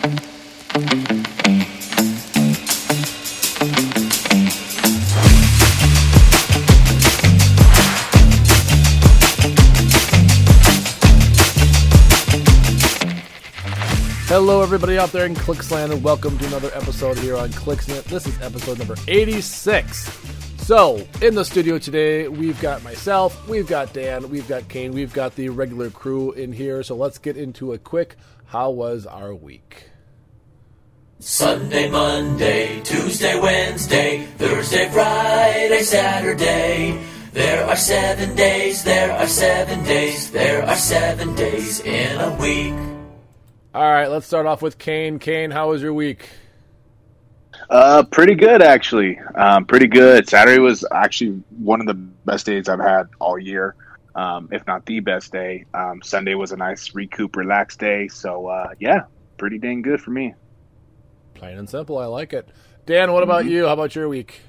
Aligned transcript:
Hello, 0.00 0.12
everybody 14.62 14.96
out 14.96 15.12
there 15.12 15.26
in 15.26 15.34
Clicksland, 15.34 15.92
and 15.92 16.02
welcome 16.02 16.38
to 16.38 16.46
another 16.46 16.70
episode 16.72 17.18
here 17.18 17.36
on 17.36 17.50
Clicksnet. 17.50 18.04
This 18.04 18.26
is 18.26 18.40
episode 18.40 18.78
number 18.78 18.96
86. 19.06 20.04
So, 20.60 21.06
in 21.20 21.34
the 21.34 21.44
studio 21.44 21.78
today, 21.78 22.26
we've 22.28 22.58
got 22.62 22.82
myself, 22.82 23.46
we've 23.46 23.66
got 23.66 23.92
Dan, 23.92 24.30
we've 24.30 24.48
got 24.48 24.66
Kane, 24.70 24.92
we've 24.92 25.12
got 25.12 25.34
the 25.34 25.50
regular 25.50 25.90
crew 25.90 26.32
in 26.32 26.52
here. 26.52 26.82
So, 26.82 26.96
let's 26.96 27.18
get 27.18 27.36
into 27.36 27.74
a 27.74 27.78
quick 27.78 28.16
how 28.50 28.70
was 28.70 29.06
our 29.06 29.32
week? 29.32 29.89
Sunday, 31.22 31.90
Monday, 31.90 32.80
Tuesday, 32.80 33.38
Wednesday, 33.38 34.24
Thursday, 34.38 34.88
Friday, 34.88 35.82
Saturday. 35.82 36.98
There 37.34 37.62
are 37.66 37.76
seven 37.76 38.34
days, 38.34 38.82
there 38.82 39.12
are 39.12 39.26
seven 39.26 39.84
days, 39.84 40.30
there 40.30 40.64
are 40.64 40.76
seven 40.76 41.34
days 41.34 41.80
in 41.80 42.18
a 42.18 42.34
week. 42.36 42.72
All 43.74 43.82
right, 43.82 44.06
let's 44.06 44.26
start 44.26 44.46
off 44.46 44.62
with 44.62 44.78
Kane. 44.78 45.18
Kane, 45.18 45.50
how 45.50 45.68
was 45.68 45.82
your 45.82 45.92
week? 45.92 46.26
Uh, 47.68 48.02
pretty 48.04 48.34
good 48.34 48.62
actually. 48.62 49.18
Um, 49.34 49.66
pretty 49.66 49.88
good. 49.88 50.26
Saturday 50.26 50.58
was 50.58 50.86
actually 50.90 51.42
one 51.58 51.82
of 51.82 51.86
the 51.86 51.94
best 51.94 52.46
days 52.46 52.66
I've 52.66 52.80
had 52.80 53.10
all 53.18 53.38
year, 53.38 53.74
um, 54.14 54.48
if 54.52 54.66
not 54.66 54.86
the 54.86 55.00
best 55.00 55.32
day. 55.32 55.66
Um, 55.74 56.00
Sunday 56.02 56.34
was 56.34 56.52
a 56.52 56.56
nice 56.56 56.94
recoup, 56.94 57.36
relaxed 57.36 57.78
day. 57.78 58.08
So 58.08 58.46
uh, 58.46 58.70
yeah, 58.80 59.02
pretty 59.36 59.58
dang 59.58 59.82
good 59.82 60.00
for 60.00 60.12
me. 60.12 60.34
Plain 61.40 61.56
and 61.56 61.70
simple. 61.70 61.96
I 61.96 62.04
like 62.04 62.34
it. 62.34 62.46
Dan, 62.84 63.14
what 63.14 63.22
about 63.22 63.46
you? 63.46 63.64
How 63.64 63.72
about 63.72 63.94
your 63.94 64.10
week? 64.10 64.42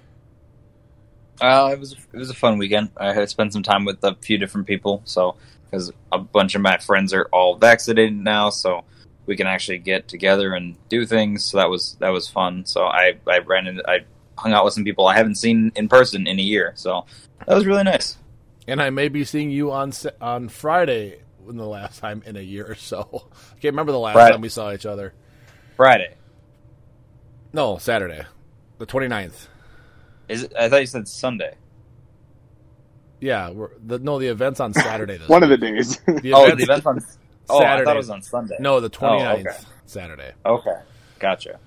Uh, 1.40 1.70
it 1.72 1.80
was 1.80 1.94
it 1.94 2.18
was 2.18 2.30
a 2.30 2.34
fun 2.34 2.58
weekend. 2.58 2.90
I 2.98 3.14
had 3.14 3.30
spent 3.30 3.54
some 3.54 3.64
time 3.64 3.86
with 3.86 4.04
a 4.04 4.14
few 4.16 4.38
different 4.38 4.68
people, 4.68 5.02
so 5.06 5.38
because 5.64 5.94
a 6.12 6.18
bunch 6.18 6.54
of 6.54 6.60
my 6.60 6.78
friends 6.80 7.14
are 7.14 7.30
all 7.32 7.56
vaccinated 7.56 8.14
now, 8.14 8.50
so 8.50 8.84
we 9.26 9.38
can 9.38 9.48
actually 9.48 9.78
get 9.78 10.10
together 10.10 10.54
and 10.54 10.76
do 10.90 11.06
things. 11.06 11.46
So 11.46 11.60
that 11.60 11.70
was 11.70 11.96
that 12.02 12.10
was 12.10 12.28
fun. 12.28 12.66
So 12.66 12.84
I 12.84 13.14
I 13.26 13.38
ran 13.40 13.68
into 13.68 13.90
I 13.90 14.02
hung 14.38 14.52
out 14.52 14.66
with 14.66 14.74
some 14.74 14.84
people 14.84 15.08
I 15.08 15.16
haven't 15.16 15.36
seen 15.36 15.72
in 15.78 15.88
person 15.88 16.28
in 16.28 16.40
a 16.40 16.44
year. 16.44 16.74
So 16.76 17.06
that 17.48 17.56
was 17.56 17.66
really 17.66 17.84
nice. 17.84 18.18
And 18.68 18.82
I 18.82 18.90
may 18.90 19.08
be 19.08 19.24
seeing 19.24 19.50
you 19.50 19.72
on 19.72 19.94
on 20.20 20.50
Friday 20.50 21.22
in 21.48 21.56
the 21.56 21.66
last 21.66 22.02
time 22.02 22.22
in 22.26 22.36
a 22.36 22.42
year 22.42 22.66
or 22.70 22.76
so. 22.76 23.08
I 23.32 23.60
can't 23.62 23.72
remember 23.72 23.94
the 23.94 24.00
last 24.00 24.16
Friday. 24.16 24.34
time 24.34 24.42
we 24.42 24.50
saw 24.50 24.74
each 24.74 24.86
other. 24.86 25.14
Friday. 25.78 26.16
No, 27.54 27.78
Saturday. 27.78 28.26
The 28.78 28.86
29th. 28.86 29.48
Is 30.30 30.44
it, 30.44 30.54
I 30.58 30.70
thought 30.70 30.82
you 30.82 30.86
said 30.88 31.08
Sunday. 31.08 31.56
Yeah, 33.20 33.54
the, 33.86 34.00
no, 34.00 34.18
the 34.20 34.28
event's 34.28 34.60
on 34.60 34.74
Saturday. 34.74 35.18
One 35.28 35.42
week. 35.42 35.52
of 35.52 35.60
the 35.60 35.68
days. 35.68 36.00
The 36.08 36.34
oh, 36.34 36.56
the 36.56 36.64
event's 36.64 36.86
on 36.86 37.00
Oh, 37.50 37.60
Saturday. 37.60 37.82
I 37.82 37.86
thought 37.86 37.96
it 37.96 38.00
was 38.00 38.10
on 38.10 38.22
Sunday. 38.22 38.56
No, 38.60 38.80
the 38.80 38.90
29th, 38.90 39.26
oh, 39.26 39.40
okay. 39.40 39.58
Saturday. 39.86 40.32
Okay, 40.46 40.76
gotcha. 41.20 41.60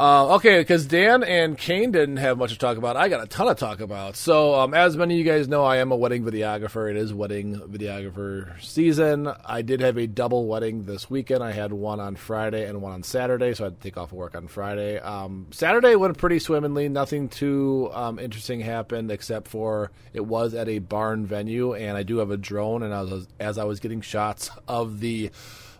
Uh, 0.00 0.36
okay, 0.36 0.60
because 0.60 0.86
Dan 0.86 1.22
and 1.22 1.58
Kane 1.58 1.92
didn't 1.92 2.16
have 2.16 2.38
much 2.38 2.52
to 2.52 2.58
talk 2.58 2.78
about. 2.78 2.96
I 2.96 3.10
got 3.10 3.22
a 3.22 3.26
ton 3.26 3.48
to 3.48 3.54
talk 3.54 3.80
about. 3.80 4.16
So, 4.16 4.54
um, 4.54 4.72
as 4.72 4.96
many 4.96 5.12
of 5.12 5.18
you 5.18 5.30
guys 5.30 5.46
know, 5.46 5.62
I 5.62 5.76
am 5.76 5.92
a 5.92 5.96
wedding 5.96 6.24
videographer. 6.24 6.90
It 6.90 6.96
is 6.96 7.12
wedding 7.12 7.56
videographer 7.56 8.58
season. 8.62 9.30
I 9.44 9.60
did 9.60 9.80
have 9.80 9.98
a 9.98 10.06
double 10.06 10.46
wedding 10.46 10.84
this 10.84 11.10
weekend. 11.10 11.44
I 11.44 11.52
had 11.52 11.74
one 11.74 12.00
on 12.00 12.16
Friday 12.16 12.66
and 12.66 12.80
one 12.80 12.92
on 12.92 13.02
Saturday, 13.02 13.52
so 13.52 13.64
I 13.64 13.66
had 13.66 13.78
to 13.78 13.82
take 13.82 13.98
off 13.98 14.10
work 14.10 14.34
on 14.34 14.48
Friday. 14.48 14.98
Um, 14.98 15.48
Saturday 15.50 15.96
went 15.96 16.16
pretty 16.16 16.38
swimmingly. 16.38 16.88
Nothing 16.88 17.28
too 17.28 17.90
um, 17.92 18.18
interesting 18.18 18.60
happened 18.60 19.10
except 19.10 19.48
for 19.48 19.90
it 20.14 20.24
was 20.24 20.54
at 20.54 20.66
a 20.66 20.78
barn 20.78 21.26
venue, 21.26 21.74
and 21.74 21.98
I 21.98 22.04
do 22.04 22.16
have 22.16 22.30
a 22.30 22.38
drone. 22.38 22.82
And 22.82 22.94
I 22.94 23.02
was, 23.02 23.28
as 23.38 23.58
I 23.58 23.64
was 23.64 23.80
getting 23.80 24.00
shots 24.00 24.50
of 24.66 25.00
the 25.00 25.30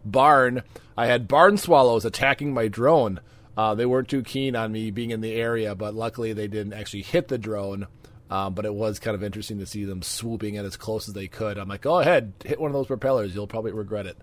barn, 0.05 0.63
I 0.95 1.07
had 1.07 1.27
barn 1.27 1.57
swallows 1.57 2.05
attacking 2.05 2.53
my 2.53 2.69
drone. 2.69 3.21
Uh, 3.61 3.75
they 3.75 3.85
weren't 3.85 4.09
too 4.09 4.23
keen 4.23 4.57
on 4.57 4.73
me 4.73 4.91
being 4.91 5.11
in 5.11 5.21
the 5.21 5.35
area, 5.35 5.75
but 5.75 5.95
luckily 5.95 6.33
they 6.33 6.49
didn't 6.49 6.73
actually 6.73 7.03
hit 7.03 7.29
the 7.29 7.37
drone. 7.37 7.87
Um, 8.31 8.55
but 8.55 8.65
it 8.65 8.73
was 8.73 8.99
kind 8.99 9.15
of 9.15 9.23
interesting 9.23 9.59
to 9.59 9.67
see 9.67 9.85
them 9.85 10.01
swooping 10.01 10.55
in 10.55 10.65
as 10.65 10.79
close 10.79 11.09
as 11.09 11.15
they 11.15 11.29
could. 11.29 11.59
I'm 11.59 11.69
like, 11.69 11.83
go 11.83 11.99
ahead, 11.99 12.33
hit 12.43 12.59
one 12.59 12.71
of 12.71 12.75
those 12.75 12.87
propellers. 12.87 13.35
You'll 13.35 13.47
probably 13.47 13.73
regret 13.73 14.07
it. 14.07 14.17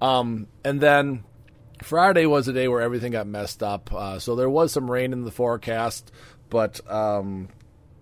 Um, 0.00 0.48
and 0.64 0.80
then 0.80 1.22
Friday 1.84 2.26
was 2.26 2.48
a 2.48 2.52
day 2.52 2.66
where 2.66 2.80
everything 2.80 3.12
got 3.12 3.28
messed 3.28 3.62
up. 3.62 3.92
Uh, 3.92 4.18
so 4.18 4.34
there 4.34 4.50
was 4.50 4.72
some 4.72 4.90
rain 4.90 5.12
in 5.12 5.24
the 5.24 5.30
forecast, 5.30 6.10
but 6.48 6.80
um, 6.90 7.48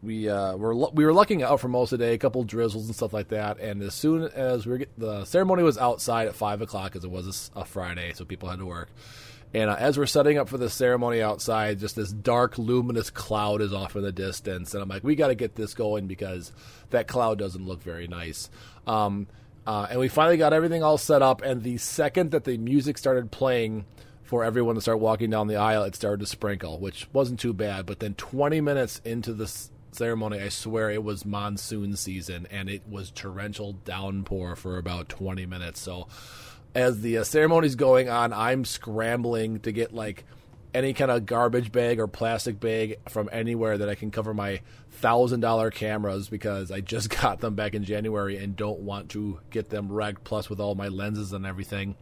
we 0.03 0.31
uh, 0.31 0.57
were 0.57 0.75
we 0.75 1.05
were 1.05 1.13
lucking 1.13 1.43
out 1.43 1.61
for 1.61 1.69
most 1.69 1.93
of 1.93 1.99
the 1.99 2.07
day, 2.07 2.15
a 2.15 2.19
couple 2.19 2.45
drizzles 2.45 2.87
and 2.87 2.95
stuff 2.95 3.13
like 3.13 3.29
that. 3.29 3.61
And 3.61 3.83
as 3.83 3.93
soon 3.95 4.23
as 4.23 4.65
we 4.65 4.73
were 4.73 4.79
get, 4.79 4.99
the 4.99 5.27
ceremony 5.27 5.65
was 5.65 5.77
outside 5.77 6.29
at 6.29 6.35
five 6.35 6.63
o'clock, 6.63 6.97
as 6.97 7.05
it 7.05 7.11
was 7.11 7.51
a, 7.55 7.61
a 7.61 7.65
Friday, 7.67 8.13
so 8.15 8.25
people 8.25 8.49
had 8.49 8.61
to 8.61 8.67
work. 8.67 8.89
And 9.55 9.71
uh, 9.71 9.77
as 9.79 9.97
we're 9.97 10.07
setting 10.07 10.39
up 10.39 10.49
for 10.49 10.59
the 10.59 10.69
ceremony 10.69 11.23
outside, 11.23 11.79
just 11.79 11.97
this 11.97 12.13
dark, 12.13 12.59
luminous 12.59 13.11
cloud 13.11 13.63
is 13.63 13.73
off 13.73 13.97
in 13.97 14.03
the 14.03 14.13
distance. 14.13 14.75
And 14.75 14.83
I'm 14.83 14.89
like, 14.89 15.05
we 15.05 15.15
got 15.15 15.29
to 15.29 15.35
get 15.35 15.55
this 15.55 15.75
going 15.75 16.07
because 16.07 16.53
that 16.91 17.09
cloud 17.09 17.39
doesn't 17.39 17.65
look 17.65 17.83
very 17.83 18.07
nice. 18.07 18.51
Um, 18.87 19.27
uh, 19.67 19.87
and 19.91 20.01
we 20.01 20.09
finally 20.09 20.37
got 20.37 20.53
everything 20.53 20.83
all 20.83 20.99
set 20.99 21.23
up. 21.23 21.43
And 21.43 21.63
the 21.63 21.79
second 21.79 22.31
that 22.33 22.45
the 22.45 22.59
music 22.59 22.99
started 22.99 23.31
playing 23.31 23.87
for 24.23 24.45
everyone 24.45 24.75
to 24.75 24.81
start 24.81 25.01
walking 25.01 25.31
down 25.31 25.47
the 25.47 25.57
aisle, 25.57 25.85
it 25.85 25.95
started 25.95 26.21
to 26.21 26.27
sprinkle, 26.27 26.79
which 26.79 27.09
wasn't 27.15 27.41
too 27.41 27.55
bad. 27.55 27.87
But 27.87 28.01
then 28.01 28.15
20 28.15 28.61
minutes 28.61 29.01
into 29.05 29.33
the 29.33 29.51
ceremony, 29.93 30.41
I 30.41 30.51
swear 30.51 30.91
it 30.91 31.03
was 31.03 31.25
monsoon 31.25 31.97
season 31.97 32.47
and 32.51 32.69
it 32.69 32.83
was 32.87 33.11
torrential 33.11 33.73
downpour 33.73 34.57
for 34.57 34.77
about 34.77 35.09
20 35.09 35.47
minutes. 35.47 35.81
So 35.81 36.09
as 36.79 37.01
the 37.01 37.19
uh, 37.19 37.25
ceremony's 37.25 37.75
going 37.75 38.09
on, 38.09 38.33
I'm 38.33 38.65
scrambling 38.65 39.59
to 39.61 39.73
get 39.73 39.93
like 39.93 40.25
any 40.73 40.93
kind 40.93 41.11
of 41.11 41.27
garbage 41.27 41.73
bag 41.73 41.99
or 41.99 42.07
plastic 42.07 42.61
bag 42.61 42.99
from 43.09 43.29
anywhere 43.33 43.79
that 43.79 43.89
I 43.89 43.97
can 43.97 44.13
cover 44.13 44.33
my 44.33 44.61
thousand 44.93 45.41
dollar 45.41 45.73
cameras 45.73 46.29
because 46.29 46.71
I 46.71 46.81
just 46.81 47.11
got 47.21 47.41
them 47.41 47.57
back 47.57 47.75
in 47.75 47.83
January 47.83 48.37
and 48.37 48.55
don't 48.55 48.81
want 48.81 49.11
to 49.11 49.41
get 49.51 49.71
them 49.71 49.91
wrecked. 49.91 50.23
Plus, 50.23 50.49
with 50.49 50.61
all 50.61 50.77
my 50.77 50.87
lenses 50.87 51.33
and 51.33 51.45
everything, 51.45 51.97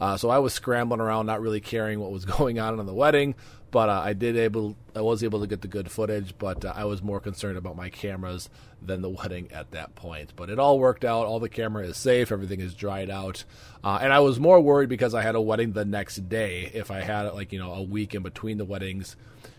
uh, 0.00 0.16
so 0.16 0.28
I 0.28 0.40
was 0.40 0.52
scrambling 0.52 1.00
around, 1.00 1.26
not 1.26 1.40
really 1.40 1.60
caring 1.60 2.00
what 2.00 2.10
was 2.10 2.24
going 2.36 2.58
on 2.58 2.80
in 2.80 2.84
the 2.84 2.94
wedding. 2.94 3.36
But 3.70 3.88
uh, 3.88 4.00
I 4.04 4.12
did 4.12 4.36
able, 4.36 4.76
I 4.94 5.00
was 5.00 5.24
able 5.24 5.40
to 5.40 5.46
get 5.46 5.60
the 5.60 5.68
good 5.68 5.90
footage. 5.90 6.34
But 6.38 6.64
uh, 6.64 6.72
I 6.74 6.84
was 6.84 7.02
more 7.02 7.20
concerned 7.20 7.58
about 7.58 7.76
my 7.76 7.90
cameras 7.90 8.48
than 8.80 9.02
the 9.02 9.08
wedding 9.22 9.50
at 9.52 9.72
that 9.72 9.94
point. 9.94 10.32
But 10.36 10.50
it 10.50 10.58
all 10.58 10.78
worked 10.78 11.04
out. 11.04 11.26
All 11.26 11.40
the 11.40 11.48
camera 11.48 11.86
is 11.86 11.96
safe. 11.96 12.30
Everything 12.32 12.60
is 12.60 12.74
dried 12.74 13.10
out. 13.10 13.44
Uh, 13.82 13.98
and 14.00 14.12
I 14.12 14.20
was 14.20 14.40
more 14.40 14.60
worried 14.60 14.88
because 14.88 15.14
I 15.14 15.22
had 15.22 15.34
a 15.34 15.40
wedding 15.40 15.72
the 15.72 15.84
next 15.84 16.28
day. 16.28 16.70
If 16.74 16.90
I 16.90 17.00
had 17.00 17.32
like 17.34 17.52
you 17.52 17.58
know 17.58 17.72
a 17.72 17.82
week 17.82 18.14
in 18.14 18.22
between 18.22 18.58
the 18.58 18.64
weddings, 18.64 19.16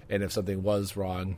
and 0.09 0.23
if 0.23 0.31
something 0.31 0.63
was 0.63 0.95
wrong, 0.95 1.37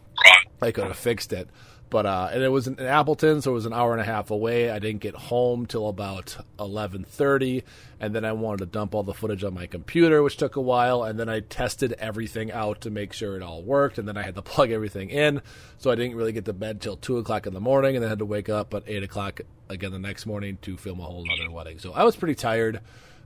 I 0.61 0.71
could 0.71 0.85
have 0.85 0.97
fixed 0.97 1.33
it. 1.33 1.49
But 1.89 2.05
uh, 2.05 2.29
and 2.31 2.43
it 2.43 2.49
was 2.49 2.67
in 2.67 2.79
Appleton, 2.79 3.41
so 3.41 3.51
it 3.51 3.55
was 3.55 3.65
an 3.65 3.73
hour 3.73 3.93
and 3.93 4.01
a 4.01 4.05
half 4.05 4.29
away. 4.29 4.69
I 4.69 4.77
didn't 4.77 5.01
get 5.01 5.15
home 5.15 5.65
till 5.65 5.89
about 5.89 6.37
eleven 6.59 7.03
thirty, 7.03 7.63
and 7.99 8.13
then 8.13 8.23
I 8.23 8.31
wanted 8.33 8.59
to 8.59 8.65
dump 8.67 8.93
all 8.93 9.01
the 9.01 9.13
footage 9.13 9.43
on 9.43 9.55
my 9.55 9.65
computer, 9.65 10.21
which 10.21 10.37
took 10.37 10.55
a 10.55 10.61
while. 10.61 11.03
And 11.03 11.19
then 11.19 11.29
I 11.29 11.39
tested 11.39 11.93
everything 11.93 12.51
out 12.51 12.81
to 12.81 12.91
make 12.91 13.11
sure 13.11 13.35
it 13.35 13.41
all 13.41 13.63
worked, 13.63 13.97
and 13.97 14.07
then 14.07 14.17
I 14.17 14.21
had 14.21 14.35
to 14.35 14.41
plug 14.43 14.69
everything 14.69 15.09
in. 15.09 15.41
So 15.77 15.89
I 15.89 15.95
didn't 15.95 16.15
really 16.15 16.31
get 16.31 16.45
to 16.45 16.53
bed 16.53 16.79
till 16.79 16.95
two 16.95 17.17
o'clock 17.17 17.47
in 17.47 17.53
the 17.53 17.59
morning, 17.59 17.95
and 17.95 18.03
then 18.03 18.09
had 18.09 18.19
to 18.19 18.25
wake 18.25 18.49
up 18.49 18.73
at 18.75 18.83
eight 18.85 19.03
o'clock 19.03 19.41
again 19.67 19.91
the 19.91 19.99
next 19.99 20.27
morning 20.27 20.59
to 20.61 20.77
film 20.77 20.99
a 20.99 21.03
whole 21.03 21.25
other 21.31 21.49
wedding. 21.49 21.79
So 21.79 21.93
I 21.93 22.03
was 22.03 22.15
pretty 22.15 22.35
tired. 22.35 22.81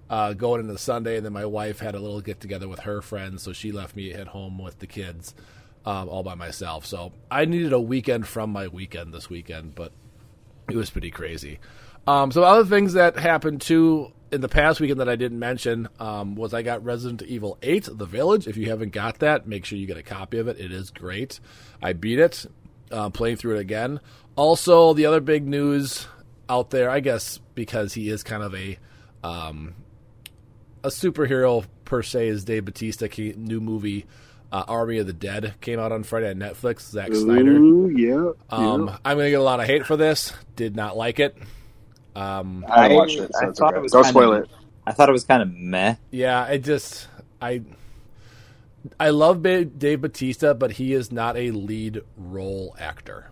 Uh, 0.09 0.33
going 0.33 0.59
into 0.59 0.77
Sunday, 0.77 1.15
and 1.15 1.25
then 1.25 1.31
my 1.31 1.45
wife 1.45 1.79
had 1.79 1.95
a 1.95 1.99
little 1.99 2.19
get 2.19 2.39
together 2.39 2.67
with 2.67 2.81
her 2.81 3.01
friends, 3.01 3.41
so 3.41 3.53
she 3.53 3.71
left 3.71 3.95
me 3.95 4.13
at 4.13 4.27
home 4.27 4.59
with 4.59 4.77
the 4.79 4.85
kids 4.85 5.33
um, 5.85 6.09
all 6.09 6.23
by 6.23 6.35
myself. 6.35 6.85
So 6.85 7.11
I 7.29 7.45
needed 7.45 7.73
a 7.73 7.79
weekend 7.79 8.27
from 8.27 8.51
my 8.51 8.67
weekend 8.67 9.13
this 9.13 9.29
weekend, 9.29 9.75
but 9.75 9.91
it 10.69 10.75
was 10.75 10.89
pretty 10.89 11.11
crazy. 11.11 11.59
Um, 12.07 12.31
so 12.31 12.43
other 12.43 12.65
things 12.65 12.93
that 12.93 13.17
happened 13.17 13.61
too 13.61 14.11
in 14.31 14.41
the 14.41 14.49
past 14.49 14.79
weekend 14.79 14.99
that 14.99 15.07
I 15.07 15.15
didn't 15.15 15.39
mention 15.39 15.87
um, 15.99 16.35
was 16.35 16.53
I 16.53 16.63
got 16.63 16.83
Resident 16.83 17.21
Evil 17.23 17.57
8: 17.61 17.89
The 17.91 18.05
Village. 18.05 18.47
If 18.47 18.57
you 18.57 18.69
haven't 18.69 18.91
got 18.91 19.19
that, 19.19 19.47
make 19.47 19.65
sure 19.65 19.77
you 19.77 19.87
get 19.87 19.97
a 19.97 20.03
copy 20.03 20.39
of 20.39 20.47
it. 20.47 20.59
It 20.59 20.71
is 20.71 20.89
great. 20.89 21.39
I 21.81 21.93
beat 21.93 22.19
it, 22.19 22.45
uh, 22.91 23.09
playing 23.09 23.37
through 23.37 23.57
it 23.57 23.59
again. 23.59 23.99
Also, 24.35 24.93
the 24.93 25.05
other 25.05 25.21
big 25.21 25.45
news 25.47 26.07
out 26.49 26.71
there, 26.71 26.89
I 26.89 26.99
guess, 26.99 27.39
because 27.55 27.93
he 27.93 28.09
is 28.09 28.23
kind 28.23 28.43
of 28.43 28.55
a 28.55 28.77
um, 29.23 29.75
a 30.83 30.89
superhero 30.89 31.65
per 31.85 32.01
se, 32.01 32.27
is 32.27 32.43
Dave 32.43 32.65
Bautista 32.65 33.07
new 33.37 33.61
movie 33.61 34.05
uh, 34.53 34.63
Army 34.67 34.99
of 34.99 35.07
the 35.07 35.13
Dead 35.13 35.55
came 35.61 35.79
out 35.79 35.91
on 35.91 36.03
Friday 36.03 36.29
on 36.29 36.35
Netflix. 36.35 36.81
Zack 36.91 37.13
Snyder. 37.13 37.51
Ooh, 37.53 37.89
yeah, 37.89 38.33
um, 38.51 38.87
yeah. 38.87 38.97
I'm 39.03 39.17
gonna 39.17 39.31
get 39.31 39.39
a 39.39 39.43
lot 39.43 39.59
of 39.59 39.65
hate 39.65 39.85
for 39.85 39.97
this. 39.97 40.31
Did 40.55 40.75
not 40.75 40.95
like 40.95 41.19
it. 41.19 41.35
Um, 42.15 42.63
I 42.69 42.89
watched 42.89 43.17
it. 43.17 43.31
So 43.33 43.39
I 43.39 43.51
thought 43.51 43.69
okay. 43.69 43.79
it 43.79 43.81
was 43.81 43.91
Don't 43.91 44.03
spoil 44.03 44.33
of, 44.33 44.43
it. 44.43 44.49
I 44.85 44.91
thought 44.91 45.09
it 45.09 45.11
was 45.11 45.23
kind 45.23 45.41
of 45.41 45.51
meh. 45.51 45.95
Yeah, 46.11 46.41
I 46.41 46.59
just. 46.59 47.07
I 47.41 47.63
I 48.99 49.09
love 49.09 49.41
Dave 49.41 50.01
Bautista, 50.01 50.53
but 50.53 50.73
he 50.73 50.93
is 50.93 51.11
not 51.11 51.35
a 51.35 51.49
lead 51.51 52.01
role 52.15 52.75
actor. 52.79 53.31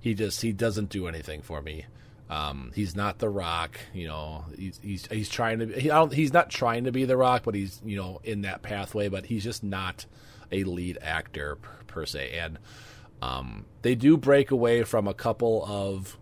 He 0.00 0.14
just 0.14 0.40
he 0.40 0.52
doesn't 0.52 0.88
do 0.88 1.08
anything 1.08 1.42
for 1.42 1.60
me. 1.60 1.84
Um, 2.28 2.72
he's 2.74 2.96
not 2.96 3.18
The 3.18 3.28
Rock, 3.28 3.78
you 3.94 4.08
know. 4.08 4.44
He's 4.58 4.80
he's 4.82 5.06
he's 5.06 5.28
trying 5.28 5.60
to. 5.60 5.66
He, 5.66 5.90
he's 6.14 6.32
not 6.32 6.50
trying 6.50 6.84
to 6.84 6.92
be 6.92 7.04
The 7.04 7.16
Rock, 7.16 7.42
but 7.44 7.54
he's 7.54 7.80
you 7.84 7.96
know 7.96 8.20
in 8.24 8.42
that 8.42 8.62
pathway. 8.62 9.08
But 9.08 9.26
he's 9.26 9.44
just 9.44 9.62
not 9.62 10.06
a 10.50 10.64
lead 10.64 10.98
actor 11.00 11.56
per, 11.56 11.70
per 11.86 12.06
se. 12.06 12.32
And 12.38 12.58
um, 13.22 13.66
they 13.82 13.94
do 13.94 14.16
break 14.16 14.50
away 14.50 14.82
from 14.82 15.06
a 15.06 15.14
couple 15.14 15.64
of 15.66 16.18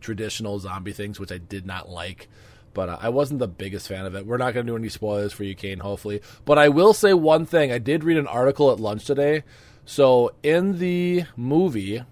traditional 0.00 0.58
zombie 0.58 0.92
things, 0.92 1.20
which 1.20 1.32
I 1.32 1.38
did 1.38 1.66
not 1.66 1.88
like. 1.88 2.28
But 2.72 2.88
uh, 2.88 2.98
I 3.00 3.08
wasn't 3.08 3.40
the 3.40 3.48
biggest 3.48 3.88
fan 3.88 4.06
of 4.06 4.14
it. 4.14 4.26
We're 4.26 4.36
not 4.36 4.54
going 4.54 4.66
to 4.66 4.72
do 4.72 4.76
any 4.76 4.88
spoilers 4.88 5.32
for 5.32 5.44
you, 5.44 5.54
Kane, 5.54 5.80
hopefully. 5.80 6.22
But 6.44 6.58
I 6.58 6.68
will 6.68 6.94
say 6.94 7.14
one 7.14 7.46
thing. 7.46 7.72
I 7.72 7.78
did 7.78 8.04
read 8.04 8.16
an 8.16 8.26
article 8.26 8.70
at 8.70 8.80
lunch 8.80 9.04
today. 9.04 9.42
So 9.84 10.32
in 10.42 10.78
the 10.78 11.24
movie, 11.36 12.02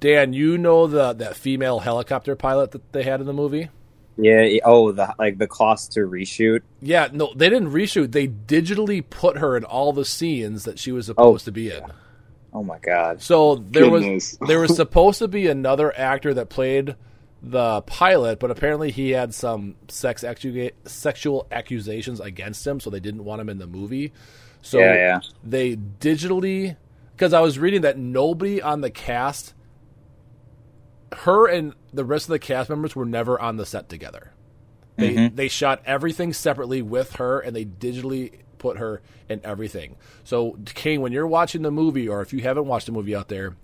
Dan, 0.00 0.32
you 0.32 0.58
know 0.58 0.86
the 0.86 1.12
that 1.14 1.36
female 1.36 1.78
helicopter 1.80 2.36
pilot 2.36 2.72
that 2.72 2.92
they 2.92 3.02
had 3.02 3.20
in 3.20 3.26
the 3.26 3.32
movie? 3.32 3.70
Yeah. 4.18 4.46
Oh, 4.64 4.92
the 4.92 5.14
like 5.18 5.38
the 5.38 5.46
cost 5.46 5.92
to 5.92 6.00
reshoot. 6.00 6.60
Yeah, 6.80 7.08
no, 7.12 7.32
they 7.34 7.48
didn't 7.48 7.70
reshoot. 7.70 8.12
They 8.12 8.28
digitally 8.28 9.04
put 9.08 9.38
her 9.38 9.56
in 9.56 9.64
all 9.64 9.92
the 9.92 10.04
scenes 10.04 10.64
that 10.64 10.78
she 10.78 10.92
was 10.92 11.06
supposed 11.06 11.44
to 11.46 11.52
be 11.52 11.70
in. 11.70 11.82
Oh, 11.84 11.90
oh 12.54 12.62
my 12.62 12.78
god. 12.78 13.20
So 13.22 13.56
there 13.56 13.88
Goodness. 13.88 14.36
was 14.40 14.48
there 14.48 14.60
was 14.60 14.74
supposed 14.76 15.18
to 15.20 15.28
be 15.28 15.46
another 15.48 15.96
actor 15.98 16.32
that 16.34 16.48
played 16.48 16.96
the 17.42 17.82
pilot, 17.82 18.40
but 18.40 18.50
apparently 18.50 18.90
he 18.90 19.10
had 19.10 19.32
some 19.34 19.76
sex 19.88 20.22
accu- 20.22 20.72
sexual 20.86 21.46
accusations 21.52 22.18
against 22.18 22.66
him, 22.66 22.80
so 22.80 22.90
they 22.90 23.00
didn't 23.00 23.24
want 23.24 23.40
him 23.40 23.48
in 23.48 23.58
the 23.58 23.66
movie. 23.66 24.12
So 24.62 24.78
Yeah, 24.78 24.94
yeah. 24.94 25.20
they 25.44 25.76
digitally 25.76 26.76
because 27.12 27.32
I 27.32 27.40
was 27.40 27.58
reading 27.58 27.82
that 27.82 27.98
nobody 27.98 28.60
on 28.60 28.80
the 28.80 28.90
cast, 28.90 29.54
her 31.12 31.46
and 31.46 31.74
the 31.92 32.04
rest 32.04 32.26
of 32.26 32.30
the 32.30 32.38
cast 32.38 32.68
members 32.68 32.96
were 32.96 33.04
never 33.04 33.40
on 33.40 33.56
the 33.56 33.66
set 33.66 33.88
together. 33.88 34.32
They 34.96 35.14
Mm-hmm. 35.14 35.36
they 35.36 35.48
shot 35.48 35.82
everything 35.84 36.32
separately 36.32 36.80
with 36.82 37.16
her, 37.16 37.38
and 37.38 37.54
they 37.54 37.64
digitally 37.66 38.32
put 38.58 38.78
her 38.78 39.02
in 39.28 39.40
everything. 39.44 39.96
So, 40.24 40.58
Kane, 40.64 41.02
when 41.02 41.12
you're 41.12 41.26
watching 41.26 41.62
the 41.62 41.70
movie, 41.70 42.08
or 42.08 42.22
if 42.22 42.32
you 42.32 42.40
haven't 42.40 42.66
watched 42.66 42.86
the 42.86 42.92
movie 42.92 43.14
out 43.14 43.28
there, 43.28 43.56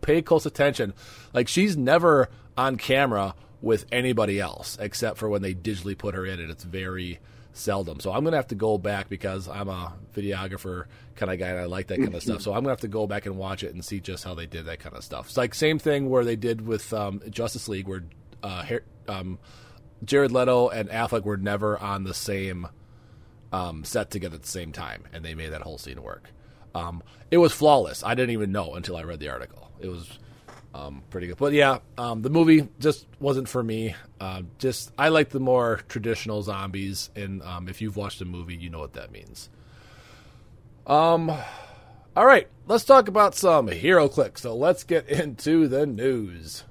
pay 0.00 0.22
close 0.22 0.46
attention. 0.46 0.92
Like 1.32 1.46
she's 1.48 1.76
never 1.76 2.28
on 2.56 2.76
camera 2.76 3.34
with 3.62 3.86
anybody 3.92 4.40
else 4.40 4.76
except 4.80 5.18
for 5.18 5.28
when 5.28 5.42
they 5.42 5.54
digitally 5.54 5.96
put 5.96 6.14
her 6.14 6.26
in, 6.26 6.40
and 6.40 6.50
it's 6.50 6.64
very 6.64 7.20
seldom. 7.52 8.00
So 8.00 8.12
I'm 8.12 8.24
gonna 8.24 8.36
have 8.36 8.48
to 8.48 8.54
go 8.54 8.78
back 8.78 9.08
because 9.08 9.48
I'm 9.48 9.68
a 9.68 9.94
videographer 10.14 10.84
kind 11.16 11.32
of 11.32 11.38
guy, 11.38 11.48
and 11.48 11.58
I 11.58 11.64
like 11.64 11.88
that 11.88 11.98
kind 11.98 12.14
of 12.14 12.22
stuff. 12.22 12.42
So 12.42 12.52
I'm 12.52 12.60
gonna 12.60 12.70
have 12.70 12.80
to 12.80 12.88
go 12.88 13.06
back 13.06 13.26
and 13.26 13.36
watch 13.36 13.62
it 13.62 13.74
and 13.74 13.84
see 13.84 14.00
just 14.00 14.24
how 14.24 14.34
they 14.34 14.46
did 14.46 14.66
that 14.66 14.78
kind 14.78 14.96
of 14.96 15.04
stuff. 15.04 15.26
It's 15.28 15.36
like 15.36 15.54
same 15.54 15.78
thing 15.78 16.08
where 16.08 16.24
they 16.24 16.36
did 16.36 16.66
with 16.66 16.92
um, 16.92 17.20
Justice 17.30 17.68
League, 17.68 17.88
where 17.88 18.04
uh, 18.42 18.64
um, 19.08 19.38
Jared 20.04 20.32
Leto 20.32 20.68
and 20.68 20.88
Affleck 20.88 21.24
were 21.24 21.36
never 21.36 21.78
on 21.78 22.04
the 22.04 22.14
same 22.14 22.68
um, 23.52 23.84
set 23.84 24.10
together 24.10 24.36
at 24.36 24.42
the 24.42 24.48
same 24.48 24.72
time, 24.72 25.04
and 25.12 25.24
they 25.24 25.34
made 25.34 25.50
that 25.50 25.62
whole 25.62 25.78
scene 25.78 26.02
work. 26.02 26.30
Um, 26.74 27.02
it 27.30 27.38
was 27.38 27.52
flawless. 27.52 28.04
I 28.04 28.14
didn't 28.14 28.30
even 28.30 28.52
know 28.52 28.74
until 28.74 28.96
I 28.96 29.02
read 29.02 29.20
the 29.20 29.28
article. 29.28 29.70
It 29.80 29.88
was 29.88 30.18
um, 30.74 31.02
pretty 31.10 31.26
good. 31.26 31.38
But 31.38 31.52
yeah, 31.52 31.78
um, 31.98 32.22
the 32.22 32.30
movie 32.30 32.68
just 32.78 33.06
wasn't 33.18 33.48
for 33.48 33.62
me. 33.62 33.94
Uh, 34.20 34.42
just 34.58 34.92
I 34.98 35.08
like 35.08 35.30
the 35.30 35.40
more 35.40 35.80
traditional 35.88 36.42
zombies, 36.42 37.10
and 37.16 37.42
um, 37.42 37.68
if 37.68 37.80
you've 37.80 37.96
watched 37.96 38.18
the 38.20 38.24
movie, 38.24 38.56
you 38.56 38.70
know 38.70 38.78
what 38.78 38.94
that 38.94 39.10
means. 39.10 39.48
Um, 40.86 41.30
all 42.16 42.26
right, 42.26 42.48
let's 42.66 42.84
talk 42.84 43.08
about 43.08 43.34
some 43.34 43.68
HeroClix. 43.68 44.38
So 44.38 44.54
let's 44.56 44.84
get 44.84 45.08
into 45.08 45.68
the 45.68 45.86
news. 45.86 46.64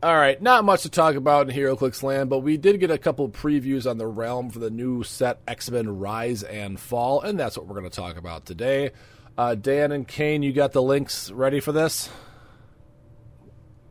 All 0.00 0.14
right, 0.14 0.40
not 0.40 0.64
much 0.64 0.82
to 0.82 0.88
talk 0.90 1.16
about 1.16 1.50
in 1.50 1.56
HeroClix 1.56 2.04
Land, 2.04 2.30
but 2.30 2.38
we 2.38 2.56
did 2.56 2.78
get 2.78 2.90
a 2.92 2.98
couple 2.98 3.28
previews 3.28 3.88
on 3.88 3.98
the 3.98 4.06
realm 4.06 4.48
for 4.48 4.60
the 4.60 4.70
new 4.70 5.02
set 5.02 5.40
X 5.48 5.70
Men 5.72 5.98
Rise 5.98 6.44
and 6.44 6.78
Fall, 6.78 7.20
and 7.20 7.38
that's 7.38 7.56
what 7.58 7.66
we're 7.66 7.74
going 7.80 7.90
to 7.90 7.96
talk 7.96 8.16
about 8.16 8.46
today. 8.46 8.92
Uh, 9.36 9.56
Dan 9.56 9.90
and 9.90 10.06
Kane, 10.06 10.44
you 10.44 10.52
got 10.52 10.70
the 10.72 10.82
links 10.82 11.32
ready 11.32 11.58
for 11.58 11.72
this? 11.72 12.10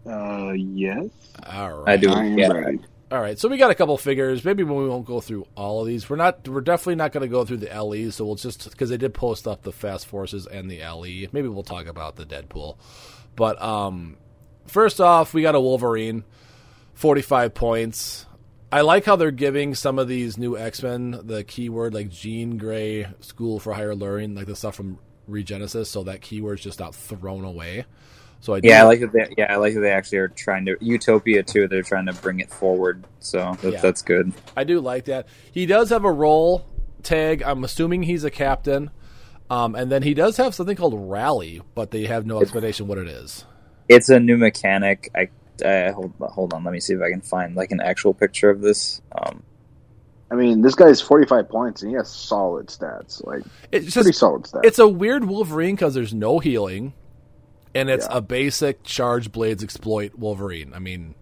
Uh, 0.06 0.54
yes. 0.56 1.08
All 1.46 1.74
right. 1.82 1.94
I 1.94 1.98
do. 1.98 2.10
I 2.10 2.24
am 2.24 2.38
Yeah. 2.38 2.48
ready. 2.54 2.80
All 3.12 3.20
right, 3.22 3.38
so 3.38 3.50
we 3.50 3.58
got 3.58 3.72
a 3.72 3.76
couple 3.76 3.98
figures. 3.98 4.44
Maybe 4.46 4.64
we 4.64 4.88
won't 4.88 5.06
go 5.06 5.20
through 5.22 5.46
all 5.56 5.82
of 5.82 5.88
these. 5.88 6.10
We're 6.10 6.16
not. 6.18 6.48
We're 6.48 6.62
definitely 6.62 6.96
not 6.96 7.12
going 7.12 7.22
to 7.22 7.28
go 7.28 7.44
through 7.44 7.58
the 7.58 7.74
LEs. 7.74 8.16
So 8.16 8.26
we'll 8.26 8.36
just 8.36 8.70
because 8.70 8.90
they 8.90 8.98
did 8.98 9.14
post 9.14 9.46
up 9.46 9.64
the 9.64 9.74
Fast 9.74 10.08
Forces 10.08 10.46
and 10.48 10.72
the 10.72 10.80
LE. 10.82 11.28
Maybe 11.34 11.50
we'll 11.50 11.64
talk 11.64 11.88
about 11.88 12.16
the 12.16 12.26
Deadpool. 12.26 12.78
But 13.38 13.62
um, 13.62 14.18
first 14.68 15.02
off, 15.02 15.34
we 15.34 15.42
got 15.42 15.56
a 15.56 15.60
Wolverine, 15.62 16.24
forty-five 16.94 17.54
points. 17.54 18.26
I 18.72 18.82
like 18.82 19.06
how 19.06 19.16
they're 19.16 19.32
giving 19.32 19.76
some 19.76 19.98
of 19.98 20.08
these 20.08 20.38
new 20.38 20.58
X 20.58 20.84
Men 20.84 21.22
the 21.24 21.44
keyword 21.44 21.94
like 21.94 22.10
Jean 22.10 22.58
Grey 22.58 23.08
School 23.22 23.60
for 23.60 23.74
Higher 23.74 23.96
Learning, 23.96 24.36
like 24.36 24.46
the 24.48 24.56
stuff 24.56 24.76
from 24.76 25.00
Regenesis. 25.30 25.88
So 25.88 26.04
that 26.04 26.22
keyword's 26.22 26.62
just 26.62 26.80
not 26.80 26.94
thrown 26.94 27.46
away. 27.46 27.86
So 28.40 28.54
I 28.54 28.60
do 28.60 28.68
Yeah, 28.68 28.82
I 28.82 28.84
like 28.84 29.00
that. 29.00 29.14
They, 29.14 29.34
yeah, 29.38 29.52
I 29.52 29.56
like 29.56 29.74
that 29.74 29.80
they 29.80 29.92
actually 29.92 30.20
are 30.20 30.28
trying 30.28 30.66
to 30.66 30.76
Utopia 30.82 31.44
too. 31.44 31.68
They're 31.68 31.82
trying 31.82 32.06
to 32.08 32.14
bring 32.14 32.40
it 32.40 32.52
forward, 32.52 33.06
so 33.20 33.58
that, 33.62 33.74
Yeah. 33.74 33.82
that's 33.82 34.02
good. 34.02 34.32
I 34.56 34.64
do 34.64 34.80
like 34.80 35.06
that. 35.06 35.28
He 35.52 35.66
does 35.66 35.90
have 35.90 36.04
a 36.06 36.12
role 36.12 36.66
tag. 37.04 37.42
I'm 37.42 37.64
assuming 37.64 38.04
he's 38.04 38.24
a 38.24 38.30
captain. 38.30 38.92
Um, 39.50 39.76
and 39.76 39.90
then 39.90 40.04
he 40.04 40.14
does 40.14 40.36
have 40.38 40.54
something 40.54 40.76
called 40.76 40.94
Rally, 41.10 41.62
but 41.74 41.92
they 41.92 42.06
have 42.06 42.26
no 42.26 42.42
explanation 42.42 42.86
what 42.88 42.98
it 42.98 43.08
is. 43.08 43.46
It's 43.90 44.10
a 44.10 44.20
new 44.20 44.38
mechanic. 44.38 45.10
I 45.16 45.30
uh, 45.66 45.92
hold 45.94 46.14
hold 46.22 46.54
on. 46.54 46.64
Let 46.64 46.74
me 46.74 46.80
see 46.80 46.94
if 46.94 47.02
I 47.02 47.10
can 47.10 47.22
find 47.22 47.56
like 47.56 47.72
an 47.72 47.82
actual 47.82 48.14
picture 48.14 48.50
of 48.50 48.62
this. 48.62 49.02
Um, 49.18 49.44
I 50.30 50.36
mean, 50.36 50.62
this 50.62 50.76
guy's 50.76 51.00
45 51.02 51.48
points 51.50 51.82
and 51.82 51.92
he 51.92 51.96
has 51.96 52.10
solid 52.10 52.68
stats. 52.68 53.26
Like, 53.26 53.44
It's 53.72 53.94
pretty 53.94 54.10
just 54.10 54.20
solid 54.20 54.44
stats. 54.44 54.66
it's 54.66 54.78
a 54.80 54.88
weird 54.88 55.24
Wolverine 55.24 55.76
because 55.76 55.94
there's 55.94 56.14
no 56.14 56.40
healing, 56.40 56.94
and 57.74 57.90
it's 57.90 58.06
Yeah. 58.10 58.18
a 58.18 58.22
basic 58.22 58.84
charge 58.84 59.32
blades 59.32 59.64
exploit 59.64 60.16
Wolverine. 60.16 60.74
I 60.76 60.80
mean, 60.80 61.16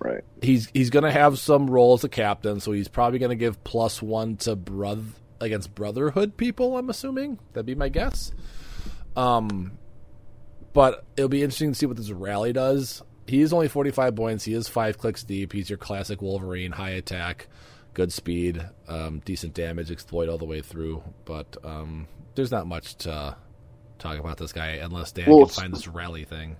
right. 0.00 0.24
he's 0.42 0.68
he's 0.74 0.90
gonna 0.90 1.12
have 1.12 1.38
some 1.38 1.70
role 1.70 1.94
as 1.94 2.02
a 2.04 2.08
captain, 2.08 2.58
so 2.60 2.72
he's 2.72 2.88
probably 2.88 3.18
gonna 3.20 3.36
give 3.36 3.62
plus 3.64 4.02
one 4.02 4.36
to 4.38 4.56
broth 4.56 5.20
against 5.40 5.72
Brotherhood 5.76 6.36
people. 6.36 6.76
I'm 6.76 6.90
assuming 6.90 7.38
that'd 7.52 7.66
be 7.66 7.76
my 7.76 7.88
guess. 7.88 8.32
Um, 9.16 9.78
but 10.72 11.04
it'll 11.16 11.28
be 11.28 11.42
interesting 11.42 11.72
to 11.72 11.78
see 11.78 11.86
what 11.86 11.96
this 11.96 12.10
rally 12.10 12.52
does. 12.52 13.02
He 13.26 13.42
is 13.42 13.52
only 13.52 13.68
45 13.68 14.16
points. 14.16 14.44
He 14.44 14.54
is 14.54 14.68
five 14.68 14.96
clicks 14.98 15.22
deep. 15.22 15.52
He's 15.52 15.68
your 15.68 15.76
classic 15.76 16.22
Wolverine, 16.22 16.72
high 16.72 16.90
attack, 16.90 17.48
good 17.92 18.12
speed, 18.12 18.64
um, 18.88 19.20
decent 19.24 19.54
damage, 19.54 19.90
exploit 19.90 20.28
all 20.28 20.38
the 20.38 20.46
way 20.46 20.62
through. 20.62 21.02
But 21.26 21.56
um, 21.62 22.08
there's 22.34 22.50
not 22.50 22.66
much 22.66 22.96
to 22.98 23.36
talk 23.98 24.18
about 24.18 24.38
this 24.38 24.52
guy 24.52 24.78
unless 24.82 25.12
Dan 25.12 25.28
Well, 25.28 25.46
can 25.46 25.54
find 25.54 25.74
this 25.74 25.88
rally 25.88 26.24
thing. 26.24 26.56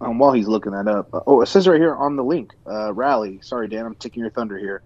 Um, 0.00 0.18
while 0.20 0.32
he's 0.32 0.46
looking 0.46 0.72
that 0.72 0.86
up, 0.86 1.12
uh, 1.12 1.20
oh, 1.26 1.40
it 1.40 1.46
says 1.46 1.66
right 1.66 1.80
here 1.80 1.96
on 1.96 2.14
the 2.14 2.22
link, 2.22 2.52
uh, 2.70 2.92
rally. 2.94 3.40
Sorry, 3.42 3.66
Dan, 3.66 3.84
I'm 3.84 3.96
taking 3.96 4.20
your 4.20 4.30
thunder 4.30 4.56
here. 4.56 4.82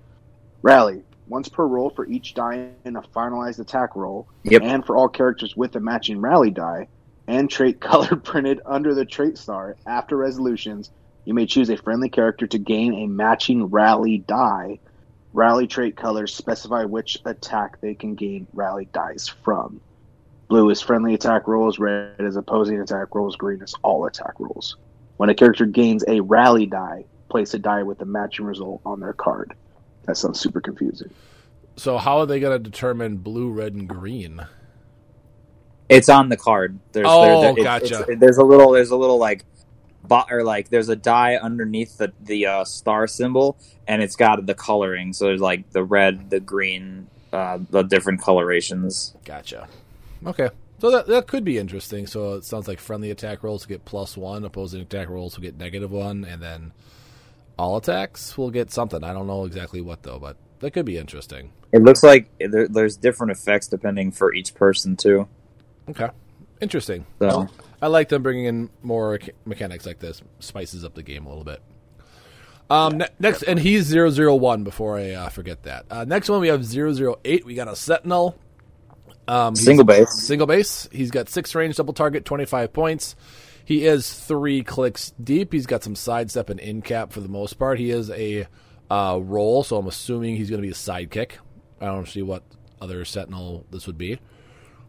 Rally 0.62 1.02
once 1.28 1.48
per 1.48 1.66
roll 1.66 1.90
for 1.90 2.06
each 2.06 2.34
die 2.34 2.68
in 2.84 2.96
a 2.96 3.02
finalized 3.02 3.58
attack 3.58 3.94
roll, 3.96 4.26
Yep. 4.44 4.62
and 4.62 4.84
for 4.86 4.96
all 4.96 5.08
characters 5.08 5.56
with 5.56 5.74
a 5.76 5.80
matching 5.80 6.20
rally 6.20 6.50
die 6.50 6.88
and 7.26 7.50
trait 7.50 7.80
color 7.80 8.16
printed 8.16 8.60
under 8.66 8.94
the 8.94 9.04
trait 9.04 9.38
star. 9.38 9.76
After 9.86 10.16
resolutions, 10.16 10.90
you 11.24 11.34
may 11.34 11.46
choose 11.46 11.70
a 11.70 11.76
friendly 11.76 12.08
character 12.08 12.46
to 12.46 12.58
gain 12.58 12.94
a 12.94 13.06
matching 13.06 13.66
rally 13.66 14.18
die. 14.18 14.78
Rally 15.32 15.66
trait 15.66 15.96
colors 15.96 16.34
specify 16.34 16.84
which 16.84 17.18
attack 17.24 17.80
they 17.80 17.94
can 17.94 18.14
gain 18.14 18.46
rally 18.52 18.88
dice 18.92 19.28
from. 19.28 19.80
Blue 20.48 20.68
is 20.68 20.82
friendly 20.82 21.14
attack 21.14 21.48
rolls, 21.48 21.78
red 21.78 22.16
is 22.18 22.36
opposing 22.36 22.80
attack 22.80 23.14
rolls, 23.14 23.36
green 23.36 23.62
is 23.62 23.74
all 23.82 24.04
attack 24.04 24.34
rolls. 24.38 24.76
When 25.16 25.30
a 25.30 25.34
character 25.34 25.64
gains 25.64 26.04
a 26.06 26.20
rally 26.20 26.66
die, 26.66 27.04
place 27.30 27.54
a 27.54 27.58
die 27.58 27.82
with 27.82 27.98
the 27.98 28.04
matching 28.04 28.44
result 28.44 28.82
on 28.84 29.00
their 29.00 29.14
card. 29.14 29.54
That 30.04 30.16
sounds 30.16 30.40
super 30.40 30.60
confusing. 30.60 31.10
So 31.76 31.96
how 31.96 32.18
are 32.18 32.26
they 32.26 32.40
going 32.40 32.62
to 32.62 32.70
determine 32.70 33.18
blue, 33.18 33.50
red, 33.50 33.72
and 33.72 33.88
green? 33.88 34.44
It's 35.92 36.08
on 36.08 36.28
the 36.28 36.36
card. 36.36 36.78
There's, 36.92 37.06
Oh, 37.08 37.42
there- 37.42 37.54
there- 37.54 37.76
it's- 37.76 37.90
gotcha. 37.90 38.16
there's 38.16 38.38
a 38.38 38.42
little. 38.44 38.72
There's 38.72 38.90
a 38.90 38.96
little 38.96 39.18
like, 39.18 39.44
or 40.30 40.42
like 40.42 40.68
there's 40.70 40.88
a 40.88 40.96
die 40.96 41.36
underneath 41.36 41.98
the 41.98 42.12
the 42.20 42.46
uh, 42.46 42.64
star 42.64 43.06
symbol, 43.06 43.56
and 43.86 44.02
it's 44.02 44.16
got 44.16 44.44
the 44.46 44.54
coloring. 44.54 45.12
So 45.12 45.26
there's 45.26 45.40
like 45.40 45.70
the 45.70 45.84
red, 45.84 46.30
the 46.30 46.40
green, 46.40 47.06
uh, 47.32 47.58
the 47.70 47.82
different 47.82 48.20
colorations. 48.20 49.14
Gotcha. 49.24 49.68
Okay. 50.26 50.48
So 50.80 50.90
that 50.90 51.06
that 51.06 51.26
could 51.28 51.44
be 51.44 51.58
interesting. 51.58 52.06
So 52.08 52.34
it 52.34 52.44
sounds 52.44 52.66
like 52.66 52.80
friendly 52.80 53.10
attack 53.10 53.42
rolls 53.44 53.66
get 53.66 53.84
plus 53.84 54.16
one, 54.16 54.44
opposing 54.44 54.80
attack 54.82 55.08
rolls 55.08 55.36
will 55.36 55.42
get 55.42 55.56
negative 55.56 55.92
one, 55.92 56.24
and 56.24 56.42
then 56.42 56.72
all 57.58 57.76
attacks 57.76 58.36
will 58.36 58.50
get 58.50 58.72
something. 58.72 59.04
I 59.04 59.12
don't 59.12 59.26
know 59.28 59.44
exactly 59.44 59.80
what 59.80 60.02
though, 60.02 60.18
but 60.18 60.36
that 60.58 60.72
could 60.72 60.84
be 60.86 60.98
interesting. 60.98 61.52
It 61.72 61.82
looks 61.82 62.02
like 62.02 62.28
there, 62.38 62.66
there's 62.68 62.96
different 62.96 63.30
effects 63.30 63.68
depending 63.68 64.10
for 64.10 64.34
each 64.34 64.54
person 64.54 64.96
too. 64.96 65.28
Okay, 65.88 66.08
interesting. 66.60 67.06
So 67.18 67.26
Well, 67.26 67.50
I 67.80 67.88
like 67.88 68.08
them 68.08 68.22
bringing 68.22 68.44
in 68.44 68.70
more 68.82 69.18
mechanics 69.44 69.86
like 69.86 69.98
this. 69.98 70.22
Spices 70.40 70.84
up 70.84 70.94
the 70.94 71.02
game 71.02 71.26
a 71.26 71.28
little 71.28 71.44
bit. 71.44 71.60
Um, 72.70 72.98
ne- 72.98 73.08
next, 73.18 73.42
and 73.42 73.58
he's 73.58 73.94
001 73.94 74.64
before 74.64 74.96
I 74.98 75.10
uh, 75.10 75.28
forget 75.28 75.64
that. 75.64 75.86
Uh, 75.90 76.04
next 76.04 76.28
one, 76.30 76.40
we 76.40 76.48
have 76.48 76.64
008. 76.64 77.44
We 77.44 77.54
got 77.54 77.68
a 77.68 77.76
Sentinel. 77.76 78.38
Um, 79.28 79.54
single 79.54 79.84
base. 79.84 80.08
Single 80.22 80.46
base. 80.46 80.88
He's 80.90 81.10
got 81.10 81.28
six 81.28 81.54
range, 81.54 81.76
double 81.76 81.92
target, 81.92 82.24
25 82.24 82.72
points. 82.72 83.14
He 83.64 83.84
is 83.84 84.12
three 84.12 84.64
clicks 84.64 85.12
deep. 85.22 85.52
He's 85.52 85.66
got 85.66 85.84
some 85.84 85.94
sidestep 85.94 86.50
and 86.50 86.58
in 86.58 86.82
cap 86.82 87.12
for 87.12 87.20
the 87.20 87.28
most 87.28 87.54
part. 87.54 87.78
He 87.78 87.90
is 87.90 88.10
a 88.10 88.46
uh, 88.90 89.18
role, 89.22 89.62
so 89.62 89.76
I'm 89.76 89.86
assuming 89.86 90.36
he's 90.36 90.50
going 90.50 90.60
to 90.60 90.66
be 90.66 90.72
a 90.72 90.74
sidekick. 90.74 91.32
I 91.80 91.86
don't 91.86 92.08
see 92.08 92.22
what 92.22 92.42
other 92.80 93.04
Sentinel 93.04 93.66
this 93.70 93.86
would 93.86 93.98
be. 93.98 94.18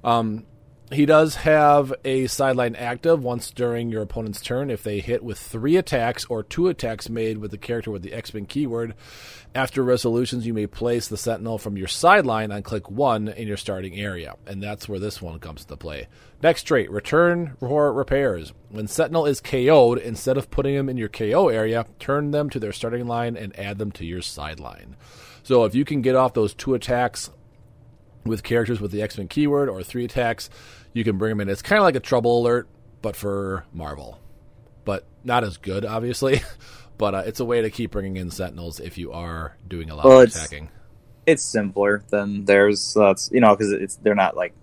Um, 0.04 0.46
he 0.94 1.06
does 1.06 1.36
have 1.36 1.94
a 2.04 2.28
sideline 2.28 2.76
active 2.76 3.24
once 3.24 3.52
during 3.52 3.90
your 3.90 4.02
opponent's 4.02 4.42
turn 4.42 4.70
if 4.70 4.84
they 4.84 5.00
hit 5.00 5.24
with 5.24 5.38
three 5.38 5.76
attacks 5.76 6.26
or 6.26 6.44
two 6.44 6.68
attacks 6.68 7.10
made 7.10 7.38
with 7.38 7.52
the 7.52 7.58
character 7.58 7.92
with 7.92 8.02
the 8.02 8.14
X-Men 8.14 8.46
keyword. 8.46 8.94
After 9.56 9.84
resolutions, 9.84 10.48
you 10.48 10.54
may 10.54 10.66
place 10.66 11.08
the 11.08 11.18
Sentinel 11.18 11.58
from 11.58 11.78
your 11.78 11.88
sideline 11.88 12.52
on 12.52 12.64
click 12.64 12.90
one 12.90 13.28
in 13.28 13.48
your 13.48 13.58
starting 13.58 13.96
area, 13.96 14.36
and 14.48 14.64
that's 14.64 14.90
where 14.90 15.00
this 15.00 15.22
one 15.22 15.40
comes 15.40 15.64
to 15.66 15.78
play. 15.78 16.08
Next 16.42 16.64
trait, 16.64 16.90
return 16.90 17.56
for 17.60 17.94
repairs. 17.94 18.52
When 18.70 18.88
Sentinel 18.88 19.28
is 19.28 19.42
KO'd, 19.42 20.00
instead 20.00 20.38
of 20.38 20.50
putting 20.50 20.76
him 20.76 20.90
in 20.90 20.98
your 20.98 21.10
KO 21.10 21.50
area, 21.50 21.86
turn 22.00 22.32
them 22.32 22.50
to 22.50 22.60
their 22.60 22.74
starting 22.74 23.06
line 23.06 23.38
and 23.38 23.58
add 23.60 23.78
them 23.78 23.92
to 23.94 24.06
your 24.06 24.22
sideline. 24.22 24.96
So 25.44 25.66
if 25.66 25.76
you 25.76 25.86
can 25.86 26.02
get 26.02 26.16
off 26.16 26.34
those 26.34 26.54
two 26.54 26.74
attacks 26.74 27.30
with 28.26 28.44
characters 28.44 28.80
with 28.82 28.92
the 28.92 29.02
X 29.02 29.18
Men 29.18 29.28
keyword 29.28 29.70
or 29.70 29.84
three 29.84 30.06
attacks, 30.06 30.50
you 30.94 31.04
can 31.04 31.18
bring 31.18 31.30
them 31.32 31.42
in. 31.42 31.50
It's 31.50 31.62
kind 31.62 31.80
of 31.80 31.84
like 31.84 31.96
a 31.96 32.00
trouble 32.00 32.40
alert, 32.42 32.68
but 33.02 33.16
for 33.16 33.66
Marvel, 33.74 34.20
but 34.86 35.06
not 35.24 35.44
as 35.44 35.58
good, 35.58 35.86
obviously. 35.86 36.42
but 36.98 37.16
uh, 37.16 37.24
it's 37.26 37.40
a 37.40 37.46
way 37.46 37.62
to 37.62 37.70
keep 37.70 37.92
bringing 37.92 38.18
in 38.18 38.30
Sentinels 38.32 38.80
if 38.80 38.98
you 38.98 39.12
are 39.12 39.58
doing 39.68 39.90
a 39.90 39.96
lot 39.96 40.06
Well, 40.06 40.22
of 40.22 40.28
it's- 40.30 40.38
attacking. 40.38 40.70
It's 41.26 41.44
simpler 41.44 42.04
than 42.10 42.44
theirs. 42.44 42.82
So 42.82 43.00
that's 43.00 43.30
you 43.32 43.40
know 43.40 43.56
because 43.56 43.72
it's 43.72 43.96
they're 43.96 44.14
not 44.14 44.36
like 44.36 44.54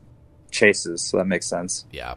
chases, 0.50 1.00
so 1.02 1.16
that 1.16 1.24
makes 1.24 1.46
sense. 1.46 1.86
Yeah, 1.90 2.16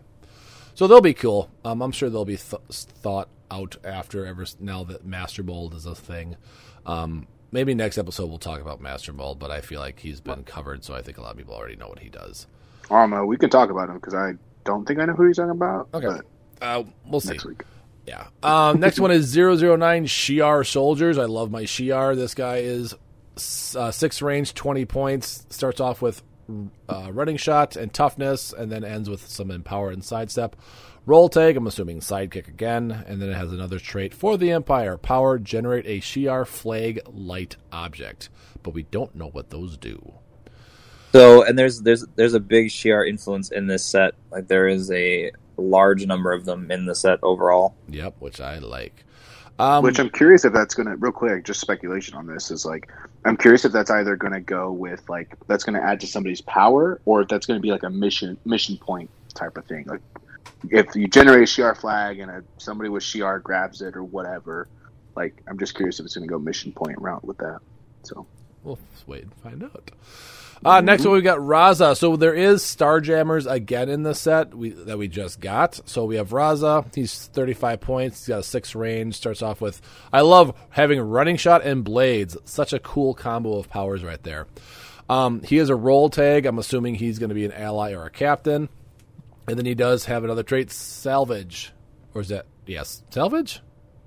so 0.75 0.85
they'll 0.85 0.99
be 0.99 1.13
cool. 1.13 1.49
Um, 1.63 1.81
I'm 1.81 1.93
sure 1.93 2.09
they'll 2.09 2.25
be 2.25 2.35
th- 2.35 2.61
thought 2.69 3.29
out 3.49 3.77
after 3.85 4.25
ever 4.25 4.45
now 4.59 4.83
that 4.83 5.05
Master 5.05 5.43
Mold 5.43 5.73
is 5.75 5.85
a 5.85 5.95
thing. 5.95 6.35
Um, 6.85 7.25
maybe 7.53 7.73
next 7.73 7.97
episode 7.97 8.27
we'll 8.27 8.37
talk 8.37 8.59
about 8.59 8.81
Master 8.81 9.13
Mold, 9.13 9.39
but 9.39 9.49
I 9.49 9.61
feel 9.61 9.79
like 9.79 9.99
he's 9.99 10.19
been 10.19 10.43
covered, 10.43 10.83
so 10.83 10.93
I 10.93 11.01
think 11.01 11.17
a 11.17 11.21
lot 11.21 11.31
of 11.31 11.37
people 11.37 11.53
already 11.55 11.77
know 11.77 11.87
what 11.87 11.99
he 11.99 12.09
does. 12.09 12.45
I 12.91 13.01
don't 13.01 13.09
know. 13.09 13.25
We 13.25 13.37
can 13.37 13.49
talk 13.49 13.69
about 13.69 13.89
him 13.89 13.95
because 13.95 14.13
I 14.13 14.33
don't 14.65 14.85
think 14.85 14.99
I 14.99 15.05
know 15.05 15.13
who 15.13 15.27
he's 15.27 15.37
talking 15.37 15.51
about. 15.51 15.89
Okay. 15.93 16.07
But 16.07 16.25
Uh, 16.61 16.83
we'll 17.07 17.19
see. 17.19 17.29
next 17.31 17.45
week. 17.45 17.63
Yeah. 18.05 18.27
Um, 18.43 18.79
next 18.79 18.99
one 18.99 19.11
is 19.11 19.35
009 19.35 20.05
Shi'ar 20.05 20.65
Soldiers. 20.67 21.17
I 21.17 21.25
love 21.25 21.51
my 21.51 21.63
Shi'ar. 21.63 22.15
This 22.15 22.33
guy 22.35 22.57
is 22.57 22.93
uh, 23.77 23.91
six 23.91 24.21
range, 24.21 24.53
20 24.53 24.85
points. 24.85 25.45
Starts 25.49 25.79
off 25.79 26.01
with 26.01 26.21
uh, 26.89 27.09
running 27.13 27.37
shot 27.37 27.75
and 27.77 27.93
toughness, 27.93 28.51
and 28.53 28.69
then 28.71 28.83
ends 28.83 29.09
with 29.09 29.27
some 29.27 29.49
empower 29.49 29.89
and 29.91 30.03
sidestep. 30.03 30.55
Role 31.05 31.27
tag, 31.29 31.57
I'm 31.57 31.67
assuming 31.67 31.99
sidekick 31.99 32.47
again, 32.47 32.91
and 33.07 33.21
then 33.21 33.29
it 33.29 33.35
has 33.35 33.51
another 33.51 33.79
trait 33.79 34.13
for 34.13 34.37
the 34.37 34.51
Empire 34.51 34.97
power 34.97 35.37
generate 35.39 35.85
a 35.85 35.99
Shi'ar 35.99 36.45
flag 36.45 36.99
light 37.07 37.55
object. 37.71 38.29
But 38.61 38.73
we 38.73 38.83
don't 38.83 39.15
know 39.15 39.27
what 39.27 39.49
those 39.49 39.77
do. 39.77 40.13
So 41.13 41.43
and 41.43 41.57
there's 41.57 41.81
there's 41.81 42.05
there's 42.15 42.33
a 42.33 42.39
big 42.39 42.67
Shi'ar 42.67 43.07
influence 43.07 43.51
in 43.51 43.67
this 43.67 43.85
set. 43.85 44.15
Like 44.31 44.47
there 44.47 44.67
is 44.67 44.91
a 44.91 45.31
large 45.57 46.05
number 46.05 46.33
of 46.33 46.45
them 46.45 46.71
in 46.71 46.85
the 46.85 46.95
set 46.95 47.19
overall. 47.21 47.75
Yep, 47.87 48.15
which 48.19 48.41
I 48.41 48.57
like. 48.57 49.05
Um, 49.59 49.83
Which 49.83 49.99
I'm 49.99 50.09
curious 50.09 50.45
if 50.45 50.51
that's 50.51 50.73
going 50.73 50.87
to, 50.87 50.95
real 50.95 51.11
quick, 51.11 51.45
just 51.45 51.61
speculation 51.61 52.15
on 52.15 52.25
this 52.25 52.49
is 52.49 52.65
like, 52.65 52.91
I'm 53.23 53.37
curious 53.37 53.65
if 53.65 53.71
that's 53.71 53.91
either 53.91 54.15
going 54.15 54.33
to 54.33 54.39
go 54.41 54.71
with 54.71 55.07
like, 55.09 55.37
that's 55.47 55.63
going 55.63 55.79
to 55.79 55.85
add 55.85 55.99
to 55.99 56.07
somebody's 56.07 56.41
power 56.41 56.99
or 57.05 57.21
if 57.21 57.27
that's 57.27 57.45
going 57.45 57.59
to 57.59 57.61
be 57.61 57.69
like 57.69 57.83
a 57.83 57.89
mission, 57.89 58.35
mission 58.45 58.77
point 58.77 59.11
type 59.35 59.55
of 59.55 59.65
thing. 59.65 59.85
Like, 59.85 60.01
if 60.71 60.95
you 60.95 61.07
generate 61.07 61.41
a 61.41 61.43
Shi'ar 61.43 61.77
flag 61.77 62.19
and 62.19 62.31
a, 62.31 62.43
somebody 62.57 62.89
with 62.89 63.03
Shi'ar 63.03 63.43
grabs 63.43 63.83
it 63.83 63.95
or 63.95 64.03
whatever, 64.03 64.67
like, 65.15 65.39
I'm 65.47 65.59
just 65.59 65.75
curious 65.75 65.99
if 65.99 66.07
it's 66.07 66.15
going 66.15 66.27
to 66.27 66.31
go 66.31 66.39
mission 66.39 66.71
point 66.71 66.99
route 66.99 67.23
with 67.23 67.37
that. 67.37 67.59
So, 68.01 68.25
We'll 68.63 68.79
just 68.93 69.07
wait 69.07 69.23
and 69.23 69.33
find 69.35 69.63
out. 69.63 69.91
Uh, 70.65 70.81
next 70.81 71.05
one 71.05 71.13
we 71.13 71.21
got 71.21 71.39
Raza. 71.39 71.97
So 71.97 72.15
there 72.15 72.33
is 72.33 72.61
Starjammers 72.63 73.49
again 73.49 73.89
in 73.89 74.03
the 74.03 74.13
set 74.15 74.53
we, 74.53 74.69
that 74.69 74.97
we 74.97 75.07
just 75.07 75.39
got. 75.39 75.79
So 75.85 76.05
we 76.05 76.15
have 76.15 76.29
Raza. 76.29 76.93
He's 76.93 77.27
35 77.27 77.81
points. 77.81 78.19
He's 78.19 78.27
got 78.29 78.39
a 78.39 78.43
six 78.43 78.75
range. 78.75 79.15
Starts 79.15 79.41
off 79.41 79.61
with. 79.61 79.81
I 80.11 80.21
love 80.21 80.55
having 80.69 80.99
running 81.01 81.37
shot 81.37 81.63
and 81.63 81.83
blades. 81.83 82.37
Such 82.45 82.73
a 82.73 82.79
cool 82.79 83.13
combo 83.13 83.57
of 83.57 83.69
powers 83.69 84.03
right 84.03 84.21
there. 84.23 84.47
Um, 85.09 85.41
he 85.41 85.57
has 85.57 85.69
a 85.69 85.75
role 85.75 86.09
tag. 86.09 86.45
I'm 86.45 86.59
assuming 86.59 86.95
he's 86.95 87.19
going 87.19 87.29
to 87.29 87.35
be 87.35 87.45
an 87.45 87.51
ally 87.51 87.93
or 87.93 88.05
a 88.05 88.09
captain. 88.09 88.69
And 89.47 89.57
then 89.57 89.65
he 89.65 89.75
does 89.75 90.05
have 90.05 90.23
another 90.23 90.43
trait, 90.43 90.71
salvage. 90.71 91.73
Or 92.13 92.21
is 92.21 92.29
that 92.29 92.45
yes, 92.65 93.03
salvage? 93.09 93.61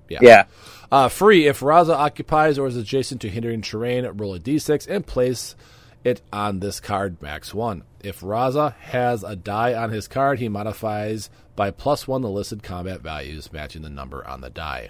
Yeah. 0.09 0.45
Uh, 0.91 1.09
free 1.09 1.47
if 1.47 1.59
Raza 1.59 1.93
occupies 1.93 2.57
or 2.57 2.67
is 2.67 2.77
adjacent 2.77 3.21
to 3.21 3.29
hindering 3.29 3.61
terrain, 3.61 4.05
roll 4.15 4.33
a 4.35 4.39
d6 4.39 4.87
and 4.87 5.05
place 5.05 5.55
it 6.03 6.21
on 6.31 6.59
this 6.59 6.79
card, 6.79 7.21
max 7.21 7.53
one. 7.53 7.83
If 8.01 8.21
Raza 8.21 8.75
has 8.75 9.23
a 9.23 9.35
die 9.35 9.73
on 9.73 9.91
his 9.91 10.07
card, 10.07 10.39
he 10.39 10.49
modifies 10.49 11.29
by 11.55 11.71
plus 11.71 12.07
one 12.07 12.21
the 12.21 12.29
listed 12.29 12.63
combat 12.63 13.01
values, 13.01 13.51
matching 13.51 13.81
the 13.81 13.89
number 13.89 14.25
on 14.27 14.41
the 14.41 14.49
die. 14.49 14.89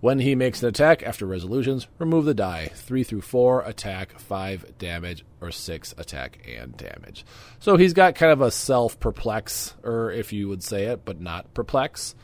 When 0.00 0.18
he 0.18 0.34
makes 0.34 0.62
an 0.62 0.68
attack 0.68 1.02
after 1.02 1.26
resolutions, 1.26 1.88
remove 1.98 2.26
the 2.26 2.34
die. 2.34 2.70
3 2.74 3.02
through 3.02 3.22
4 3.22 3.62
attack, 3.62 4.18
5 4.18 4.78
damage, 4.78 5.24
or 5.40 5.50
6 5.50 5.94
attack 5.96 6.46
and 6.46 6.76
damage. 6.76 7.24
So 7.58 7.76
he's 7.76 7.94
got 7.94 8.14
kind 8.14 8.30
of 8.30 8.42
a 8.42 8.50
self 8.50 9.00
perplex, 9.00 9.74
or 9.82 10.10
if 10.10 10.32
you 10.32 10.48
would 10.48 10.62
say 10.62 10.84
it, 10.84 11.04
but 11.04 11.20
not 11.20 11.52
perplex. 11.54 12.14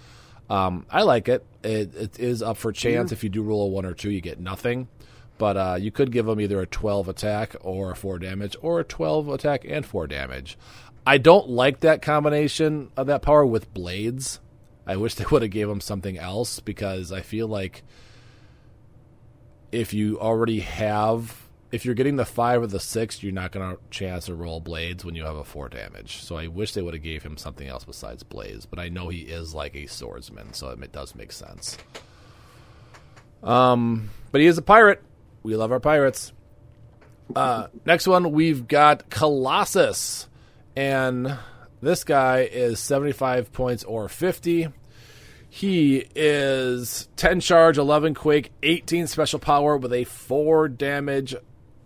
Um, 0.50 0.84
I 0.90 1.02
like 1.02 1.28
it. 1.28 1.46
it. 1.64 1.94
It 1.94 2.20
is 2.20 2.42
up 2.42 2.58
for 2.58 2.72
chance. 2.72 3.10
If 3.10 3.24
you 3.24 3.30
do 3.30 3.42
roll 3.42 3.64
a 3.64 3.68
1 3.68 3.86
or 3.86 3.94
2, 3.94 4.10
you 4.10 4.20
get 4.20 4.38
nothing. 4.38 4.88
But 5.38 5.56
uh, 5.56 5.76
you 5.80 5.90
could 5.90 6.12
give 6.12 6.28
him 6.28 6.40
either 6.40 6.60
a 6.60 6.66
12 6.66 7.08
attack 7.08 7.56
or 7.60 7.92
a 7.92 7.96
4 7.96 8.18
damage, 8.18 8.56
or 8.60 8.80
a 8.80 8.84
12 8.84 9.28
attack 9.28 9.64
and 9.66 9.84
4 9.84 10.06
damage. 10.06 10.56
I 11.06 11.18
don't 11.18 11.48
like 11.48 11.80
that 11.80 12.02
combination 12.02 12.90
of 12.96 13.08
that 13.08 13.22
power 13.22 13.44
with 13.44 13.72
blades. 13.74 14.40
I 14.86 14.96
wish 14.96 15.14
they 15.14 15.24
would 15.30 15.42
have 15.42 15.50
gave 15.50 15.68
him 15.68 15.80
something 15.80 16.18
else 16.18 16.60
because 16.60 17.12
I 17.12 17.20
feel 17.20 17.48
like 17.48 17.82
if 19.72 19.94
you 19.94 20.20
already 20.20 20.60
have 20.60 21.42
if 21.72 21.86
you're 21.86 21.94
getting 21.94 22.16
the 22.16 22.26
five 22.26 22.62
or 22.62 22.66
the 22.66 22.78
six, 22.78 23.22
you're 23.22 23.32
not 23.32 23.50
going 23.50 23.74
to 23.74 23.82
chance 23.90 24.26
to 24.26 24.34
roll 24.34 24.60
blades 24.60 25.06
when 25.06 25.14
you 25.14 25.24
have 25.24 25.36
a 25.36 25.42
four 25.42 25.70
damage. 25.70 26.22
So 26.22 26.36
I 26.36 26.46
wish 26.46 26.74
they 26.74 26.82
would 26.82 26.92
have 26.92 27.02
gave 27.02 27.22
him 27.22 27.38
something 27.38 27.66
else 27.66 27.84
besides 27.84 28.22
blades. 28.22 28.66
But 28.66 28.78
I 28.78 28.90
know 28.90 29.08
he 29.08 29.20
is 29.20 29.54
like 29.54 29.74
a 29.74 29.86
swordsman, 29.86 30.52
so 30.52 30.68
it 30.68 30.92
does 30.92 31.14
make 31.14 31.32
sense. 31.32 31.78
Um, 33.42 34.10
but 34.30 34.42
he 34.42 34.46
is 34.46 34.58
a 34.58 34.62
pirate. 34.62 35.02
We 35.42 35.56
love 35.56 35.72
our 35.72 35.80
pirates. 35.80 36.32
Uh, 37.34 37.68
next 37.84 38.06
one, 38.06 38.32
we've 38.32 38.68
got 38.68 39.10
Colossus, 39.10 40.28
and 40.76 41.38
this 41.80 42.04
guy 42.04 42.40
is 42.40 42.78
75 42.78 43.52
points 43.52 43.84
or 43.84 44.08
50. 44.08 44.68
He 45.48 46.06
is 46.14 47.08
10 47.16 47.40
charge, 47.40 47.76
11 47.78 48.14
quake, 48.14 48.52
18 48.62 49.06
special 49.06 49.38
power 49.38 49.76
with 49.76 49.92
a 49.92 50.04
4 50.04 50.68
damage 50.68 51.34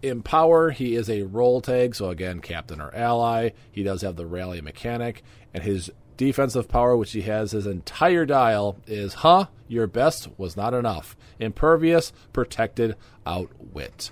in 0.03 0.23
power. 0.23 0.71
He 0.71 0.95
is 0.95 1.09
a 1.11 1.23
role 1.23 1.61
tag, 1.61 1.95
so 1.95 2.11
again, 2.11 2.41
captain 2.41 2.81
or 2.81 2.95
ally. 2.95 3.51
He 3.73 3.83
does 3.83 4.03
have 4.03 4.17
the 4.17 4.27
rally 4.27 4.61
mechanic, 4.61 5.23
and 5.53 5.63
his 5.63 5.91
defensive 6.17 6.69
power, 6.69 6.97
which 6.97 7.13
he 7.13 7.23
has 7.23 7.53
his 7.53 7.67
entire 7.67 8.27
dial, 8.27 8.77
is 8.87 9.15
huh, 9.15 9.47
your 9.69 9.87
best 9.87 10.29
was 10.39 10.57
not 10.57 10.75
enough. 10.75 11.17
Impervious, 11.39 12.13
protected, 12.33 12.97
outwit. 13.27 14.11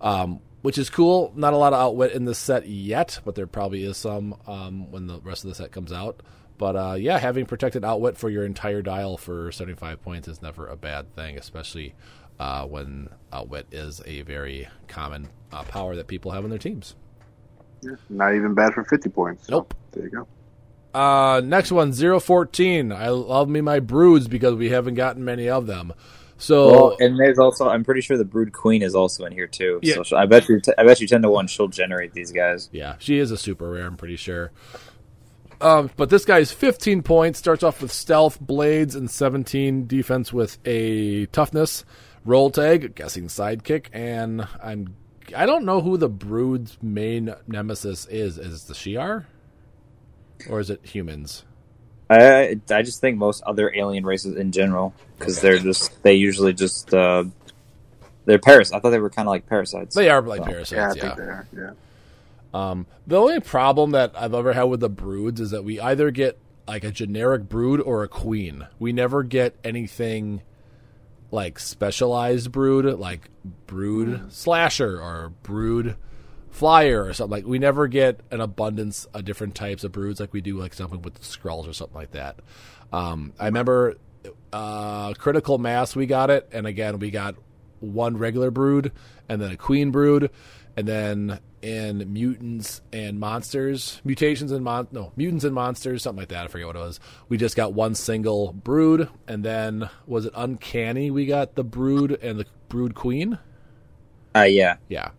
Um, 0.00 0.40
which 0.62 0.78
is 0.78 0.88
cool. 0.88 1.30
Not 1.36 1.52
a 1.52 1.58
lot 1.58 1.74
of 1.74 1.80
outwit 1.80 2.12
in 2.12 2.24
this 2.24 2.38
set 2.38 2.66
yet, 2.66 3.20
but 3.24 3.34
there 3.34 3.46
probably 3.46 3.84
is 3.84 3.96
some 3.98 4.34
um, 4.46 4.90
when 4.90 5.06
the 5.06 5.20
rest 5.20 5.44
of 5.44 5.50
the 5.50 5.54
set 5.54 5.72
comes 5.72 5.92
out. 5.92 6.22
But 6.56 6.76
uh, 6.76 6.94
yeah, 6.98 7.18
having 7.18 7.46
protected 7.46 7.84
outwit 7.84 8.16
for 8.16 8.30
your 8.30 8.44
entire 8.44 8.80
dial 8.80 9.16
for 9.16 9.52
75 9.52 10.00
points 10.02 10.28
is 10.28 10.40
never 10.40 10.66
a 10.66 10.76
bad 10.76 11.14
thing, 11.14 11.36
especially 11.36 11.94
uh, 12.38 12.64
when 12.64 13.08
outwit 13.32 13.66
is 13.72 14.00
a 14.06 14.22
very 14.22 14.68
common 14.88 15.28
uh, 15.52 15.64
power 15.64 15.96
that 15.96 16.06
people 16.06 16.30
have 16.30 16.44
on 16.44 16.50
their 16.50 16.58
teams. 16.58 16.94
not 18.08 18.34
even 18.34 18.54
bad 18.54 18.72
for 18.72 18.84
50 18.84 19.10
points. 19.10 19.46
So, 19.46 19.56
Nope. 19.56 19.74
There 19.92 20.04
you 20.04 20.10
go. 20.10 20.28
Uh, 20.94 21.42
next 21.44 21.72
one, 21.72 21.92
014. 21.92 22.92
I 22.92 23.08
love 23.08 23.48
me 23.48 23.60
my 23.60 23.80
broods 23.80 24.28
because 24.28 24.54
we 24.54 24.70
haven't 24.70 24.94
gotten 24.94 25.24
many 25.24 25.48
of 25.48 25.66
them. 25.66 25.92
So 26.36 26.70
Well, 26.70 26.96
and 27.00 27.18
there's 27.18 27.38
also 27.38 27.68
I'm 27.68 27.84
pretty 27.84 28.00
sure 28.00 28.16
the 28.16 28.24
Brood 28.24 28.52
Queen 28.52 28.82
is 28.82 28.94
also 28.94 29.24
in 29.24 29.32
here 29.32 29.46
too. 29.46 29.80
Yeah. 29.82 30.02
So 30.04 30.16
I 30.16 30.26
bet 30.26 30.48
you 30.48 30.60
t- 30.60 30.72
I 30.76 30.84
bet 30.84 31.00
you 31.00 31.06
ten 31.06 31.22
to 31.22 31.30
one 31.30 31.46
she'll 31.46 31.68
generate 31.68 32.12
these 32.12 32.32
guys. 32.32 32.68
Yeah, 32.72 32.96
she 32.98 33.18
is 33.18 33.30
a 33.30 33.36
super 33.38 33.70
rare. 33.70 33.86
I'm 33.86 33.96
pretty 33.96 34.16
sure. 34.16 34.50
Um, 35.60 35.90
but 35.96 36.10
this 36.10 36.24
guy's 36.24 36.52
15 36.52 37.02
points. 37.02 37.38
Starts 37.38 37.62
off 37.62 37.80
with 37.80 37.92
stealth, 37.92 38.40
blades, 38.40 38.94
and 38.96 39.10
17 39.10 39.86
defense 39.86 40.32
with 40.32 40.58
a 40.66 41.26
toughness, 41.26 41.84
role 42.24 42.50
tag, 42.50 42.94
guessing 42.94 43.28
sidekick, 43.28 43.86
and 43.92 44.46
I'm 44.62 44.96
I 45.34 45.46
don't 45.46 45.64
know 45.64 45.80
who 45.80 45.96
the 45.96 46.08
Brood's 46.08 46.76
main 46.82 47.34
nemesis 47.46 48.06
is. 48.06 48.36
Is 48.38 48.64
the 48.64 48.74
Shi'ar, 48.74 49.24
or 50.48 50.60
is 50.60 50.70
it 50.70 50.80
humans? 50.84 51.44
I 52.10 52.58
I 52.70 52.82
just 52.82 53.00
think 53.00 53.16
most 53.16 53.42
other 53.44 53.72
alien 53.74 54.04
races 54.04 54.36
in 54.36 54.52
general 54.52 54.94
because 55.18 55.40
they're 55.40 55.58
just 55.58 56.02
they 56.02 56.14
usually 56.14 56.52
just 56.52 56.92
uh, 56.92 57.24
they're 58.26 58.38
parasites. 58.38 58.72
I 58.76 58.80
thought 58.80 58.90
they 58.90 58.98
were 58.98 59.10
kind 59.10 59.26
of 59.26 59.30
like 59.30 59.46
parasites. 59.46 59.94
They 59.94 60.10
are 60.10 60.20
like 60.22 60.40
Well, 60.42 60.50
Yeah, 60.50 60.54
I 60.54 60.64
parasites. 60.64 60.92
think 61.00 61.04
Yeah. 61.04 61.14
they 61.16 61.22
are. 61.22 61.46
Yeah. 61.56 61.70
Um, 62.70 62.86
the 63.06 63.16
only 63.16 63.40
problem 63.40 63.90
that 63.92 64.12
I've 64.16 64.34
ever 64.34 64.52
had 64.52 64.64
with 64.64 64.80
the 64.80 64.88
broods 64.88 65.40
is 65.40 65.50
that 65.50 65.64
we 65.64 65.80
either 65.80 66.10
get 66.10 66.38
like 66.68 66.84
a 66.84 66.90
generic 66.90 67.48
brood 67.48 67.80
or 67.80 68.02
a 68.04 68.08
queen. 68.08 68.66
We 68.78 68.92
never 68.92 69.22
get 69.22 69.56
anything 69.64 70.42
like 71.30 71.58
specialized 71.58 72.52
brood, 72.52 72.84
like 72.98 73.28
brood 73.66 74.32
slasher 74.32 75.00
or 75.00 75.32
brood 75.42 75.96
flyer 76.54 77.04
or 77.04 77.12
something 77.12 77.32
like. 77.32 77.46
We 77.46 77.58
never 77.58 77.88
get 77.88 78.20
an 78.30 78.40
abundance 78.40 79.06
of 79.06 79.24
different 79.24 79.54
types 79.54 79.82
of 79.84 79.92
broods 79.92 80.20
like 80.20 80.32
we 80.32 80.40
do 80.40 80.56
like 80.56 80.72
something 80.72 81.02
with 81.02 81.14
the 81.14 81.24
scrolls 81.24 81.66
or 81.66 81.72
something 81.72 81.96
like 81.96 82.12
that. 82.12 82.36
Um, 82.92 83.32
I 83.38 83.46
remember 83.46 83.96
uh, 84.52 85.12
critical 85.14 85.58
mass 85.58 85.96
we 85.96 86.06
got 86.06 86.30
it, 86.30 86.48
and 86.52 86.66
again 86.66 86.98
we 87.00 87.10
got 87.10 87.34
one 87.80 88.16
regular 88.16 88.50
brood 88.50 88.92
and 89.28 89.42
then 89.42 89.50
a 89.50 89.56
queen 89.56 89.90
brood, 89.90 90.30
and 90.76 90.86
then 90.86 91.40
in 91.60 92.12
mutants 92.12 92.82
and 92.92 93.18
monsters, 93.18 94.00
mutations 94.04 94.52
and 94.52 94.62
mon 94.62 94.86
no 94.92 95.12
mutants 95.16 95.44
and 95.44 95.54
monsters, 95.54 96.02
something 96.02 96.20
like 96.20 96.28
that. 96.28 96.44
I 96.44 96.48
forget 96.48 96.66
what 96.68 96.76
it 96.76 96.80
was. 96.80 97.00
We 97.28 97.36
just 97.36 97.56
got 97.56 97.72
one 97.74 97.94
single 97.96 98.52
brood, 98.52 99.08
and 99.26 99.42
then 99.44 99.90
was 100.06 100.26
it 100.26 100.32
uncanny? 100.36 101.10
We 101.10 101.26
got 101.26 101.56
the 101.56 101.64
brood 101.64 102.12
and 102.22 102.38
the 102.38 102.46
brood 102.68 102.94
queen. 102.94 103.38
uh, 104.36 104.42
yeah. 104.42 104.76
Yeah. 104.88 105.10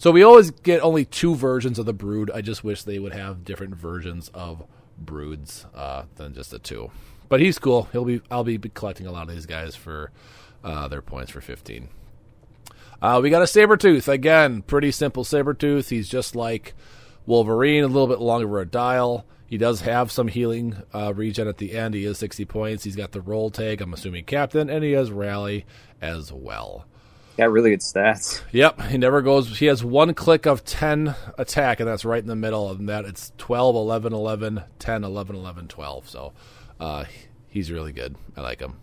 So 0.00 0.10
we 0.10 0.22
always 0.22 0.50
get 0.50 0.80
only 0.80 1.04
two 1.04 1.34
versions 1.34 1.78
of 1.78 1.84
the 1.84 1.92
brood. 1.92 2.30
I 2.34 2.40
just 2.40 2.64
wish 2.64 2.84
they 2.84 2.98
would 2.98 3.12
have 3.12 3.44
different 3.44 3.74
versions 3.74 4.30
of 4.32 4.64
broods 4.96 5.66
uh, 5.74 6.04
than 6.16 6.32
just 6.32 6.52
the 6.52 6.58
two. 6.58 6.90
But 7.28 7.40
he's 7.40 7.58
cool. 7.58 7.82
He'll 7.92 8.06
be. 8.06 8.22
I'll 8.30 8.42
be 8.42 8.56
collecting 8.56 9.06
a 9.06 9.12
lot 9.12 9.28
of 9.28 9.34
these 9.34 9.44
guys 9.44 9.76
for 9.76 10.10
uh, 10.64 10.88
their 10.88 11.02
points 11.02 11.30
for 11.30 11.42
fifteen. 11.42 11.90
Uh, 13.02 13.20
we 13.22 13.28
got 13.28 13.42
a 13.42 13.44
Sabretooth 13.44 14.08
Again, 14.08 14.62
pretty 14.62 14.90
simple 14.90 15.22
Sabretooth. 15.22 15.90
He's 15.90 16.08
just 16.08 16.34
like 16.34 16.72
Wolverine, 17.26 17.84
a 17.84 17.86
little 17.86 18.08
bit 18.08 18.20
longer 18.20 18.58
a 18.58 18.64
dial. 18.64 19.26
He 19.44 19.58
does 19.58 19.82
have 19.82 20.10
some 20.10 20.28
healing 20.28 20.76
uh, 20.94 21.12
regen 21.14 21.46
at 21.46 21.58
the 21.58 21.76
end. 21.76 21.92
He 21.92 22.06
is 22.06 22.16
60 22.16 22.46
points. 22.46 22.84
He's 22.84 22.96
got 22.96 23.12
the 23.12 23.20
role 23.20 23.50
tag, 23.50 23.82
I'm 23.82 23.92
assuming 23.92 24.24
captain, 24.24 24.70
and 24.70 24.82
he 24.82 24.92
has 24.92 25.10
rally 25.10 25.66
as 26.00 26.32
well. 26.32 26.86
Got 27.36 27.52
really 27.52 27.70
good 27.70 27.80
stats. 27.80 28.42
Yep, 28.52 28.82
he 28.82 28.98
never 28.98 29.22
goes. 29.22 29.58
He 29.58 29.66
has 29.66 29.82
one 29.82 30.12
click 30.14 30.46
of 30.46 30.64
10 30.64 31.14
attack, 31.38 31.80
and 31.80 31.88
that's 31.88 32.04
right 32.04 32.20
in 32.20 32.28
the 32.28 32.36
middle. 32.36 32.70
And 32.70 32.88
that 32.88 33.04
it's 33.04 33.32
12, 33.38 33.76
11, 33.76 34.12
11, 34.12 34.62
10, 34.78 35.04
11, 35.04 35.36
11, 35.36 35.68
12. 35.68 36.08
So 36.08 36.32
uh, 36.78 37.04
he's 37.48 37.70
really 37.70 37.92
good. 37.92 38.16
I 38.36 38.42
like 38.42 38.60
him. 38.60 38.76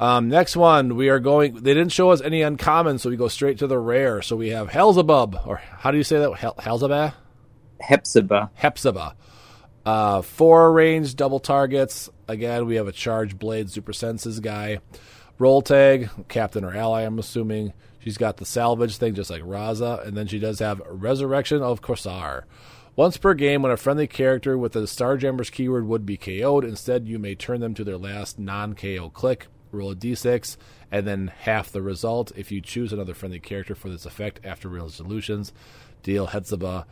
Um, 0.00 0.28
next 0.28 0.56
one, 0.56 0.94
we 0.94 1.08
are 1.08 1.18
going. 1.18 1.54
They 1.54 1.74
didn't 1.74 1.90
show 1.90 2.10
us 2.10 2.20
any 2.20 2.42
uncommon, 2.42 2.98
so 2.98 3.10
we 3.10 3.16
go 3.16 3.26
straight 3.26 3.58
to 3.58 3.66
the 3.66 3.78
rare. 3.78 4.22
So 4.22 4.36
we 4.36 4.50
have 4.50 4.68
Helzebub, 4.68 5.44
or 5.44 5.56
how 5.56 5.90
do 5.90 5.96
you 5.96 6.04
say 6.04 6.18
that? 6.20 6.32
Hel- 6.34 6.54
Helzebub? 6.54 7.14
Hepzibah. 7.80 8.50
Hepzibah. 8.54 9.16
Uh, 9.84 10.22
four 10.22 10.72
range 10.72 11.16
double 11.16 11.40
targets. 11.40 12.10
Again, 12.28 12.66
we 12.66 12.76
have 12.76 12.86
a 12.86 12.92
charge 12.92 13.38
blade 13.38 13.70
super 13.70 13.92
senses 13.92 14.38
guy. 14.38 14.78
Role 15.38 15.62
tag, 15.62 16.10
captain 16.28 16.64
or 16.64 16.74
ally, 16.74 17.02
I'm 17.02 17.18
assuming. 17.18 17.72
She's 18.00 18.18
got 18.18 18.38
the 18.38 18.44
salvage 18.44 18.96
thing 18.96 19.14
just 19.14 19.30
like 19.30 19.42
Raza, 19.42 20.04
and 20.06 20.16
then 20.16 20.26
she 20.26 20.38
does 20.38 20.58
have 20.58 20.82
resurrection 20.88 21.62
of 21.62 21.82
Corsair. 21.82 22.46
Once 22.96 23.16
per 23.16 23.34
game, 23.34 23.62
when 23.62 23.70
a 23.70 23.76
friendly 23.76 24.08
character 24.08 24.58
with 24.58 24.72
the 24.72 24.80
Starjammers 24.80 25.52
keyword 25.52 25.86
would 25.86 26.04
be 26.04 26.16
KO'd, 26.16 26.64
instead 26.64 27.06
you 27.06 27.18
may 27.18 27.34
turn 27.34 27.60
them 27.60 27.74
to 27.74 27.84
their 27.84 27.98
last 27.98 28.38
non 28.38 28.74
KO 28.74 29.10
click, 29.10 29.46
roll 29.70 29.92
a 29.92 29.94
d6, 29.94 30.56
and 30.90 31.06
then 31.06 31.32
half 31.40 31.70
the 31.70 31.82
result. 31.82 32.32
If 32.34 32.50
you 32.50 32.60
choose 32.60 32.92
another 32.92 33.14
friendly 33.14 33.38
character 33.38 33.76
for 33.76 33.88
this 33.88 34.06
effect 34.06 34.40
after 34.44 34.68
resolutions, 34.68 35.52
deal 36.02 36.26
Hepzibah 36.26 36.86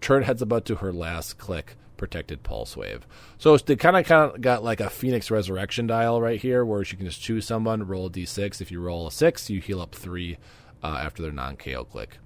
turn 0.00 0.22
Hepzibah 0.22 0.60
to 0.62 0.76
her 0.76 0.92
last 0.92 1.38
click, 1.38 1.76
protected 1.96 2.42
pulse 2.42 2.76
wave. 2.76 3.06
So 3.38 3.56
they 3.56 3.76
kind 3.76 3.96
of 3.96 4.04
kind 4.06 4.32
of 4.34 4.40
got 4.40 4.62
like 4.64 4.80
a 4.80 4.90
Phoenix 4.90 5.30
Resurrection 5.30 5.86
dial 5.86 6.20
right 6.20 6.40
here, 6.40 6.64
where 6.64 6.80
you 6.82 6.96
can 6.96 7.06
just 7.06 7.20
choose 7.20 7.46
someone, 7.46 7.86
roll 7.86 8.06
a 8.06 8.10
d6. 8.10 8.60
If 8.60 8.70
you 8.70 8.80
roll 8.80 9.06
a 9.06 9.12
six, 9.12 9.48
you 9.50 9.60
heal 9.60 9.80
up 9.80 9.94
three 9.94 10.38
uh, 10.82 10.98
after 11.00 11.22
their 11.22 11.32
non 11.32 11.56
KO 11.56 11.84
click. 11.84 12.18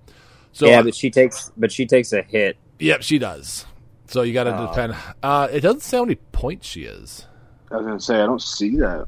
So 0.53 0.67
yeah, 0.67 0.83
but 0.83 0.95
she 0.95 1.11
takes 1.11 1.51
but 1.57 1.71
she 1.71 1.85
takes 1.87 2.13
a 2.13 2.23
hit. 2.23 2.57
yep, 2.79 3.03
she 3.03 3.19
does. 3.19 3.67
So 4.09 4.23
you 4.23 4.33
got 4.33 4.45
to 4.45 4.57
Oh. 4.57 4.67
depend. 4.69 4.95
Uh, 5.23 5.49
it 5.51 5.61
doesn't 5.61 5.81
say 5.81 5.97
how 5.97 6.05
many 6.05 6.15
points 6.33 6.67
she 6.67 6.85
is. 6.85 7.27
I 7.71 7.77
was 7.77 7.87
gonna 7.87 8.01
say 8.01 8.15
I 8.23 8.27
don't 8.27 8.41
see 8.41 8.77
that. 8.77 9.07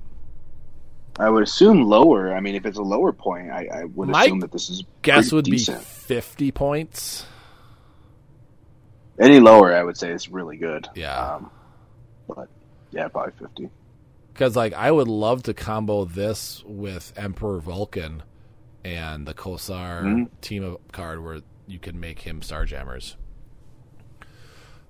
I 1.21 1.31
would 1.31 1.43
assume 1.43 1.83
lower. 1.83 2.33
I 2.35 2.41
mean, 2.41 2.55
if 2.55 2.65
it's 2.67 2.79
a 2.79 2.83
lower 2.83 3.13
point, 3.13 3.51
I, 3.51 3.67
I 3.73 3.85
would 3.85 4.09
My 4.09 4.25
assume 4.25 4.41
that 4.41 4.53
this 4.53 4.71
is 4.71 4.85
Guess 5.03 5.33
would 5.33 5.47
decent. 5.47 5.79
be 5.81 5.85
fifty 5.85 6.53
points. 6.53 7.27
Any 9.21 9.41
lower, 9.41 9.73
I 9.75 9.83
would 9.83 9.97
say 9.97 10.11
is 10.13 10.29
really 10.29 10.57
good. 10.57 10.89
Yeah. 10.95 11.35
Um, 11.35 11.51
but 12.29 12.49
yeah, 12.93 13.09
probably 13.09 13.33
fifty. 13.39 13.69
Because 14.33 14.55
like 14.57 14.73
I 14.75 14.91
would 14.91 15.09
love 15.09 15.43
to 15.45 15.55
combo 15.55 16.05
this 16.05 16.63
with 16.67 17.13
Emperor 17.17 17.59
Vulcan 17.59 18.23
and 18.85 19.27
the 19.27 19.35
Corsair 19.35 20.03
Mhm. 20.05 20.29
team 20.41 20.63
of 20.65 20.79
card 20.93 21.23
where 21.25 21.41
you 21.67 21.79
can 21.79 21.99
make 21.99 22.21
him 22.21 22.41
Starjammers. 22.41 23.17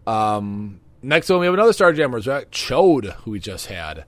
Um, 0.06 0.80
next 1.02 1.28
one 1.28 1.40
we 1.40 1.46
have 1.46 1.54
another 1.54 1.72
Starjammers, 1.72 2.26
right? 2.26 2.50
Ch'od, 2.50 3.12
who 3.22 3.32
we 3.32 3.40
just 3.40 3.66
had. 3.66 4.04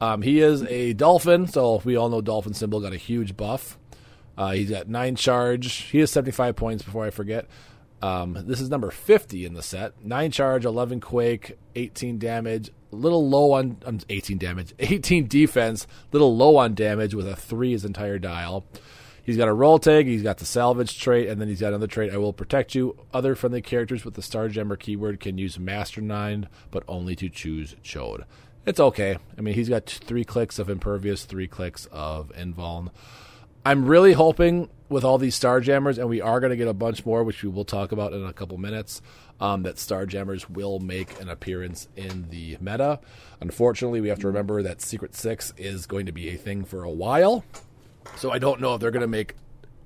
Um, 0.00 0.22
he 0.22 0.40
is 0.40 0.62
a 0.64 0.92
dolphin, 0.94 1.46
so 1.46 1.80
we 1.84 1.96
all 1.96 2.08
know 2.08 2.20
dolphin 2.20 2.54
symbol 2.54 2.80
got 2.80 2.92
a 2.92 2.96
huge 2.96 3.36
buff. 3.36 3.78
Uh, 4.36 4.50
he's 4.52 4.70
got 4.70 4.88
nine 4.88 5.14
charge. 5.14 5.72
He 5.74 5.98
has 6.00 6.10
seventy 6.10 6.32
five 6.32 6.56
points. 6.56 6.82
Before 6.82 7.04
I 7.04 7.10
forget, 7.10 7.46
um, 8.02 8.36
this 8.46 8.60
is 8.60 8.68
number 8.68 8.90
fifty 8.90 9.44
in 9.44 9.54
the 9.54 9.62
set. 9.62 10.04
Nine 10.04 10.30
charge, 10.30 10.64
eleven 10.64 11.00
quake, 11.00 11.56
eighteen 11.74 12.18
damage. 12.18 12.70
Little 12.90 13.26
low 13.28 13.52
on 13.52 13.78
um, 13.86 14.00
eighteen 14.10 14.38
damage, 14.38 14.74
eighteen 14.78 15.28
defense. 15.28 15.86
Little 16.10 16.36
low 16.36 16.56
on 16.56 16.74
damage 16.74 17.14
with 17.14 17.28
a 17.28 17.36
three 17.36 17.72
his 17.72 17.84
entire 17.84 18.18
dial. 18.18 18.66
He's 19.24 19.36
got 19.36 19.46
a 19.46 19.52
role 19.52 19.78
tag. 19.78 20.06
He's 20.06 20.24
got 20.24 20.38
the 20.38 20.44
salvage 20.44 20.98
trait, 20.98 21.28
and 21.28 21.40
then 21.40 21.46
he's 21.46 21.60
got 21.60 21.68
another 21.68 21.86
trait. 21.86 22.12
I 22.12 22.16
will 22.16 22.32
protect 22.32 22.74
you. 22.74 22.96
Other 23.14 23.36
friendly 23.36 23.62
characters 23.62 24.04
with 24.04 24.14
the 24.14 24.20
Starjammer 24.20 24.76
keyword 24.76 25.20
can 25.20 25.38
use 25.38 25.60
Mastermind, 25.60 26.48
but 26.72 26.82
only 26.88 27.14
to 27.16 27.28
choose 27.28 27.76
Ch'od. 27.84 28.24
It's 28.66 28.80
okay. 28.80 29.18
I 29.38 29.40
mean, 29.40 29.54
he's 29.54 29.68
got 29.68 29.86
three 29.86 30.24
clicks 30.24 30.58
of 30.58 30.68
Impervious, 30.68 31.24
three 31.24 31.46
clicks 31.46 31.86
of 31.92 32.32
Invuln. 32.36 32.90
I'm 33.64 33.86
really 33.86 34.12
hoping 34.12 34.70
with 34.92 35.04
all 35.04 35.18
these 35.18 35.38
Starjammers, 35.38 35.98
and 35.98 36.08
we 36.08 36.20
are 36.20 36.38
going 36.38 36.50
to 36.50 36.56
get 36.56 36.68
a 36.68 36.74
bunch 36.74 37.04
more, 37.04 37.24
which 37.24 37.42
we 37.42 37.48
will 37.48 37.64
talk 37.64 37.92
about 37.92 38.12
in 38.12 38.24
a 38.24 38.32
couple 38.32 38.58
minutes, 38.58 39.02
um, 39.40 39.62
that 39.64 39.76
Starjammers 39.76 40.48
will 40.48 40.78
make 40.78 41.20
an 41.20 41.28
appearance 41.28 41.88
in 41.96 42.28
the 42.30 42.56
meta. 42.60 43.00
Unfortunately, 43.40 44.00
we 44.00 44.08
have 44.08 44.20
to 44.20 44.26
remember 44.28 44.62
that 44.62 44.80
Secret 44.80 45.14
Six 45.14 45.52
is 45.56 45.86
going 45.86 46.06
to 46.06 46.12
be 46.12 46.28
a 46.28 46.36
thing 46.36 46.64
for 46.64 46.84
a 46.84 46.90
while. 46.90 47.44
So 48.16 48.30
I 48.30 48.38
don't 48.38 48.60
know 48.60 48.74
if 48.74 48.80
they're 48.80 48.90
going 48.90 49.00
to 49.00 49.08
make 49.08 49.34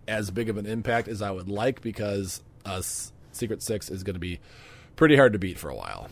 as 0.09 0.31
big 0.31 0.49
of 0.49 0.57
an 0.57 0.67
impact 0.67 1.09
as 1.09 1.23
I 1.23 1.31
would 1.31 1.49
like 1.49 1.81
because 1.81 2.43
uh, 2.65 2.83
Secret 3.33 3.63
Six 3.63 3.91
is 3.91 4.03
going 4.03 4.15
to 4.15 4.21
be 4.21 4.41
pretty 4.97 5.17
hard 5.17 5.33
to 5.33 5.39
beat 5.39 5.59
for 5.59 5.69
a 5.69 5.75
while. 5.75 6.09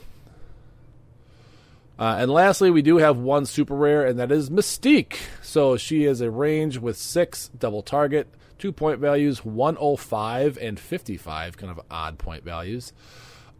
Uh, 1.98 2.16
and 2.18 2.30
lastly, 2.30 2.70
we 2.70 2.82
do 2.82 2.96
have 2.96 3.18
one 3.18 3.46
super 3.46 3.74
rare, 3.74 4.04
and 4.04 4.18
that 4.18 4.32
is 4.32 4.50
Mystique. 4.50 5.16
So 5.42 5.76
she 5.76 6.04
is 6.04 6.20
a 6.20 6.30
range 6.30 6.78
with 6.78 6.96
six 6.96 7.50
double 7.56 7.82
target, 7.82 8.26
two 8.64 8.72
point 8.72 8.98
values, 8.98 9.44
105 9.44 10.56
and 10.56 10.80
55, 10.80 11.58
kind 11.58 11.70
of 11.70 11.78
odd 11.90 12.16
point 12.16 12.42
values. 12.44 12.94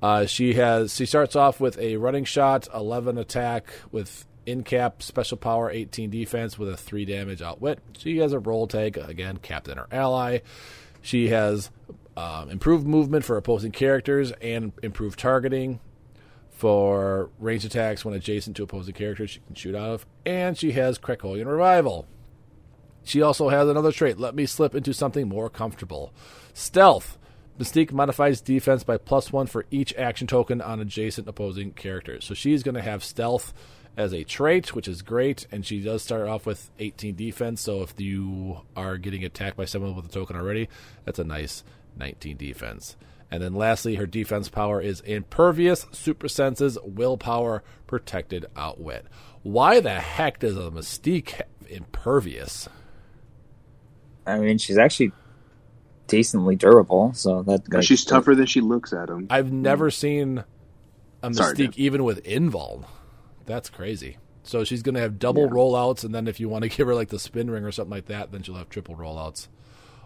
Uh, 0.00 0.24
she 0.24 0.54
has 0.54 0.94
she 0.96 1.04
starts 1.04 1.36
off 1.36 1.60
with 1.60 1.78
a 1.78 1.98
running 1.98 2.24
shot, 2.24 2.66
11 2.72 3.18
attack 3.18 3.66
with 3.92 4.24
in 4.46 4.62
cap 4.62 5.02
special 5.02 5.36
power, 5.36 5.70
18 5.70 6.08
defense 6.08 6.58
with 6.58 6.70
a 6.70 6.76
three 6.78 7.04
damage 7.04 7.42
outwit. 7.42 7.80
She 7.98 8.16
has 8.18 8.32
a 8.32 8.38
role 8.38 8.66
tag 8.66 8.96
again, 8.96 9.36
captain 9.36 9.78
or 9.78 9.88
ally. 9.92 10.38
She 11.02 11.28
has 11.28 11.70
um, 12.16 12.48
improved 12.48 12.86
movement 12.86 13.26
for 13.26 13.36
opposing 13.36 13.72
characters 13.72 14.32
and 14.40 14.72
improved 14.82 15.18
targeting. 15.18 15.80
for 16.50 17.28
range 17.38 17.66
attacks 17.66 18.06
when 18.06 18.14
adjacent 18.14 18.56
to 18.56 18.62
opposing 18.62 18.94
characters 18.94 19.28
she 19.32 19.40
can 19.40 19.54
shoot 19.54 19.74
out 19.74 19.90
of, 19.90 20.06
and 20.24 20.56
she 20.56 20.72
has 20.72 20.98
Krakoan 20.98 21.46
Revival. 21.46 22.06
She 23.04 23.22
also 23.22 23.50
has 23.50 23.68
another 23.68 23.92
trait, 23.92 24.18
let 24.18 24.34
me 24.34 24.46
slip 24.46 24.74
into 24.74 24.92
something 24.92 25.28
more 25.28 25.50
comfortable. 25.50 26.12
Stealth. 26.52 27.18
Mystique 27.58 27.92
modifies 27.92 28.40
defense 28.40 28.82
by 28.82 28.96
plus 28.96 29.32
one 29.32 29.46
for 29.46 29.64
each 29.70 29.94
action 29.94 30.26
token 30.26 30.60
on 30.60 30.80
adjacent 30.80 31.28
opposing 31.28 31.70
characters. 31.70 32.24
So 32.24 32.34
she's 32.34 32.64
going 32.64 32.74
to 32.74 32.82
have 32.82 33.04
stealth 33.04 33.54
as 33.96 34.12
a 34.12 34.24
trait, 34.24 34.74
which 34.74 34.88
is 34.88 35.02
great, 35.02 35.46
and 35.52 35.64
she 35.64 35.80
does 35.80 36.02
start 36.02 36.26
off 36.26 36.46
with 36.46 36.70
18 36.80 37.14
defense. 37.14 37.60
So 37.60 37.82
if 37.82 38.00
you 38.00 38.62
are 38.74 38.98
getting 38.98 39.24
attacked 39.24 39.56
by 39.56 39.66
someone 39.66 39.94
with 39.94 40.06
a 40.06 40.08
token 40.08 40.36
already, 40.36 40.68
that's 41.04 41.20
a 41.20 41.24
nice 41.24 41.62
19 41.96 42.36
defense. 42.36 42.96
And 43.30 43.42
then 43.42 43.54
lastly, 43.54 43.96
her 43.96 44.06
defense 44.06 44.48
power 44.48 44.80
is 44.80 45.00
impervious, 45.00 45.86
super 45.92 46.28
senses, 46.28 46.78
willpower, 46.84 47.62
protected 47.86 48.46
outwit. 48.56 49.06
Why 49.42 49.80
the 49.80 50.00
heck 50.00 50.40
does 50.40 50.56
a 50.56 50.70
Mystique 50.70 51.30
have 51.30 51.46
impervious? 51.68 52.68
I 54.26 54.38
mean, 54.38 54.58
she's 54.58 54.78
actually 54.78 55.12
decently 56.06 56.56
durable, 56.56 57.12
so 57.14 57.42
that 57.42 57.72
like, 57.72 57.82
she's 57.84 58.04
tougher 58.04 58.34
than 58.34 58.46
she 58.46 58.60
looks 58.60 58.92
at 58.92 59.08
him. 59.08 59.26
I've 59.30 59.52
never 59.52 59.90
seen 59.90 60.44
a 61.22 61.32
Sorry, 61.34 61.54
Mystique 61.54 61.56
Dan. 61.56 61.72
even 61.76 62.04
with 62.04 62.22
invul. 62.24 62.84
That's 63.46 63.70
crazy. 63.70 64.18
So 64.42 64.64
she's 64.64 64.82
going 64.82 64.94
to 64.94 65.00
have 65.00 65.18
double 65.18 65.44
Yeah. 65.44 65.50
rollouts, 65.52 66.04
and 66.04 66.14
then 66.14 66.28
if 66.28 66.38
you 66.40 66.48
want 66.48 66.62
to 66.64 66.68
give 66.76 66.86
her 66.86 66.94
like 66.94 67.08
the 67.08 67.18
spin 67.18 67.50
ring 67.50 67.64
or 67.64 67.72
something 67.72 67.90
like 67.90 68.06
that, 68.06 68.32
then 68.32 68.42
she'll 68.42 68.54
have 68.56 68.68
triple 68.68 68.94
rollouts. 68.96 69.48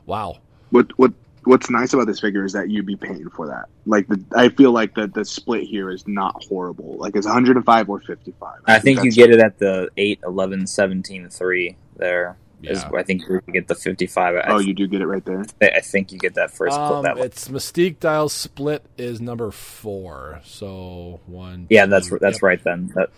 Wow. 0.07 0.39
What 0.71 0.97
what 0.99 1.13
what's 1.45 1.71
nice 1.71 1.93
about 1.95 2.07
this 2.07 2.21
figure 2.21 2.45
is 2.45 2.53
that 2.53 2.69
you'd 2.69 2.85
be 2.87 2.97
paying 2.97 3.29
for 3.31 3.47
that. 3.49 3.67
Like 3.87 4.07
the 4.09 4.23
I 4.37 4.49
feel 4.51 4.71
like 4.73 4.95
the 4.95 5.07
the 5.07 5.25
split 5.25 5.63
here 5.65 5.91
is 5.91 6.07
not 6.07 6.45
horrible. 6.45 6.97
Like 6.99 7.17
it's 7.17 7.27
105 7.27 7.89
or 7.89 8.01
55. 8.01 8.59
I 8.67 8.79
think 8.79 8.99
you 8.99 9.11
that's- 9.11 9.15
get 9.17 9.31
it 9.31 9.41
at 9.41 9.59
the 9.59 9.89
8, 9.97 10.21
11, 10.25 10.67
17, 10.67 11.29
3 11.31 11.77
there. 11.97 12.37
Is, 12.63 12.83
Yeah. 12.83 12.99
I 12.99 13.03
think 13.05 13.23
you 13.29 13.41
get 13.53 13.69
the 13.69 13.75
55. 13.77 14.35
I, 14.37 14.41
Oh, 14.49 14.59
you 14.59 14.75
do 14.75 14.87
get 14.89 15.01
it 15.01 15.07
right 15.07 15.25
there. 15.25 15.45
I 15.63 15.81
think 15.81 16.11
you 16.13 16.19
get 16.19 16.35
that 16.35 16.51
first 16.51 16.77
Um, 16.77 17.03
clip. 17.05 17.17
That 17.17 17.25
it's 17.25 17.49
Mystique 17.49 18.01
dial 18.01 18.29
split 18.29 18.85
is 18.97 19.21
number 19.21 19.51
four. 19.53 20.41
So 20.45 21.21
one. 21.27 21.67
Yeah, 21.71 21.87
that's 21.87 22.09
two- 22.09 22.19
that's 22.21 22.37
yep. 22.39 22.43
right 22.43 22.65
then. 22.65 22.91
That, 22.95 23.11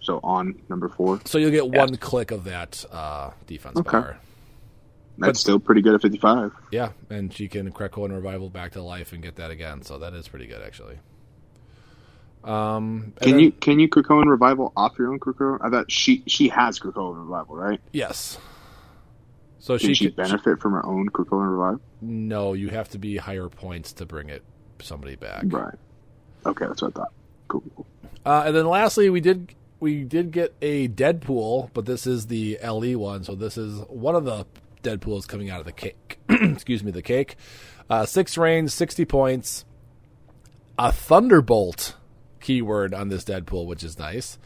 So 0.00 0.18
on 0.24 0.56
number 0.68 0.88
four, 0.88 1.20
So 1.24 1.38
you'll 1.38 1.52
get 1.52 1.66
Yeah. 1.72 1.78
one 1.84 1.96
click 1.96 2.32
of 2.32 2.42
that 2.44 2.84
uh, 2.90 3.30
defense 3.46 3.76
Okay. 3.78 3.90
bar. 3.90 4.18
that's 5.18 5.28
But- 5.28 5.36
still 5.36 5.60
pretty 5.60 5.80
good 5.82 5.94
at 5.94 6.02
55. 6.02 6.52
Yeah, 6.72 6.88
and 7.08 7.32
she 7.32 7.46
can 7.46 7.70
Krakoan 7.70 8.10
revival 8.10 8.50
back 8.50 8.72
to 8.72 8.82
life 8.82 9.12
and 9.12 9.22
get 9.22 9.36
that 9.36 9.50
again. 9.52 9.82
So 9.82 9.98
that 9.98 10.12
is 10.14 10.26
pretty 10.26 10.46
good 10.46 10.60
actually. 10.62 10.96
Um, 12.42 13.12
Can 13.20 13.32
then- 13.32 13.38
you 13.40 13.52
can 13.52 13.78
you 13.78 13.88
Krakoan 13.88 14.24
revival 14.26 14.72
off 14.76 14.98
your 14.98 15.12
own 15.12 15.20
Krakoan? 15.20 15.58
I 15.60 15.70
thought 15.70 15.92
she 15.92 16.24
she 16.26 16.48
has 16.48 16.80
Krakoan 16.80 17.16
revival, 17.20 17.54
right? 17.54 17.80
Yes. 17.92 18.38
So 19.62 19.78
Can 19.78 19.90
she, 19.90 19.94
she 19.94 20.04
could 20.06 20.16
benefit 20.16 20.58
from 20.58 20.72
her 20.72 20.84
own 20.84 21.08
Krakoan 21.10 21.56
revive. 21.56 21.78
No, 22.00 22.52
you 22.52 22.70
have 22.70 22.88
to 22.88 22.98
be 22.98 23.16
higher 23.16 23.48
points 23.48 23.92
to 23.92 24.04
bring 24.04 24.28
it 24.28 24.42
somebody 24.80 25.14
back. 25.14 25.44
Right. 25.46 25.76
Okay, 26.44 26.66
that's 26.66 26.82
what 26.82 26.96
I 26.96 26.98
thought. 26.98 27.12
Cool. 27.46 27.62
cool. 27.76 27.86
Uh, 28.26 28.42
and 28.46 28.56
then 28.56 28.66
lastly, 28.66 29.08
we 29.08 29.20
did 29.20 29.54
we 29.78 30.02
did 30.02 30.32
get 30.32 30.52
a 30.60 30.88
Deadpool, 30.88 31.70
but 31.74 31.86
this 31.86 32.08
is 32.08 32.26
the 32.26 32.58
LE 32.60 32.98
one, 32.98 33.22
so 33.22 33.36
this 33.36 33.56
is 33.56 33.78
one 33.88 34.16
of 34.16 34.24
the 34.24 34.46
Deadpools 34.82 35.28
coming 35.28 35.48
out 35.48 35.60
of 35.60 35.66
the 35.66 35.70
cake. 35.70 36.18
Excuse 36.28 36.82
me, 36.82 36.90
the 36.90 37.00
cake. 37.00 37.36
Uh, 37.88 38.04
six 38.04 38.36
range, 38.36 38.72
sixty 38.72 39.04
points. 39.04 39.64
A 40.76 40.90
Thunderbolt 40.90 41.94
keyword 42.40 42.94
on 42.94 43.10
this 43.10 43.22
Deadpool, 43.22 43.66
which 43.66 43.84
is 43.84 43.96
nice. 43.96 44.40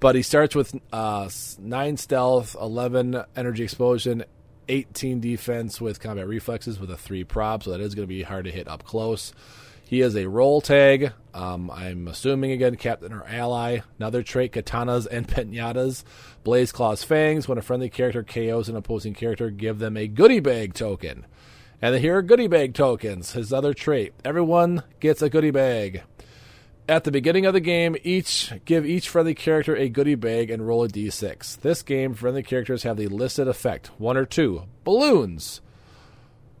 But 0.00 0.14
he 0.14 0.22
starts 0.22 0.54
with 0.54 0.74
uh, 0.90 1.28
nine 1.58 1.98
stealth, 1.98 2.56
eleven 2.58 3.24
energy 3.36 3.62
explosion, 3.62 4.24
eighteen 4.68 5.20
defense 5.20 5.80
with 5.80 6.00
combat 6.00 6.28
reflexes 6.28 6.78
with 6.78 6.90
a 6.90 6.96
three 6.96 7.24
prop, 7.24 7.62
so 7.62 7.70
that 7.70 7.80
is 7.80 7.94
going 7.94 8.06
to 8.06 8.14
be 8.14 8.22
hard 8.22 8.44
to 8.44 8.50
hit 8.50 8.68
up 8.68 8.84
close. 8.84 9.32
He 9.86 10.00
is 10.00 10.16
a 10.16 10.28
role 10.28 10.60
tag. 10.60 11.12
Um, 11.34 11.70
I'm 11.70 12.08
assuming 12.08 12.52
again, 12.52 12.76
captain 12.76 13.12
or 13.12 13.24
ally. 13.26 13.80
Another 13.98 14.22
trait: 14.22 14.52
katanas 14.52 15.06
and 15.10 15.28
pinatas. 15.28 16.04
Blades 16.42 16.72
claws 16.72 17.04
fangs. 17.04 17.46
When 17.46 17.58
a 17.58 17.62
friendly 17.62 17.90
character 17.90 18.22
KOs 18.22 18.68
an 18.68 18.76
opposing 18.76 19.14
character, 19.14 19.50
give 19.50 19.78
them 19.78 19.96
a 19.96 20.08
goodie 20.08 20.40
bag 20.40 20.74
token. 20.74 21.26
And 21.82 21.94
here 21.96 22.16
are 22.16 22.22
goodie 22.22 22.46
bag 22.46 22.74
tokens. 22.74 23.32
His 23.32 23.52
other 23.52 23.74
trait: 23.74 24.14
everyone 24.24 24.82
gets 25.00 25.22
a 25.22 25.28
goodie 25.28 25.50
bag. 25.50 26.02
At 26.86 27.04
the 27.04 27.10
beginning 27.10 27.46
of 27.46 27.54
the 27.54 27.60
game, 27.60 27.96
each 28.02 28.52
give 28.66 28.84
each 28.84 29.08
friendly 29.08 29.34
character 29.34 29.74
a 29.74 29.88
goodie 29.88 30.16
bag 30.16 30.50
and 30.50 30.66
roll 30.66 30.84
a 30.84 30.88
d6. 30.88 31.60
This 31.62 31.80
game, 31.80 32.12
friendly 32.12 32.42
characters 32.42 32.82
have 32.82 32.98
the 32.98 33.06
listed 33.06 33.48
effect: 33.48 33.86
one 33.96 34.18
or 34.18 34.26
two 34.26 34.64
balloons. 34.84 35.62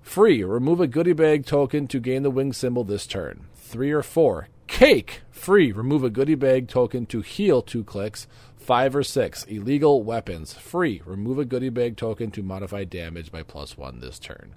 Free, 0.00 0.42
remove 0.42 0.80
a 0.80 0.86
goodie 0.86 1.12
bag 1.12 1.44
token 1.44 1.86
to 1.88 2.00
gain 2.00 2.22
the 2.22 2.30
wing 2.30 2.54
symbol 2.54 2.84
this 2.84 3.06
turn. 3.06 3.48
Three 3.54 3.90
or 3.90 4.02
four. 4.02 4.48
Cake, 4.66 5.20
free, 5.30 5.72
remove 5.72 6.02
a 6.02 6.10
goodie 6.10 6.36
bag 6.36 6.68
token 6.68 7.04
to 7.06 7.20
heal 7.20 7.60
two 7.60 7.84
clicks. 7.84 8.26
Five 8.56 8.96
or 8.96 9.02
six. 9.02 9.44
Illegal 9.44 10.02
weapons, 10.02 10.54
free, 10.54 11.02
remove 11.04 11.38
a 11.38 11.44
goodie 11.44 11.68
bag 11.68 11.98
token 11.98 12.30
to 12.30 12.42
modify 12.42 12.84
damage 12.84 13.30
by 13.30 13.42
plus 13.42 13.76
one 13.76 14.00
this 14.00 14.18
turn. 14.18 14.54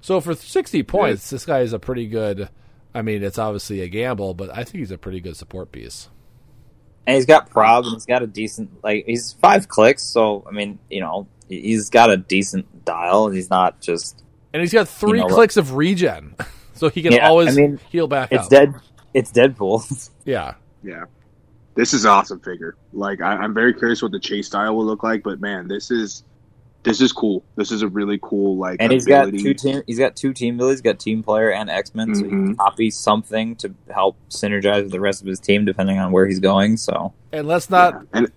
So 0.00 0.22
for 0.22 0.34
60 0.34 0.82
points, 0.84 1.28
this 1.28 1.44
guy 1.44 1.60
is 1.60 1.74
a 1.74 1.78
pretty 1.78 2.06
good. 2.06 2.48
I 2.94 3.02
mean, 3.02 3.22
it's 3.22 3.38
obviously 3.38 3.80
a 3.80 3.88
gamble, 3.88 4.34
but 4.34 4.50
I 4.50 4.64
think 4.64 4.76
he's 4.76 4.90
a 4.90 4.98
pretty 4.98 5.20
good 5.20 5.36
support 5.36 5.72
piece. 5.72 6.08
and 7.06 7.16
he's 7.16 7.26
got 7.26 7.50
prob 7.50 7.84
and 7.84 7.94
he's 7.94 8.06
got 8.06 8.22
a 8.22 8.26
decent 8.26 8.82
like 8.84 9.04
he's 9.06 9.32
five 9.34 9.68
clicks. 9.68 10.02
So 10.02 10.44
I 10.48 10.52
mean, 10.52 10.78
you 10.90 11.00
know, 11.00 11.26
he- 11.48 11.60
he's 11.62 11.90
got 11.90 12.10
a 12.10 12.16
decent 12.16 12.84
dial. 12.84 13.28
He's 13.30 13.50
not 13.50 13.80
just 13.80 14.22
And 14.52 14.60
he's 14.60 14.72
got 14.72 14.88
three 14.88 15.20
know 15.20 15.26
clicks 15.28 15.56
of 15.56 15.74
regen, 15.74 16.34
so 16.74 16.88
he 16.90 17.02
can 17.02 17.12
Yeah, 17.12 17.28
always 17.28 17.56
I 17.56 17.60
mean, 17.60 17.80
heal 17.90 18.06
back 18.08 18.32
it's 18.32 18.44
up. 18.44 18.50
dead. 18.50 18.74
It's 19.14 19.30
Deadpool. 19.32 20.10
Yeah. 20.24 20.54
Yeah. 20.84 21.04
This 21.74 21.92
is 21.94 22.04
an 22.04 22.10
awesome 22.10 22.40
figure. 22.40 22.76
Like 22.92 23.20
I, 23.22 23.32
I'm 23.36 23.54
very 23.54 23.72
curious 23.74 24.02
what 24.02 24.12
the 24.12 24.20
chase 24.20 24.46
style 24.46 24.76
will 24.76 24.84
look 24.84 25.02
like, 25.02 25.22
but 25.22 25.40
man, 25.40 25.66
this 25.68 25.90
is 25.90 26.22
this 26.84 27.00
is 27.00 27.12
cool. 27.12 27.44
This 27.56 27.70
is 27.70 27.82
a 27.82 27.88
really 27.88 28.18
cool 28.22 28.56
like 28.56 28.78
and 28.80 28.90
he's 28.92 29.06
got 29.06 29.30
two 29.32 29.54
team. 29.54 29.82
He's 29.86 29.98
got 29.98 30.16
two 30.16 30.32
team 30.32 30.56
abilities. 30.56 30.78
He's 30.78 30.82
got 30.82 30.98
team 30.98 31.22
player 31.22 31.50
and 31.52 31.70
X 31.70 31.94
Men. 31.94 32.14
So 32.14 32.24
he 32.24 32.28
can 32.30 32.54
Mhm. 32.54 32.56
copy 32.58 32.90
something 32.90 33.54
to 33.56 33.72
help 33.92 34.16
synergize 34.30 34.82
with 34.84 34.92
the 34.92 35.00
rest 35.00 35.20
of 35.20 35.28
his 35.28 35.38
team, 35.38 35.64
depending 35.64 35.98
on 35.98 36.10
where 36.12 36.26
he's 36.26 36.40
going. 36.40 36.76
So 36.76 37.12
And 37.32 37.46
let's 37.46 37.70
not 37.70 37.94
Yeah. 38.14 38.18
And 38.20 38.32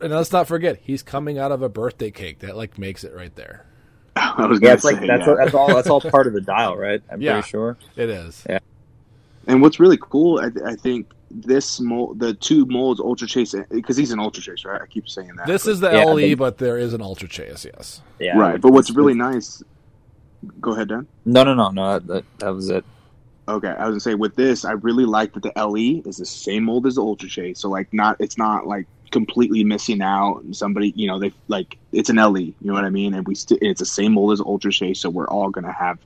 and 0.00 0.12
let's 0.12 0.32
not 0.32 0.46
forget 0.46 0.78
he's 0.82 1.02
coming 1.02 1.38
out 1.38 1.50
of 1.52 1.60
a 1.60 1.68
birthday 1.68 2.10
cake. 2.10 2.38
That 2.38 2.56
like 2.56 2.78
makes 2.78 3.04
it 3.04 3.12
right 3.14 3.34
there. 3.36 3.66
I 4.16 4.46
was 4.46 4.60
yeah, 4.62 4.76
gonna 4.76 4.80
like 4.84 5.00
say, 5.00 5.06
that's 5.06 5.26
yeah. 5.26 5.34
that's 5.34 5.54
all. 5.54 5.68
That's 5.74 5.88
all 5.88 6.00
part 6.00 6.26
of 6.26 6.32
the 6.34 6.40
dial, 6.40 6.76
right? 6.76 7.02
I'm 7.10 7.20
Yeah. 7.20 7.32
pretty 7.34 7.48
sure. 7.48 7.76
It 7.96 8.08
is. 8.08 8.44
Yeah. 8.48 8.58
And 9.48 9.60
what's 9.60 9.80
really 9.80 9.98
cool, 10.00 10.38
I, 10.38 10.50
I 10.70 10.76
think 10.76 11.08
this 11.34 11.80
mold, 11.80 12.18
the 12.18 12.34
two 12.34 12.66
molds, 12.66 13.00
Ultra 13.00 13.26
Chase, 13.26 13.54
because 13.70 13.96
he's 13.96 14.12
an 14.12 14.18
Ultra 14.20 14.42
Chase, 14.42 14.64
right? 14.64 14.80
I 14.80 14.86
keep 14.86 15.08
saying 15.08 15.32
that. 15.36 15.46
This 15.46 15.64
but- 15.64 15.70
is 15.72 15.80
the 15.80 15.90
Yeah, 15.90 16.04
LE, 16.04 16.34
but- 16.34 16.38
but 16.38 16.58
there 16.58 16.78
is 16.78 16.92
an 16.94 17.00
Ultra 17.02 17.28
Chase. 17.28 17.64
Yes. 17.64 18.02
Yeah. 18.20 18.38
right. 18.38 18.60
But 18.60 18.72
what's 18.72 18.90
really 18.90 19.14
nice? 19.14 19.62
Go 20.60 20.72
ahead, 20.72 20.88
Dan. 20.88 21.06
No, 21.24 21.44
no, 21.44 21.54
no, 21.54 21.70
no. 21.70 21.98
That, 22.00 22.24
that 22.38 22.50
was 22.54 22.68
it. 22.68 22.84
Okay, 23.48 23.68
I 23.68 23.86
was 23.86 23.92
gonna 23.94 24.00
say 24.00 24.14
with 24.14 24.36
this, 24.36 24.64
I 24.64 24.72
really 24.72 25.04
like 25.04 25.32
that 25.34 25.42
the 25.42 25.52
LE 25.56 26.02
is 26.08 26.16
the 26.18 26.24
same 26.24 26.64
mold 26.64 26.86
as 26.86 26.94
the 26.94 27.02
Ultra 27.02 27.28
Chase. 27.28 27.58
So 27.58 27.68
like, 27.68 27.92
not 27.92 28.16
it's 28.20 28.38
not 28.38 28.66
like 28.66 28.86
completely 29.10 29.64
missing 29.64 30.00
out. 30.00 30.42
And 30.42 30.56
somebody, 30.56 30.92
you 30.96 31.06
know, 31.08 31.18
they 31.18 31.32
like 31.48 31.76
it's 31.92 32.08
an 32.08 32.16
LE. 32.18 32.38
You 32.40 32.54
know 32.62 32.72
what 32.72 32.84
I 32.84 32.90
mean? 32.90 33.14
And 33.14 33.26
we 33.26 33.34
st- 33.34 33.60
it's 33.62 33.80
the 33.80 33.86
same 33.86 34.12
mold 34.14 34.32
as 34.32 34.40
Ultra 34.40 34.70
Chase, 34.72 35.00
so 35.00 35.10
we're 35.10 35.28
all 35.28 35.50
gonna 35.50 35.72
have 35.72 35.98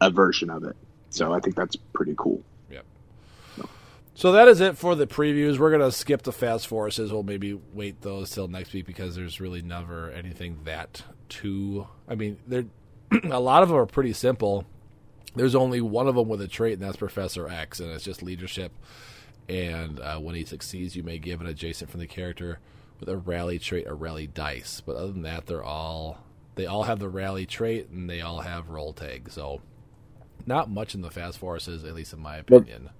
a 0.00 0.10
version 0.10 0.48
of 0.50 0.64
it. 0.64 0.74
So 1.10 1.32
I 1.34 1.40
think 1.40 1.56
that's 1.56 1.76
pretty 1.76 2.14
cool. 2.16 2.42
So 4.14 4.32
that 4.32 4.46
is 4.48 4.60
it 4.60 4.76
for 4.76 4.94
the 4.94 5.06
previews. 5.06 5.58
We're 5.58 5.70
gonna 5.70 5.90
skip 5.90 6.22
the 6.22 6.32
fast 6.32 6.66
forces. 6.66 7.12
We'll 7.12 7.22
maybe 7.22 7.58
wait 7.72 8.02
those 8.02 8.30
till 8.30 8.46
next 8.48 8.72
week 8.72 8.86
because 8.86 9.16
there's 9.16 9.40
really 9.40 9.62
never 9.62 10.10
anything 10.10 10.60
that 10.64 11.02
too. 11.28 11.86
I 12.08 12.14
mean, 12.14 12.38
there 12.46 12.64
a 13.30 13.40
lot 13.40 13.62
of 13.62 13.68
them 13.68 13.78
are 13.78 13.86
pretty 13.86 14.12
simple. 14.12 14.66
There's 15.34 15.54
only 15.54 15.80
one 15.80 16.08
of 16.08 16.14
them 16.14 16.28
with 16.28 16.42
a 16.42 16.48
trait, 16.48 16.74
and 16.74 16.82
that's 16.82 16.98
Professor 16.98 17.48
X, 17.48 17.80
and 17.80 17.90
it's 17.90 18.04
just 18.04 18.22
leadership. 18.22 18.70
And 19.48 19.98
uh, 19.98 20.18
when 20.18 20.34
he 20.34 20.44
succeeds, 20.44 20.94
you 20.94 21.02
may 21.02 21.18
give 21.18 21.40
an 21.40 21.46
adjacent 21.46 21.90
from 21.90 22.00
the 22.00 22.06
character 22.06 22.58
with 23.00 23.08
a 23.08 23.16
rally 23.16 23.58
trait, 23.58 23.86
a 23.86 23.94
rally 23.94 24.26
dice. 24.26 24.82
But 24.84 24.96
other 24.96 25.12
than 25.12 25.22
that, 25.22 25.46
they're 25.46 25.64
all 25.64 26.18
they 26.54 26.66
all 26.66 26.82
have 26.82 26.98
the 26.98 27.08
rally 27.08 27.46
trait, 27.46 27.88
and 27.88 28.10
they 28.10 28.20
all 28.20 28.40
have 28.40 28.68
role 28.68 28.92
tag. 28.92 29.30
So 29.30 29.62
not 30.44 30.68
much 30.70 30.94
in 30.94 31.00
the 31.00 31.10
fast 31.10 31.38
forces, 31.38 31.82
at 31.82 31.94
least 31.94 32.12
in 32.12 32.20
my 32.20 32.42
But- 32.42 32.56
opinion. 32.62 32.90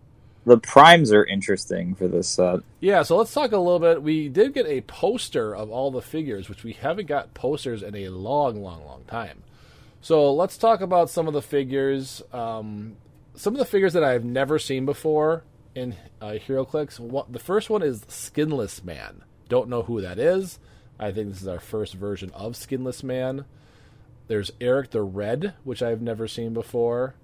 The 0.45 0.59
primes 0.59 1.13
are 1.13 1.25
interesting 1.25 1.95
for 1.95 2.09
this 2.09 2.29
set. 2.29 2.61
Yeah, 2.81 3.03
so 3.03 3.17
let's 3.17 3.33
talk 3.33 3.53
a 3.53 3.59
little 3.59 3.79
bit. 3.79 4.03
We 4.03 4.29
did 4.29 4.55
get 4.55 4.67
a 4.67 4.81
poster 4.83 5.55
of 5.55 5.71
all 5.71 5.91
the 5.91 6.03
figures, 6.03 6.49
which 6.49 6.65
we 6.65 6.73
haven't 6.73 7.07
got 7.07 7.35
posters 7.35 7.83
in 7.83 7.95
a 7.95 8.09
long, 8.09 8.63
long, 8.63 8.85
long 8.85 9.05
time. 9.07 9.45
So 10.01 10.35
let's 10.35 10.59
talk 10.59 10.81
about 10.81 11.11
some 11.11 11.29
of 11.29 11.33
the 11.35 11.43
figures. 11.43 12.23
Um, 12.33 12.97
some 13.35 13.55
of 13.55 13.59
the 13.59 13.65
figures 13.65 13.93
that 13.93 14.03
I've 14.03 14.25
never 14.25 14.59
seen 14.59 14.85
before, 14.85 15.45
in 15.75 15.97
uh, 16.21 16.39
HeroClix. 16.47 17.33
The 17.33 17.39
first 17.39 17.71
one 17.71 17.83
is 17.83 18.05
Skinless 18.09 18.85
Man. 18.85 19.23
Don't 19.49 19.69
know 19.69 19.83
who 19.83 20.01
that 20.01 20.19
is. 20.19 20.59
I 20.99 21.13
think 21.13 21.31
this 21.31 21.43
is 21.43 21.49
our 21.49 21.61
first 21.61 21.95
version 21.95 22.31
of 22.35 22.57
Skinless 22.57 23.03
Man. 23.03 23.45
There's 24.29 24.53
Eric 24.61 24.91
the 24.91 25.03
Red, 25.03 25.55
which 25.65 25.83
I've 25.83 26.03
never 26.03 26.29
seen 26.29 26.55
before. 26.55 27.15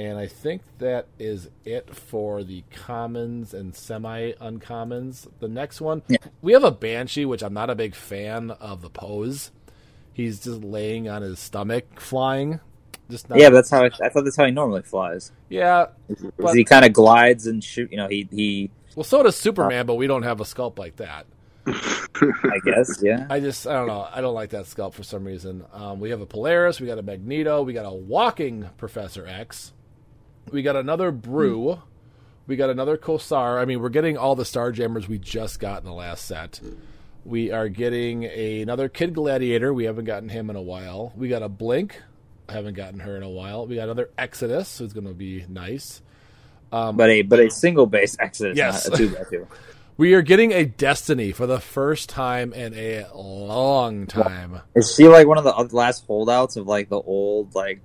And 0.00 0.18
I 0.18 0.26
think 0.28 0.62
that 0.78 1.08
is 1.18 1.50
it 1.66 1.94
for 1.94 2.42
the 2.42 2.64
commons 2.74 3.52
and 3.52 3.74
semi 3.74 4.32
uncommons. 4.40 5.28
The 5.40 5.48
next 5.48 5.82
one, 5.82 6.00
Yeah. 6.08 6.16
we 6.40 6.54
have 6.54 6.64
a 6.64 6.70
Banshee, 6.70 7.26
which 7.26 7.42
I'm 7.42 7.52
not 7.52 7.68
a 7.68 7.74
big 7.74 7.94
fan 7.94 8.50
of 8.52 8.80
the 8.80 8.88
pose. 8.88 9.50
He's 10.14 10.40
just 10.40 10.62
laying 10.64 11.06
on 11.06 11.20
his 11.20 11.38
stomach, 11.38 12.00
flying. 12.00 12.60
Just 13.10 13.28
not, 13.28 13.38
Yeah, 13.40 13.50
but 13.50 13.56
that's 13.56 13.70
how 13.70 13.82
I, 13.82 13.90
I 14.02 14.08
thought. 14.08 14.24
That's 14.24 14.36
how 14.36 14.46
he 14.46 14.52
normally 14.52 14.80
flies. 14.82 15.32
yeah. 15.50 15.86
But- 16.38 16.54
he 16.54 16.64
kind 16.64 16.86
of 16.86 16.94
glides 16.94 17.46
and 17.46 17.62
shoot. 17.62 17.90
You 17.90 17.98
know, 17.98 18.08
he 18.08 18.26
he. 18.32 18.70
Well, 18.96 19.04
so 19.04 19.22
does 19.22 19.36
Superman, 19.36 19.84
but 19.84 19.96
we 19.96 20.06
don't 20.06 20.22
have 20.22 20.40
a 20.40 20.44
sculpt 20.44 20.78
like 20.78 20.96
that. 20.96 21.26
I 21.66 22.58
guess. 22.64 23.02
Yeah. 23.02 23.26
I 23.30 23.38
just, 23.40 23.66
I 23.66 23.74
don't 23.74 23.86
know. 23.86 24.08
I 24.10 24.20
don't 24.22 24.34
like 24.34 24.50
that 24.50 24.64
sculpt 24.64 24.94
for 24.94 25.02
some 25.02 25.24
reason. 25.24 25.64
Um, 25.74 26.00
we 26.00 26.08
have 26.10 26.20
a 26.22 26.26
Polaris, 26.26 26.80
we 26.80 26.86
got 26.86 26.98
a 26.98 27.02
Magneto, 27.02 27.62
we 27.62 27.72
got 27.74 27.84
a 27.84 27.92
walking 27.92 28.68
Professor 28.78 29.26
X, 29.26 29.72
we 30.50 30.62
got 30.62 30.76
another 30.76 31.10
Brew, 31.10 31.80
we 32.46 32.56
got 32.56 32.70
another 32.70 32.96
Corsair. 32.96 33.58
I 33.58 33.64
mean, 33.64 33.80
we're 33.80 33.88
getting 33.88 34.16
all 34.16 34.34
the 34.34 34.44
Starjammers 34.44 35.08
we 35.08 35.18
just 35.18 35.60
got 35.60 35.80
in 35.80 35.84
the 35.84 35.92
last 35.92 36.24
set. 36.24 36.60
We 37.24 37.52
are 37.52 37.68
getting 37.68 38.24
a, 38.24 38.62
another 38.62 38.88
Kid 38.88 39.14
Gladiator. 39.14 39.72
We 39.72 39.84
haven't 39.84 40.06
gotten 40.06 40.30
him 40.30 40.50
in 40.50 40.56
a 40.56 40.62
while. 40.62 41.12
We 41.16 41.28
got 41.28 41.42
a 41.42 41.48
Blink. 41.48 42.02
I 42.48 42.54
haven't 42.54 42.74
gotten 42.74 43.00
her 43.00 43.16
in 43.16 43.22
a 43.22 43.28
while. 43.28 43.66
We 43.66 43.76
got 43.76 43.84
another 43.84 44.10
Exodus, 44.18 44.78
who's 44.78 44.92
going 44.92 45.06
to 45.06 45.14
be 45.14 45.44
nice. 45.48 46.02
Um, 46.72 46.96
but 46.96 47.10
a 47.10 47.22
but 47.22 47.40
a 47.40 47.50
single 47.50 47.86
base 47.86 48.16
Exodus, 48.18 48.56
Yes. 48.56 48.88
Not 48.88 48.94
a 48.94 49.02
two 49.02 49.14
by 49.14 49.22
two. 49.28 49.46
We 49.96 50.14
are 50.14 50.22
getting 50.22 50.52
a 50.52 50.64
Destiny 50.64 51.30
for 51.30 51.46
the 51.46 51.60
first 51.60 52.08
time 52.08 52.54
in 52.54 52.72
a 52.72 53.04
long 53.14 54.06
time. 54.06 54.62
Is 54.74 54.94
she 54.94 55.08
like 55.08 55.26
one 55.26 55.36
of 55.36 55.44
the 55.44 55.76
last 55.76 56.06
holdouts 56.06 56.56
of 56.56 56.66
like 56.66 56.88
the 56.88 56.98
old 56.98 57.54
like, 57.54 57.82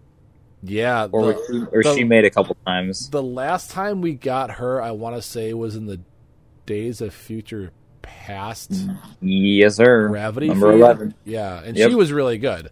Yeah, 0.63 1.07
or 1.11 1.33
the- 1.33 1.67
or 1.71 1.83
the- 1.83 1.93
she 1.95 2.03
made 2.03 2.25
a 2.25 2.29
couple 2.29 2.55
times? 2.65 3.09
The 3.09 3.21
last 3.23 3.71
time 3.71 4.01
we 4.01 4.13
got 4.13 4.51
her, 4.51 4.81
I 4.81 4.91
want 4.91 5.15
to 5.15 5.21
say, 5.21 5.53
was 5.53 5.75
in 5.75 5.85
the 5.85 5.99
Days 6.65 7.01
of 7.01 7.13
Future 7.13 7.71
Past 8.01 8.71
Yes, 9.21 9.75
sir. 9.75 10.07
Gravity 10.09 10.47
number 10.47 10.71
eleven. 10.71 11.13
Yeah, 11.25 11.61
and 11.63 11.75
Yep. 11.77 11.89
she 11.89 11.95
was 11.95 12.11
really 12.11 12.37
good. 12.37 12.69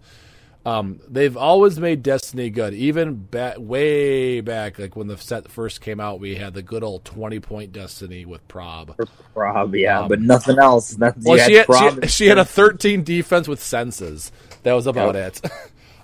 Um, 0.66 1.02
they've 1.10 1.36
always 1.36 1.78
made 1.78 2.04
Destiny 2.04 2.50
good, 2.50 2.74
even 2.74 3.16
back 3.16 3.56
way 3.60 4.40
back, 4.40 4.80
like 4.80 4.96
when 4.96 5.08
the 5.08 5.18
set 5.18 5.52
first 5.52 5.82
came 5.82 6.00
out. 6.00 6.22
We 6.22 6.36
had 6.36 6.54
the 6.54 6.62
good 6.62 6.84
old 6.84 7.04
twenty 7.04 7.40
point 7.42 7.74
Destiny 7.74 8.26
with 8.26 8.48
Prob. 8.48 8.96
Prob, 9.34 9.76
yeah, 9.76 10.02
Um, 10.04 10.08
but 10.08 10.22
nothing 10.22 10.58
else. 10.60 10.92
That, 10.92 11.16
Well, 11.22 11.38
she 11.38 11.56
had, 11.56 11.66
Prob 11.66 12.04
she, 12.04 12.10
she 12.10 12.28
had 12.28 12.38
a 12.38 12.46
13 12.46 13.04
defense 13.04 13.48
with 13.48 13.62
senses. 13.62 14.32
That 14.64 14.74
was 14.74 14.88
about 14.88 15.16
it. 15.18 15.42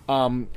um, 0.09 0.47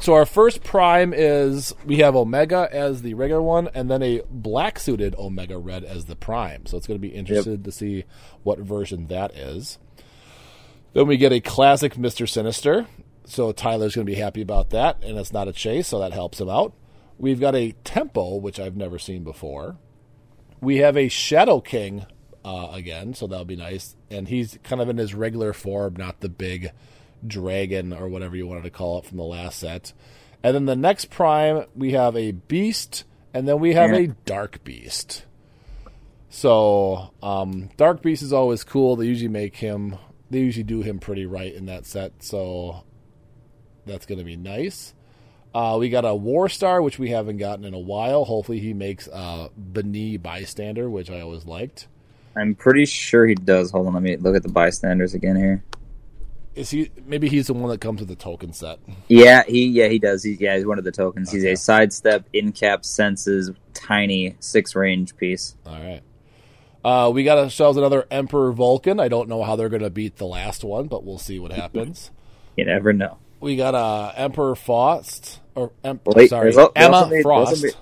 so 0.00 0.14
our 0.14 0.26
first 0.26 0.64
prime 0.64 1.14
is 1.14 1.74
we 1.84 1.98
have 1.98 2.16
Omega 2.16 2.68
as 2.70 3.02
the 3.02 3.14
regular 3.14 3.40
one, 3.40 3.68
and 3.74 3.90
then 3.90 4.02
a 4.02 4.22
black 4.28 4.78
suited 4.78 5.14
Omega 5.14 5.56
Red 5.56 5.84
as 5.84 6.04
the 6.06 6.16
prime. 6.16 6.66
So 6.66 6.76
it's 6.76 6.86
going 6.86 7.00
to 7.00 7.08
be 7.08 7.14
interested 7.14 7.64
to 7.64 7.72
see 7.72 8.04
what 8.42 8.58
version 8.58 9.06
that 9.06 9.34
is. 9.34 9.78
Then 10.92 11.06
we 11.06 11.16
get 11.16 11.32
a 11.32 11.40
classic 11.40 11.96
Mister 11.96 12.26
Sinister. 12.26 12.86
So 13.28 13.50
Tyler's 13.50 13.94
going 13.94 14.06
to 14.06 14.12
be 14.12 14.18
happy 14.18 14.40
about 14.40 14.70
that, 14.70 15.02
and 15.02 15.18
it's 15.18 15.32
not 15.32 15.48
a 15.48 15.52
chase, 15.52 15.88
so 15.88 15.98
that 15.98 16.12
helps 16.12 16.40
him 16.40 16.48
out. 16.48 16.74
We've 17.18 17.40
got 17.40 17.56
a 17.56 17.72
Tempo, 17.82 18.36
which 18.36 18.60
I've 18.60 18.76
never 18.76 18.98
seen 18.98 19.24
before. 19.24 19.78
We 20.60 20.76
have 20.76 20.96
a 20.96 21.08
Shadow 21.08 21.60
King 21.60 22.06
uh, 22.44 22.68
again, 22.72 23.14
so 23.14 23.26
that'll 23.26 23.44
be 23.44 23.56
nice. 23.56 23.96
And 24.10 24.28
he's 24.28 24.58
kind 24.62 24.80
of 24.80 24.88
in 24.88 24.96
his 24.96 25.14
regular 25.14 25.52
form, 25.52 25.96
not 25.96 26.20
the 26.20 26.28
big 26.28 26.70
dragon 27.24 27.92
or 27.92 28.08
whatever 28.08 28.36
you 28.36 28.46
wanted 28.46 28.64
to 28.64 28.70
call 28.70 28.98
it 28.98 29.04
from 29.04 29.16
the 29.16 29.24
last 29.24 29.58
set. 29.60 29.92
And 30.42 30.54
then 30.54 30.64
the 30.66 30.76
next 30.76 31.10
prime, 31.10 31.64
we 31.74 31.92
have 31.92 32.16
a 32.16 32.32
beast, 32.32 33.04
and 33.34 33.46
then 33.46 33.58
we 33.60 33.74
have 33.74 33.90
Yeah. 33.90 33.98
a 33.98 34.06
dark 34.24 34.62
beast. 34.64 35.24
So 36.28 37.10
um, 37.22 37.70
dark 37.76 38.02
beast 38.02 38.22
is 38.22 38.32
always 38.32 38.64
cool. 38.64 38.96
They 38.96 39.06
usually 39.06 39.28
make 39.28 39.56
him, 39.56 39.96
they 40.30 40.40
usually 40.40 40.64
do 40.64 40.82
him 40.82 40.98
pretty 40.98 41.26
right 41.26 41.54
in 41.54 41.66
that 41.66 41.86
set. 41.86 42.22
So 42.22 42.84
that's 43.86 44.06
going 44.06 44.18
to 44.18 44.24
be 44.24 44.36
nice. 44.36 44.92
Uh, 45.54 45.76
we 45.80 45.88
got 45.88 46.04
a 46.04 46.14
War 46.14 46.48
Star, 46.50 46.82
which 46.82 46.98
we 46.98 47.08
haven't 47.10 47.38
gotten 47.38 47.64
in 47.64 47.72
a 47.72 47.78
while. 47.78 48.24
Hopefully, 48.26 48.58
he 48.60 48.74
makes 48.74 49.08
uh, 49.08 49.48
Beni 49.56 50.18
bystander, 50.18 50.90
which 50.90 51.10
I 51.10 51.22
always 51.22 51.46
liked. 51.46 51.88
I'm 52.36 52.54
pretty 52.54 52.84
sure 52.84 53.26
he 53.26 53.34
does. 53.34 53.70
Hold 53.70 53.86
on, 53.86 53.94
let 53.94 54.02
me 54.02 54.16
look 54.16 54.36
at 54.36 54.42
the 54.42 54.50
bystanders 54.50 55.14
again 55.14 55.36
here. 55.36 55.64
Is 56.56 56.70
he? 56.70 56.90
Maybe 57.04 57.28
he's 57.28 57.46
the 57.48 57.54
one 57.54 57.68
that 57.70 57.80
comes 57.80 58.00
with 58.00 58.08
the 58.08 58.16
token 58.16 58.52
set. 58.52 58.78
Yeah, 59.08 59.42
he 59.46 59.66
yeah 59.66 59.88
he 59.88 59.98
does. 59.98 60.22
He's 60.24 60.40
yeah 60.40 60.56
he's 60.56 60.66
one 60.66 60.78
of 60.78 60.84
the 60.84 60.90
tokens. 60.92 61.30
He's 61.30 61.44
a 61.44 61.54
sidestep, 61.54 62.24
in 62.32 62.52
cap, 62.52 62.84
senses, 62.84 63.50
tiny 63.74 64.36
six 64.40 64.74
range 64.74 65.16
piece. 65.16 65.54
All 65.66 65.74
right. 65.74 66.00
Uh, 66.84 67.10
we 67.10 67.24
got 67.24 67.36
ourselves 67.38 67.76
another 67.76 68.06
Emperor 68.10 68.52
Vulcan. 68.52 69.00
I 69.00 69.08
don't 69.08 69.28
know 69.28 69.42
how 69.42 69.54
they're 69.56 69.68
going 69.68 69.82
to 69.82 69.90
beat 69.90 70.16
the 70.16 70.24
last 70.26 70.64
one, 70.64 70.86
but 70.86 71.04
we'll 71.04 71.18
see 71.18 71.38
what 71.38 71.52
happens. 71.62 72.10
You 72.56 72.64
never 72.64 72.92
know. 72.92 73.18
we 73.40 73.56
got 73.56 73.74
uh, 73.74 74.12
Emperor 74.16 74.54
Faust, 74.54 75.40
or 75.54 75.72
em- 75.84 76.00
Wait, 76.06 76.30
sorry, 76.30 76.44
there's 76.52 76.56
al- 76.58 76.72
they 76.74 76.80
Emma 76.80 76.96
also 76.96 77.10
made- 77.10 77.24
they 77.24 77.28
also 77.30 77.66
made- 77.66 77.74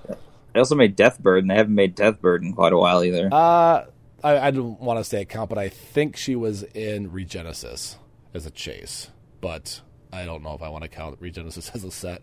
They 0.54 0.58
also 0.60 0.74
made 0.74 0.96
Deathbird, 0.96 1.40
and 1.40 1.50
they 1.50 1.54
haven't 1.54 1.74
made 1.74 1.94
Deathbird 1.96 2.42
in 2.42 2.54
quite 2.54 2.72
a 2.72 2.78
while 2.78 3.04
either. 3.04 3.28
Uh, 3.30 3.84
I, 4.24 4.38
I 4.38 4.50
don't 4.50 4.80
want 4.80 4.98
to 4.98 5.04
say 5.04 5.20
account, 5.22 5.48
but 5.50 5.58
I 5.58 5.68
think 5.68 6.16
she 6.16 6.34
was 6.34 6.62
in 6.62 7.10
Regenesis 7.10 7.96
as 8.34 8.46
a 8.46 8.50
chase. 8.52 9.10
But 9.40 9.80
I 10.12 10.24
don't 10.26 10.42
know 10.42 10.54
if 10.54 10.62
I 10.62 10.68
want 10.70 10.84
to 10.84 10.88
count 10.90 11.20
Regenesis 11.20 11.70
as 11.76 11.84
a 11.84 11.90
set. 11.92 12.22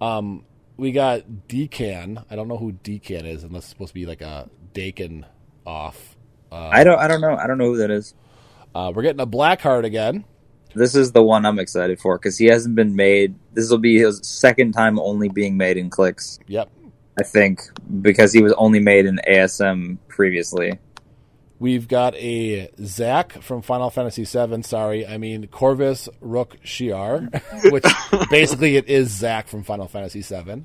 Um, 0.00 0.44
we 0.76 0.92
got 0.92 1.22
Decan. 1.48 2.24
I 2.30 2.36
don't 2.36 2.48
know 2.48 2.58
who 2.58 2.72
Decan 2.72 3.26
is, 3.26 3.44
unless 3.44 3.64
it's 3.64 3.70
supposed 3.70 3.90
to 3.90 3.94
be 3.94 4.06
like 4.06 4.22
a 4.22 4.50
Dakin 4.74 5.26
off. 5.66 6.16
Uh, 6.52 6.72
I 6.72 6.84
don't 6.84 6.98
I 6.98 7.08
don't 7.08 7.20
know 7.20 7.36
I 7.36 7.46
don't 7.46 7.58
know 7.58 7.66
who 7.66 7.78
that 7.78 7.90
is. 7.90 8.14
uh, 8.74 8.92
we're 8.94 9.02
getting 9.02 9.20
a 9.20 9.26
Blackheart 9.26 9.84
again. 9.84 10.24
This 10.74 10.94
is 10.94 11.12
the 11.12 11.22
one 11.22 11.46
I'm 11.46 11.58
excited 11.58 12.00
for 12.00 12.18
because 12.18 12.38
he 12.38 12.46
hasn't 12.46 12.76
been 12.76 12.96
made. 12.96 13.36
This 13.52 13.70
will 13.70 13.78
be 13.78 13.98
his 13.98 14.20
second 14.24 14.72
time 14.72 14.98
only 15.00 15.28
being 15.28 15.56
made 15.56 15.76
in 15.76 15.90
Clix. 15.90 16.38
Yep. 16.48 16.70
I 17.18 17.24
think 17.24 17.60
because 18.02 18.32
he 18.32 18.42
was 18.42 18.52
only 18.54 18.80
made 18.80 19.06
in 19.06 19.20
ASM 19.28 19.98
previously. 20.08 20.78
We've 21.60 21.86
got 21.86 22.14
a 22.16 22.70
Zack 22.82 23.42
from 23.42 23.60
Final 23.62 23.90
Fantasy 23.90 24.24
VII. 24.24 24.62
Sorry, 24.62 25.06
I 25.06 25.18
mean 25.18 25.46
Corvus 25.46 26.08
Rook'shir, 26.24 27.40
which 27.70 27.84
basically 28.30 28.76
it 28.76 28.88
is 28.88 29.10
Zack 29.10 29.46
from 29.46 29.62
Final 29.62 29.86
Fantasy 29.86 30.22
VII. 30.22 30.64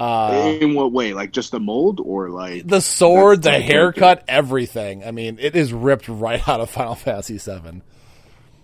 Uh, 0.00 0.56
In 0.60 0.74
what 0.74 0.92
way? 0.92 1.12
Like 1.12 1.32
just 1.32 1.50
the 1.52 1.60
mold, 1.60 2.00
or 2.04 2.30
like 2.30 2.66
the 2.66 2.80
sword, 2.80 3.42
the 3.42 3.50
That's- 3.50 3.68
haircut, 3.70 4.24
everything. 4.28 5.04
I 5.04 5.10
mean, 5.12 5.38
it 5.40 5.56
is 5.56 5.72
ripped 5.72 6.08
right 6.08 6.46
out 6.48 6.60
of 6.60 6.70
Final 6.70 6.94
Fantasy 6.94 7.38
VII. 7.38 7.82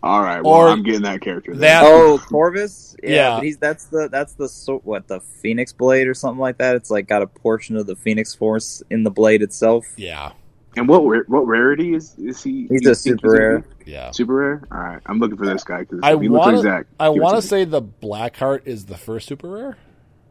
all 0.02 0.22
right? 0.22 0.42
Well, 0.44 0.54
or 0.54 0.68
I'm 0.68 0.82
getting 0.82 1.02
that 1.02 1.20
character. 1.22 1.54
that- 1.56 1.82
Oh, 1.84 2.18
Corvus. 2.28 2.96
Yeah, 3.02 3.10
Yeah. 3.10 3.34
but 3.36 3.44
he's 3.44 3.58
that's 3.58 3.84
the 3.86 4.08
that's 4.10 4.34
the 4.34 4.48
so- 4.48 4.80
what 4.84 5.06
the 5.08 5.20
Phoenix 5.20 5.72
Blade 5.72 6.06
or 6.08 6.14
something 6.14 6.40
like 6.40 6.58
that. 6.58 6.74
It's 6.76 6.90
like 6.90 7.06
got 7.08 7.22
a 7.22 7.26
portion 7.26 7.76
of 7.76 7.86
the 7.86 7.96
Phoenix 7.96 8.34
Force 8.34 8.82
in 8.90 9.02
the 9.04 9.10
blade 9.10 9.42
itself. 9.42 9.84
Yeah, 9.96 10.32
and 10.76 10.88
what 10.88 11.02
what 11.28 11.46
rarity 11.46 11.94
is 11.94 12.14
is 12.18 12.42
he? 12.42 12.66
He's 12.68 12.82
you 12.82 12.90
a 12.90 12.94
think 12.94 13.20
super 13.20 13.30
rare. 13.30 13.64
yeah. 13.86 14.10
Super 14.10 14.34
rare. 14.34 14.62
All 14.72 14.78
right, 14.78 15.00
I'm 15.06 15.18
looking 15.18 15.36
for 15.36 15.46
this 15.46 15.64
guy 15.64 15.80
because 15.80 16.00
I 16.02 16.10
he 16.16 16.28
looks 16.28 16.46
like 16.46 16.52
want 16.54 16.62
Zack. 16.62 16.86
I 16.98 17.08
want 17.10 17.36
to 17.36 17.42
say 17.42 17.64
the 17.64 17.82
Blackheart 17.82 18.66
is 18.66 18.86
the 18.86 18.96
first 18.96 19.28
super 19.28 19.48
rare. 19.48 19.76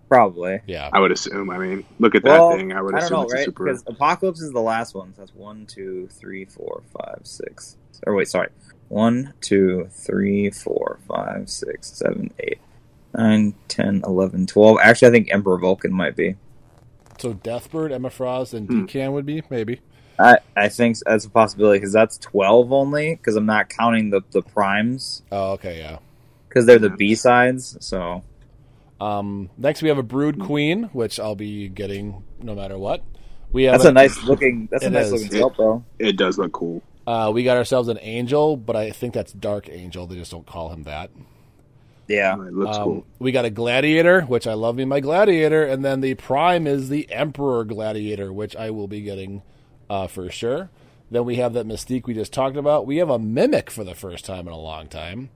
Probably. 0.10 0.60
Yeah, 0.68 0.90
I 0.94 1.00
would 1.00 1.12
assume. 1.12 1.50
I 1.50 1.58
mean, 1.58 1.86
look 2.00 2.14
at 2.14 2.24
Well, 2.24 2.50
that 2.52 2.58
thing. 2.58 2.72
I 2.74 2.82
would 2.82 2.94
I 2.94 3.00
don't 3.00 3.06
assume 3.06 3.18
know, 3.18 3.24
it's 3.24 3.34
a 3.34 3.36
right? 3.38 3.46
super 3.46 3.64
rare. 3.64 3.74
Because 3.74 3.84
Apocalypse 3.88 4.42
is 4.42 4.52
the 4.52 4.62
last 4.62 4.94
one. 4.94 5.14
So 5.16 5.22
that's 5.22 5.34
one, 5.34 5.66
two, 5.66 6.08
three, 6.12 6.46
four, 6.46 6.84
five, 7.00 7.22
six. 7.24 7.78
Or 8.06 8.14
wait, 8.14 8.28
sorry. 8.28 8.50
One, 8.90 9.34
two, 9.42 9.88
three, 9.92 10.52
four, 10.52 11.00
five, 11.08 11.50
six, 11.50 11.92
seven, 11.98 12.32
eight, 12.40 12.60
nine, 13.16 13.56
ten, 13.68 14.04
eleven, 14.06 14.46
twelve. 14.46 14.78
Actually, 14.84 15.08
I 15.08 15.12
think 15.12 15.34
Emperor 15.34 15.58
Vulcan 15.58 15.92
might 15.94 16.16
be. 16.16 16.36
so 17.18 17.34
Deathbird, 17.34 17.92
Emma 17.92 18.12
Frost, 18.12 18.54
and 18.54 18.68
Hmm. 18.68 18.86
Decan 18.86 19.14
would 19.14 19.26
be 19.26 19.42
maybe. 19.50 19.80
I 20.20 20.38
I 20.56 20.70
think 20.70 20.98
that's 21.06 21.26
a 21.26 21.30
possibility 21.30 21.80
because 21.80 21.94
that's 21.94 22.18
twelve 22.18 22.72
only. 22.72 23.16
Because 23.16 23.36
I'm 23.36 23.46
not 23.46 23.70
counting 23.70 24.10
the 24.12 24.22
the 24.32 24.42
primes 24.42 25.24
Oh, 25.32 25.54
okay, 25.54 25.80
yeah. 25.80 26.00
because 26.48 26.66
they're 26.66 26.80
the 26.80 26.90
B 26.92 27.16
sides. 27.16 27.78
So 27.82 28.24
Um, 29.02 29.50
next 29.58 29.82
we 29.82 29.90
have 29.90 29.98
a 29.98 30.04
Brood 30.04 30.40
Queen, 30.40 30.84
which 30.94 31.20
I'll 31.20 31.36
be 31.36 31.68
getting 31.70 32.24
no 32.42 32.56
matter 32.56 32.78
what. 32.78 33.04
We 33.52 33.64
have 33.66 33.74
that's 33.74 33.86
a 33.86 33.92
nice 33.92 34.24
looking. 34.24 34.68
That's 34.72 34.86
a 34.86 34.90
nice 34.90 35.08
is. 35.08 35.12
looking 35.12 35.30
sculpt, 35.30 35.58
though. 35.58 35.86
It 36.00 36.18
does 36.18 36.38
look 36.38 36.52
cool. 36.54 36.82
Uh, 37.06 37.32
we 37.34 37.44
got 37.44 37.58
ourselves 37.58 37.90
an 37.90 38.00
angel, 38.02 38.56
but 38.58 38.76
I 38.76 38.92
think 38.92 39.14
that's 39.14 39.34
Dark 39.34 39.68
Angel. 39.70 40.08
They 40.08 40.16
just 40.16 40.32
don't 40.32 40.46
call 40.48 40.70
him 40.70 40.84
that. 40.84 41.12
Yeah. 42.08 42.36
It 42.36 42.54
looks 42.54 42.78
Um, 42.78 42.84
cool. 42.84 43.06
We 43.20 43.32
got 43.32 43.46
a 43.46 43.50
gladiator, 43.50 44.22
which 44.22 44.48
I 44.48 44.54
love 44.54 44.76
me 44.76 44.86
my 44.86 45.00
gladiator, 45.02 45.66
and 45.66 45.84
then 45.84 46.02
the 46.02 46.16
prime 46.16 46.66
is 46.68 46.90
the 46.90 47.12
emperor 47.12 47.64
gladiator, 47.66 48.32
which 48.32 48.56
I 48.56 48.70
will 48.72 48.88
be 48.88 49.02
getting 49.02 49.42
uh, 49.94 50.08
for 50.08 50.30
sure. 50.32 50.70
Then 51.12 51.26
we 51.26 51.36
have 51.36 51.54
that 51.54 51.68
mystique 51.68 52.08
we 52.08 52.14
just 52.16 52.34
talked 52.34 52.58
about. 52.58 52.88
We 52.88 52.98
have 52.98 53.10
a 53.10 53.20
mimic 53.20 53.70
for 53.70 53.84
the 53.84 53.94
first 53.94 54.26
time 54.26 54.48
in 54.48 54.54
a 54.54 54.58
long 54.58 54.88
time, 54.88 55.30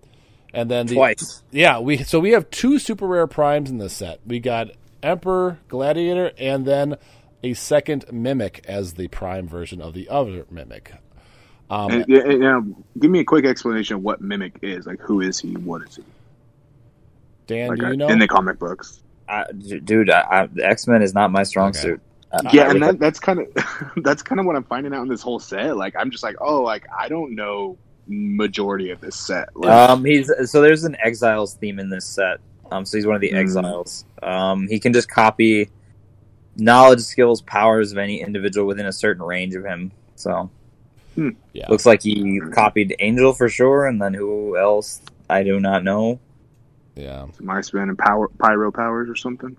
and 0.54 0.72
then 0.72 0.88
the, 0.88 0.96
Twice. 0.96 1.44
Yeah, 1.52 1.80
we 1.80 1.98
so 1.98 2.20
we 2.20 2.32
have 2.32 2.50
two 2.50 2.80
super 2.80 3.06
rare 3.06 3.28
primes 3.28 3.70
in 3.70 3.78
this 3.78 3.94
set. 3.94 4.20
We 4.26 4.40
got 4.40 4.72
emperor 5.04 5.60
gladiator, 5.68 6.32
and 6.40 6.66
then 6.66 6.98
a 7.44 7.54
second 7.54 8.06
mimic 8.12 8.66
as 8.68 8.94
the 8.96 9.08
prime 9.10 9.48
version 9.48 9.80
of 9.80 9.94
the 9.94 10.10
other 10.10 10.46
mimic. 10.50 10.94
Um, 11.70 11.92
And, 11.92 12.06
yeah, 12.08 12.22
and, 12.22 12.40
now, 12.40 12.66
give 12.98 13.12
me 13.12 13.20
a 13.20 13.24
quick 13.26 13.46
explanation 13.46 13.98
of 13.98 14.02
what 14.02 14.22
Mimic 14.22 14.58
is. 14.62 14.88
Like, 14.88 15.02
who 15.02 15.20
is 15.20 15.38
he? 15.38 15.54
What 15.54 15.82
is 15.84 15.98
he? 15.98 16.04
Dan, 17.46 17.70
Like, 17.70 17.80
do 17.80 17.86
uh, 17.86 17.90
you 17.92 17.98
know? 17.98 18.08
in 18.08 18.20
the 18.20 18.28
comic 18.28 18.58
books. 18.58 19.02
I, 19.28 19.46
d- 19.52 19.82
dude, 19.82 20.10
I, 20.10 20.26
I, 20.30 20.46
the 20.48 20.66
X 20.66 20.88
Men 20.88 21.02
is 21.02 21.14
not 21.14 21.30
my 21.30 21.44
strong 21.44 21.70
Okay. 21.72 21.80
suit. 21.80 22.02
I- 22.32 22.50
yeah, 22.54 22.70
and 22.70 22.82
that, 22.84 23.00
that's 23.00 23.20
kind 23.20 23.40
of 23.40 23.48
that's 24.04 24.22
kind 24.22 24.40
of 24.40 24.46
what 24.46 24.56
I'm 24.56 24.64
finding 24.66 24.94
out 24.94 25.02
in 25.02 25.08
this 25.08 25.22
whole 25.22 25.40
set. 25.40 25.78
Like, 25.78 25.96
I'm 25.98 26.12
just 26.12 26.24
like, 26.24 26.36
oh, 26.42 26.62
like 26.62 26.86
I 26.98 27.08
don't 27.08 27.36
know 27.36 27.78
majority 28.08 28.90
of 28.92 29.02
this 29.02 29.16
set. 29.16 29.50
Like, 29.56 29.72
Um, 29.90 30.04
he's 30.06 30.32
so 30.50 30.62
there's 30.62 30.84
an 30.84 30.96
exiles 31.04 31.56
theme 31.56 31.80
in 31.80 31.90
this 31.90 32.06
set. 32.06 32.40
Um, 32.72 32.86
so 32.86 32.98
he's 32.98 33.06
one 33.06 33.16
of 33.16 33.22
the 33.22 33.32
Mm. 33.32 33.38
exiles. 33.38 34.06
Um, 34.22 34.68
he 34.68 34.80
can 34.80 34.92
just 34.94 35.10
copy 35.10 35.70
knowledge, 36.58 37.00
skills, 37.02 37.42
powers 37.42 37.92
of 37.92 37.98
any 37.98 38.20
individual 38.22 38.68
within 38.68 38.86
a 38.88 38.92
certain 38.94 39.24
range 39.24 39.56
of 39.56 39.64
him. 39.64 39.92
So 40.16 40.50
yeah, 41.54 41.68
looks 41.70 41.86
like 41.86 42.04
he 42.04 42.40
copied 42.54 42.96
Angel 43.00 43.34
for 43.34 43.48
sure, 43.50 43.88
and 43.88 44.02
then 44.02 44.14
who 44.14 44.58
else? 44.58 45.02
I 45.30 45.44
do 45.44 45.60
not 45.60 45.84
know. 45.84 46.20
yeah. 46.96 47.26
my 47.40 47.62
spin 47.62 47.90
and 47.90 47.98
power 47.98 48.28
pyro 48.40 48.72
powers 48.72 49.10
or 49.10 49.16
something. 49.16 49.56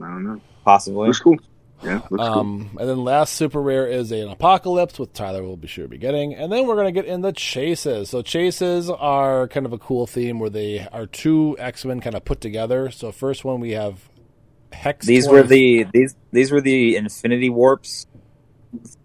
I 0.00 0.06
don't 0.08 0.24
know. 0.24 0.40
Possibly. 0.64 1.06
Looks 1.08 1.20
cool. 1.20 1.38
Yeah, 1.82 2.00
looks 2.10 2.22
Um, 2.22 2.76
and 2.78 2.88
then 2.88 3.04
last 3.04 3.34
super 3.34 3.60
rare 3.60 3.86
is 3.86 4.12
an 4.12 4.28
apocalypse, 4.28 4.98
with 4.98 5.12
Tyler 5.12 5.42
We'll 5.42 5.56
be 5.56 5.68
sure 5.68 5.84
to 5.84 5.88
be 5.88 5.98
getting. 5.98 6.34
And 6.34 6.52
then 6.52 6.66
we're 6.66 6.76
going 6.76 6.92
to 6.92 6.92
get 6.92 7.06
into 7.06 7.32
chases. 7.32 8.10
So 8.10 8.22
chases 8.22 8.88
are 8.88 9.48
kind 9.48 9.66
of 9.66 9.72
a 9.72 9.78
cool 9.78 10.06
theme 10.06 10.38
where 10.38 10.50
they 10.50 10.86
are 10.92 11.06
two 11.06 11.56
X 11.58 11.84
Men 11.84 12.00
kind 12.00 12.14
of 12.14 12.24
put 12.24 12.40
together. 12.40 12.90
So 12.90 13.10
first 13.12 13.44
one 13.44 13.60
we 13.60 13.72
have 13.72 14.08
Hex. 14.72 15.06
These 15.06 15.26
20 15.26 15.40
were 15.40 15.46
the 15.46 15.86
these 15.92 16.14
these 16.30 16.50
were 16.52 16.60
the 16.60 16.96
Infinity 16.96 17.50
Warps, 17.50 18.06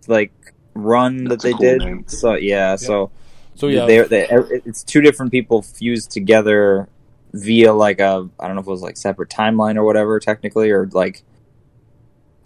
like 0.07 0.31
run 0.73 1.25
That's 1.25 1.43
that 1.43 1.47
they 1.47 1.53
cool 1.53 1.61
did. 1.61 1.79
name. 1.79 2.05
So 2.07 2.35
yeah, 2.35 2.75
so 2.75 3.11
So 3.55 3.67
yeah, 3.67 3.85
they, 3.85 4.01
they, 4.01 4.27
it's 4.65 4.83
two 4.83 5.01
different 5.01 5.31
people 5.31 5.61
fused 5.61 6.11
together 6.11 6.87
via 7.33 7.73
like 7.73 7.99
a 7.99 8.29
I 8.39 8.47
don't 8.47 8.55
know 8.55 8.61
if 8.61 8.67
it 8.67 8.71
was 8.71 8.81
like 8.81 8.97
separate 8.97 9.29
timeline 9.29 9.75
or 9.75 9.83
whatever 9.83 10.19
technically 10.19 10.71
or 10.71 10.87
like 10.87 11.23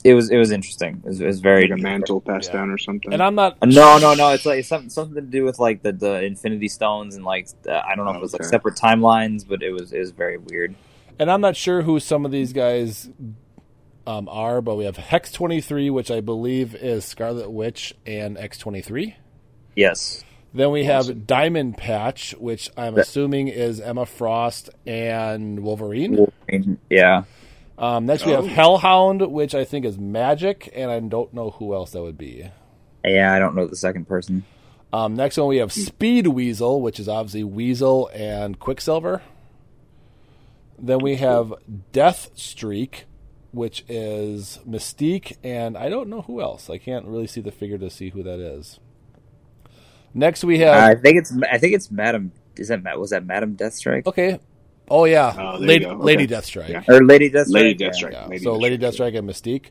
it 0.04 0.14
was 0.14 0.30
it 0.30 0.38
was 0.38 0.52
interesting. 0.52 1.02
It 1.04 1.08
was, 1.08 1.22
it 1.22 1.26
was 1.26 1.40
very 1.40 1.68
Like 1.68 1.80
a 1.80 1.82
mantle 1.82 2.22
passed 2.22 2.50
Yeah. 2.50 2.58
down 2.60 2.70
or 2.72 2.78
something. 2.78 3.14
and 3.14 3.22
I'm 3.22 3.36
not. 3.36 3.58
Uh, 3.62 3.66
No, 3.68 3.98
no, 3.98 4.14
no. 4.14 4.30
It's 4.30 4.46
like 4.46 4.60
it's 4.60 4.68
something 4.68 4.90
something 4.90 5.16
to 5.16 5.22
do 5.22 5.44
with 5.44 5.60
like 5.60 5.82
the, 5.84 5.92
the 5.94 6.24
Infinity 6.24 6.68
Stones 6.68 7.16
and 7.16 7.24
like 7.26 7.48
the, 7.64 7.86
I 7.86 7.96
don't 7.96 8.06
know 8.06 8.12
if 8.12 8.18
it 8.18 8.22
was 8.22 8.34
like 8.34 8.44
separate 8.46 8.76
timelines, 8.76 9.48
but 9.48 9.62
it 9.64 9.72
was 9.72 9.94
it 9.94 10.00
was 10.00 10.12
very 10.12 10.38
weird. 10.38 10.76
And 11.20 11.30
I'm 11.32 11.42
not 11.42 11.56
sure 11.56 11.82
who 11.84 12.00
some 12.00 12.26
of 12.26 12.32
these 12.32 12.52
guys 12.54 13.10
um, 14.08 14.28
are, 14.30 14.62
but 14.62 14.76
we 14.76 14.86
have 14.86 14.98
Hex 14.98 15.32
23, 15.32 15.90
which 15.92 16.10
I 16.10 16.20
believe 16.22 16.74
is 16.74 17.06
Scarlet 17.06 17.52
Witch 17.52 17.94
and 18.06 18.38
X 18.38 18.58
23. 18.58 19.16
Yes, 19.76 20.24
Then 20.54 20.72
we 20.72 20.84
have 20.86 21.02
Awesome. 21.06 21.24
Diamond 21.26 21.78
Patch, 21.78 22.34
which 22.40 22.70
I'm 22.76 22.96
That- 22.96 23.02
assuming 23.02 23.48
is 23.50 23.80
Emma 23.80 24.06
Frost 24.06 24.70
and 24.88 25.60
Wolverine. 25.62 26.16
Wolverine, 26.18 26.78
yeah. 26.90 27.24
Um, 27.82 28.06
next 28.06 28.26
we 28.28 28.32
have 28.32 28.44
Oh. 28.44 28.48
Hellhound, 28.48 29.32
which 29.32 29.56
I 29.56 29.66
think 29.66 29.86
is 29.86 29.98
Magik, 29.98 30.70
and 30.76 30.92
I 30.92 31.00
don't 31.00 31.34
know 31.34 31.50
who 31.50 31.74
else 31.74 31.92
that 31.92 32.04
would 32.04 32.18
be. 32.18 32.50
Yeah, 33.04 33.34
I 33.34 33.40
don't 33.40 33.56
know 33.56 33.66
the 33.66 33.76
second 33.76 34.08
person. 34.08 34.44
Um, 34.94 35.16
next 35.16 35.38
one 35.38 35.48
we 35.48 35.58
have 35.58 35.72
Speed 35.74 36.28
Weasel, 36.28 36.82
which 36.82 37.00
is 37.00 37.10
obviously 37.10 37.44
Weasel 37.44 38.10
and 38.14 38.60
Quicksilver. 38.60 39.24
Then 40.78 41.00
we 41.00 41.16
have 41.16 41.54
Death 41.92 42.30
Streak, 42.36 43.06
which 43.52 43.84
is 43.90 44.60
Mystique, 44.68 45.38
and 45.44 45.76
I 45.76 45.90
don't 45.90 46.10
know 46.10 46.22
who 46.22 46.40
else. 46.40 46.70
I 46.70 46.78
can't 46.78 47.06
really 47.06 47.28
see 47.28 47.42
the 47.42 47.52
figure 47.52 47.78
to 47.80 47.90
see 47.90 48.10
who 48.10 48.22
that 48.22 48.40
is. 48.40 48.80
Next 50.14 50.44
we 50.44 50.60
have 50.60 50.76
I 50.76 50.96
think 50.96 51.18
it's 51.18 51.34
I 51.52 51.58
think 51.58 51.74
it's 51.74 51.90
Madam. 51.90 52.32
Is 52.58 52.68
that 52.68 53.00
was 53.00 53.12
that 53.12 53.26
Madam 53.26 53.56
Deathstrike 53.56 54.06
okay. 54.06 54.40
Oh 54.92 55.06
yeah, 55.06 55.32
there 55.34 55.54
you 55.54 55.66
Lady. 55.66 55.86
Okay. 55.86 55.96
Lady 56.04 56.28
Deathstrike. 56.28 56.70
Yeah. 56.70 56.84
or 56.88 57.04
Lady 57.04 57.30
Deathstrike? 57.32 57.54
Lady 57.54 57.76
Deathstrike. 57.76 58.12
Yeah, 58.12 58.28
Lady 58.28 58.44
so 58.44 58.56
Lady 58.58 58.78
Deathstrike. 58.78 59.14
Deathstrike 59.14 59.18
and 59.20 59.30
Mystique. 59.30 59.66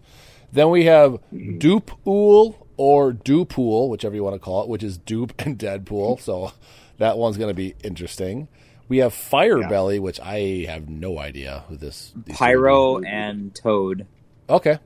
Then 0.52 0.70
we 0.70 0.86
have 0.86 1.12
Mm-hmm. 1.32 1.58
Dupe 1.58 1.90
Ool 2.06 2.66
or 2.76 3.12
Dupool, 3.12 3.88
whichever 3.90 4.14
you 4.14 4.24
want 4.24 4.34
to 4.34 4.40
call 4.40 4.62
it, 4.62 4.68
which 4.68 4.82
is 4.82 4.96
Dupe 4.98 5.32
and 5.38 5.58
Deadpool. 5.58 6.20
So 6.20 6.52
that 6.98 7.18
one's 7.18 7.36
going 7.36 7.50
to 7.50 7.54
be 7.54 7.74
interesting. 7.84 8.48
We 8.88 8.98
have 8.98 9.12
Fire 9.14 9.60
Yeah. 9.60 9.68
Belly, 9.68 9.98
which 10.00 10.18
I 10.20 10.64
have 10.66 10.88
no 10.88 11.18
idea 11.18 11.64
who 11.68 11.76
this. 11.76 12.12
these 12.26 12.36
Pyro 12.36 12.98
and 13.00 13.54
Toad. 13.54 14.06
Okay. 14.48 14.78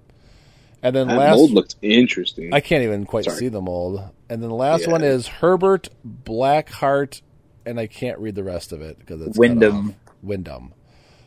And 0.83 0.95
then 0.95 1.07
That 1.07 1.17
last, 1.17 1.37
mold 1.37 1.53
looks 1.53 1.77
interesting. 1.81 2.53
I 2.53 2.61
can't 2.61 2.83
even 2.83 3.07
quite 3.07 3.25
Sorry. 3.25 3.37
see 3.39 3.49
the 3.49 3.63
mold. 3.63 4.03
And 4.29 4.43
then 4.43 4.51
the 4.51 4.55
last 4.57 4.87
Yeah. 4.87 4.93
one 4.93 5.03
is 5.03 5.27
Herbert 5.29 5.89
Blackheart, 6.07 7.23
and 7.65 7.81
I 7.81 7.87
can't 7.87 8.19
read 8.19 8.35
the 8.35 8.45
rest 8.45 8.73
of 8.73 8.83
it 8.83 8.99
because 8.99 9.21
it's 9.23 9.31
cut 9.37 9.39
Wyndham. 9.39 9.95
Off. 10.25 10.29
Wyndham. 10.29 10.75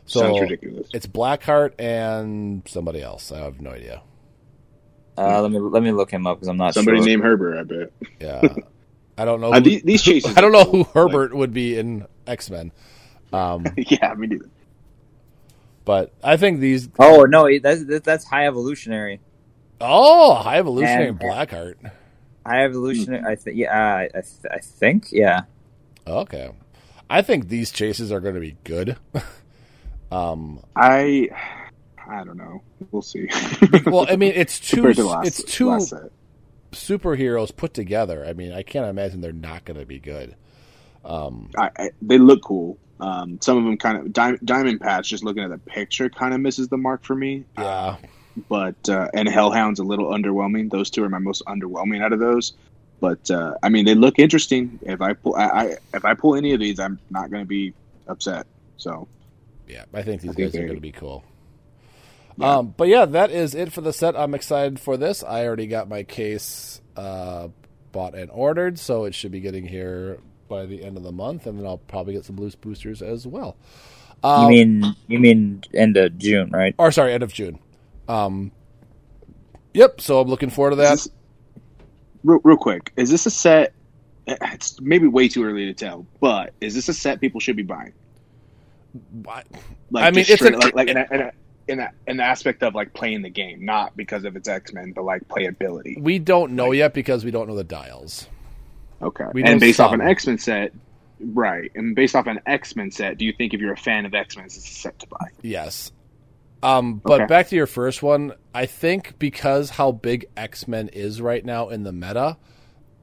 So 0.06 0.20
Sounds 0.20 0.40
ridiculous. 0.40 0.88
it's 0.94 1.06
Blackheart 1.06 1.72
and 1.78 2.62
somebody 2.66 3.02
else. 3.02 3.30
I 3.30 3.38
have 3.38 3.60
no 3.60 3.70
idea. 3.70 4.02
Uh, 5.18 5.42
let 5.42 5.50
me 5.50 5.58
let 5.58 5.82
me 5.82 5.90
look 5.92 6.10
him 6.10 6.26
up 6.26 6.36
because 6.38 6.48
I'm 6.48 6.56
not 6.56 6.74
Somebody 6.74 6.98
sure. 6.98 7.06
named 7.06 7.22
Herbert, 7.24 7.58
I 7.58 7.62
bet. 7.64 7.92
Yeah, 8.20 8.54
I 9.18 9.24
don't 9.24 9.40
know. 9.40 9.52
Uh, 9.52 9.60
these, 9.60 9.82
these 9.82 10.00
chases. 10.02 10.36
I 10.36 10.40
don't 10.40 10.52
know 10.52 10.64
cool. 10.64 10.84
who 10.84 10.90
Herbert 10.94 11.34
would 11.34 11.52
be 11.52 11.76
in 11.76 12.06
X 12.26 12.48
Men, 12.50 12.70
um, 13.32 13.66
yeah, 13.76 14.14
me 14.14 14.28
neither. 14.28 14.48
but 15.84 16.12
I 16.22 16.36
think 16.36 16.60
these. 16.60 16.88
Oh 17.00 17.24
no, 17.24 17.48
that's 17.58 17.80
that's- 17.84 18.02
that's 18.04 18.24
High 18.24 18.46
Evolutionary. 18.46 19.20
Oh, 19.80 20.34
High 20.34 20.58
Evolutionary 20.58 21.08
and 21.08 21.20
And- 21.22 21.30
Blackheart. 21.30 21.90
High 22.46 22.64
Evolutionary. 22.64 23.24
I 23.26 23.34
think 23.34 23.56
yeah. 23.56 23.76
I 23.76 24.02
I, 24.04 24.08
th- 24.20 24.52
I 24.52 24.58
think 24.58 25.08
yeah. 25.10 25.40
Okay, 26.06 26.50
I 27.10 27.22
think 27.22 27.48
these 27.48 27.70
chases 27.70 28.12
are 28.12 28.20
going 28.20 28.34
to 28.34 28.40
be 28.40 28.56
good. 28.64 28.96
um, 30.12 30.60
I, 30.76 31.30
I 32.06 32.24
don't 32.24 32.36
know. 32.36 32.62
We'll 32.90 33.02
see. 33.02 33.28
well, 33.86 34.06
I 34.08 34.16
mean, 34.16 34.32
it's 34.34 34.58
two. 34.70 34.76
Compared 34.76 34.96
to 34.96 35.02
the 35.02 35.08
last, 35.08 35.26
it's 35.26 35.42
two 35.44 35.70
superheroes 36.72 37.54
put 37.54 37.74
together. 37.74 38.24
I 38.26 38.32
mean, 38.34 38.52
I 38.52 38.62
can't 38.62 38.86
imagine 38.86 39.20
they're 39.20 39.32
not 39.32 39.64
going 39.64 39.80
to 39.80 39.86
be 39.86 39.98
good. 39.98 40.36
Um, 41.04 41.50
I, 41.56 41.70
I, 41.76 41.90
they 42.02 42.18
look 42.18 42.42
cool. 42.42 42.78
Um, 43.00 43.40
some 43.40 43.56
of 43.56 43.64
them 43.64 43.76
kind 43.78 43.98
of 43.98 44.12
Diamond, 44.12 44.40
Diamond 44.44 44.80
Patch. 44.80 45.08
Just 45.08 45.24
looking 45.24 45.42
at 45.42 45.50
the 45.50 45.58
picture, 45.58 46.10
kind 46.10 46.34
of 46.34 46.40
misses 46.40 46.68
the 46.68 46.76
mark 46.76 47.04
for 47.04 47.14
me. 47.14 47.44
yeah, 47.56 47.96
But 48.48 48.88
uh, 48.88 49.08
and 49.14 49.28
Hellhound's 49.28 49.78
a 49.80 49.84
little 49.84 50.10
underwhelming. 50.10 50.70
Those 50.70 50.90
two 50.90 51.04
are 51.04 51.08
my 51.08 51.18
most 51.18 51.42
underwhelming 51.46 52.02
out 52.02 52.12
of 52.12 52.18
those. 52.18 52.52
But 53.00 53.30
uh, 53.30 53.54
I 53.62 53.68
mean, 53.68 53.84
they 53.84 53.94
look 53.94 54.18
interesting. 54.18 54.78
If 54.82 55.00
I 55.00 55.12
pull, 55.12 55.36
I, 55.36 55.44
I 55.46 55.64
if 55.94 56.04
I 56.04 56.14
pull 56.14 56.34
any 56.34 56.52
of 56.54 56.60
these, 56.60 56.80
I'm 56.80 56.98
not 57.10 57.30
going 57.30 57.42
to 57.42 57.48
be 57.48 57.72
upset. 58.08 58.46
So 58.76 59.06
yeah, 59.68 59.84
I 59.94 60.02
think 60.02 60.22
these 60.22 60.32
I 60.32 60.34
think 60.34 60.52
guys 60.52 60.60
are 60.60 60.64
going 60.64 60.74
to 60.76 60.80
be 60.80 60.92
cool. 60.92 61.24
Yeah. 62.36 62.56
Um, 62.58 62.74
but 62.76 62.88
yeah, 62.88 63.04
that 63.04 63.30
is 63.30 63.54
it 63.54 63.72
for 63.72 63.80
the 63.80 63.92
set. 63.92 64.16
I'm 64.16 64.34
excited 64.34 64.78
for 64.80 64.96
this. 64.96 65.22
I 65.24 65.44
already 65.46 65.66
got 65.66 65.88
my 65.88 66.02
case 66.04 66.80
uh, 66.96 67.48
bought 67.92 68.14
and 68.14 68.30
ordered, 68.30 68.78
so 68.78 69.04
it 69.04 69.14
should 69.14 69.32
be 69.32 69.40
getting 69.40 69.66
here 69.66 70.18
by 70.48 70.66
the 70.66 70.82
end 70.84 70.96
of 70.96 71.02
the 71.02 71.12
month, 71.12 71.46
and 71.46 71.58
then 71.58 71.66
I'll 71.66 71.78
probably 71.78 72.14
get 72.14 72.24
some 72.24 72.36
loose 72.36 72.54
boosters 72.54 73.02
as 73.02 73.26
well. 73.26 73.56
You 74.24 74.30
Um, 74.30 74.48
mean 74.48 74.96
you 75.06 75.18
mean 75.20 75.62
end 75.74 75.96
of 75.96 76.18
June, 76.18 76.50
right? 76.50 76.74
or 76.78 76.90
sorry, 76.90 77.12
end 77.12 77.22
of 77.22 77.32
June. 77.32 77.58
Um, 78.08 78.50
yep. 79.74 80.00
So 80.00 80.20
I'm 80.20 80.28
looking 80.28 80.50
forward 80.50 80.70
to 80.70 80.76
that. 80.76 80.94
Is 80.94 81.04
this- 81.04 81.12
real, 82.24 82.40
real 82.44 82.56
quick, 82.56 82.92
is 82.96 83.10
this 83.10 83.26
a 83.26 83.30
set? 83.30 83.72
Eh, 84.26 84.36
it's 84.52 84.80
maybe 84.80 85.06
way 85.06 85.28
too 85.28 85.44
early 85.44 85.66
to 85.66 85.74
tell, 85.74 86.06
but 86.20 86.52
is 86.60 86.74
this 86.74 86.88
a 86.88 86.94
set 86.94 87.20
people 87.20 87.40
should 87.40 87.56
be 87.56 87.62
buying? 87.62 87.92
Why- 89.22 89.44
Like, 89.90 90.04
I 90.04 90.10
mean, 90.10 90.20
it's 90.20 90.34
straight- 90.34 90.54
an- 90.54 90.60
like, 90.60 90.74
like 90.74 90.88
in, 90.88 90.96
a, 90.96 91.06
in, 91.10 91.20
a, 91.20 91.32
in, 91.68 91.80
a, 91.80 91.90
in 92.06 92.16
the 92.18 92.24
aspect 92.24 92.62
of 92.62 92.74
like 92.74 92.92
playing 92.94 93.22
the 93.22 93.30
game, 93.30 93.64
not 93.64 93.96
because 93.96 94.24
of 94.24 94.36
its 94.36 94.48
X 94.48 94.72
Men, 94.72 94.92
but 94.92 95.04
like 95.04 95.26
playability. 95.28 96.00
We 96.00 96.18
don't 96.18 96.52
know 96.52 96.72
yet 96.72 96.94
because 96.94 97.24
we 97.24 97.30
don't 97.30 97.48
know 97.48 97.56
the 97.56 97.64
dials. 97.64 98.26
Okay, 99.00 99.24
We 99.32 99.44
and 99.44 99.60
based 99.60 99.78
off 99.80 99.92
an 99.92 100.00
X 100.00 100.26
Men 100.26 100.38
set, 100.38 100.72
right? 101.20 101.70
And 101.74 101.94
based 101.94 102.16
off 102.16 102.26
an 102.26 102.40
X 102.46 102.74
Men 102.76 102.90
set, 102.90 103.16
do 103.18 103.24
you 103.24 103.32
think 103.32 103.54
if 103.54 103.60
you're 103.60 103.72
a 103.72 103.76
fan 103.76 104.04
of 104.06 104.14
X 104.14 104.36
Men, 104.36 104.46
it's 104.46 104.56
a 104.56 104.60
set 104.60 104.98
to 104.98 105.06
buy? 105.06 105.28
Yes. 105.42 105.92
Um, 106.62 107.00
but 107.04 107.20
Okay. 107.22 107.26
back 107.26 107.48
to 107.48 107.56
your 107.56 107.66
first 107.66 108.02
one, 108.02 108.32
I 108.54 108.66
think 108.66 109.18
because 109.18 109.70
how 109.70 109.92
big 109.92 110.26
X 110.36 110.66
Men 110.66 110.88
is 110.88 111.20
right 111.20 111.44
now 111.44 111.68
in 111.68 111.84
the 111.84 111.92
meta, 111.92 112.36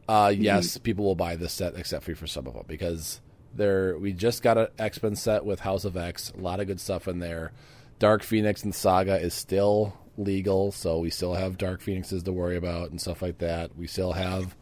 uh, 0.08 0.28
Mm-hmm. 0.28 0.42
yes, 0.42 0.78
people 0.78 1.06
will 1.06 1.16
buy 1.16 1.36
this 1.36 1.54
set 1.54 1.76
except 1.78 2.04
for 2.06 2.16
for 2.16 2.28
some 2.28 2.48
of 2.48 2.54
them 2.54 2.66
because 2.68 3.22
There, 3.56 3.98
we 3.98 4.12
just 4.12 4.44
got 4.44 4.58
an 4.58 4.68
X 4.78 5.02
Men 5.02 5.16
set 5.16 5.46
with 5.46 5.62
House 5.62 5.86
of 5.86 5.96
X. 5.96 6.34
A 6.38 6.42
lot 6.42 6.60
of 6.60 6.68
good 6.68 6.82
stuff 6.82 7.08
in 7.08 7.20
there. 7.20 7.54
Dark 8.00 8.22
Phoenix 8.24 8.64
and 8.64 8.76
Saga 8.76 9.18
is 9.18 9.34
still 9.34 9.94
legal, 10.18 10.74
so 10.74 11.00
we 11.00 11.10
still 11.10 11.36
have 11.36 11.58
Dark 11.58 11.80
Phoenixes 11.82 12.24
to 12.24 12.34
worry 12.34 12.58
about 12.58 12.90
and 12.92 13.00
stuff 13.00 13.22
like 13.22 13.38
that. 13.38 13.78
We 13.78 13.88
still 13.88 14.12
have 14.12 14.54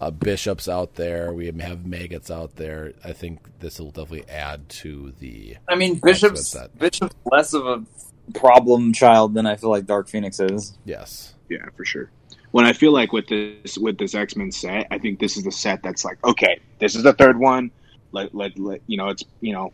uh, 0.00 0.10
bishops 0.10 0.68
out 0.68 0.96
there. 0.96 1.32
We 1.32 1.46
have 1.46 1.54
Maggotts 1.84 2.28
out 2.32 2.56
there. 2.56 2.94
I 3.04 3.12
think 3.12 3.38
this 3.60 3.78
will 3.78 3.92
definitely 3.92 4.28
add 4.28 4.68
to 4.80 5.12
the. 5.20 5.56
I 5.68 5.76
mean, 5.76 6.00
Bishop's 6.00 6.56
Bishop's 6.76 7.14
less 7.30 7.54
of 7.54 7.64
a 7.66 7.84
problem 8.32 8.92
child 8.92 9.34
than 9.34 9.46
I 9.46 9.56
feel 9.56 9.70
like 9.70 9.86
Dark 9.86 10.08
Phoenix 10.08 10.40
is. 10.40 10.76
Yes. 10.84 11.34
Yeah, 11.48 11.66
for 11.76 11.84
sure. 11.84 12.10
When 12.52 12.64
I 12.64 12.72
feel 12.72 12.92
like 12.92 13.12
with 13.12 13.26
this 13.28 13.76
with 13.76 13.98
this 13.98 14.14
X 14.14 14.36
Men 14.36 14.52
set, 14.52 14.86
I 14.90 14.98
think 14.98 15.18
this 15.18 15.36
is 15.36 15.44
the 15.44 15.50
set 15.52 15.82
that's 15.82 16.04
like, 16.04 16.24
okay, 16.24 16.60
this 16.78 16.94
is 16.94 17.02
the 17.02 17.12
third 17.12 17.38
one. 17.38 17.70
Let 18.12 18.34
let, 18.34 18.58
let 18.58 18.80
you 18.86 18.96
know 18.96 19.08
it's 19.08 19.24
you 19.40 19.52
know 19.52 19.72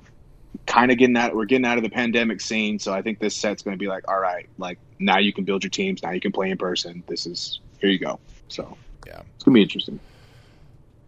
kind 0.66 0.90
of 0.90 0.98
getting 0.98 1.16
out. 1.16 1.36
We're 1.36 1.44
getting 1.44 1.66
out 1.66 1.76
of 1.76 1.84
the 1.84 1.90
pandemic 1.90 2.40
scene, 2.40 2.78
so 2.78 2.92
I 2.92 3.02
think 3.02 3.18
this 3.18 3.36
set's 3.36 3.62
going 3.62 3.76
to 3.76 3.78
be 3.78 3.86
like, 3.88 4.08
all 4.08 4.18
right, 4.18 4.48
like 4.58 4.78
now 4.98 5.18
you 5.18 5.32
can 5.32 5.44
build 5.44 5.62
your 5.62 5.70
teams. 5.70 6.02
Now 6.02 6.10
you 6.12 6.20
can 6.20 6.32
play 6.32 6.50
in 6.50 6.56
person. 6.58 7.04
This 7.06 7.26
is 7.26 7.60
here 7.80 7.90
you 7.90 7.98
go. 7.98 8.18
So 8.48 8.76
Yeah. 9.06 9.20
it's 9.34 9.44
gonna 9.44 9.54
be 9.54 9.62
interesting. 9.62 10.00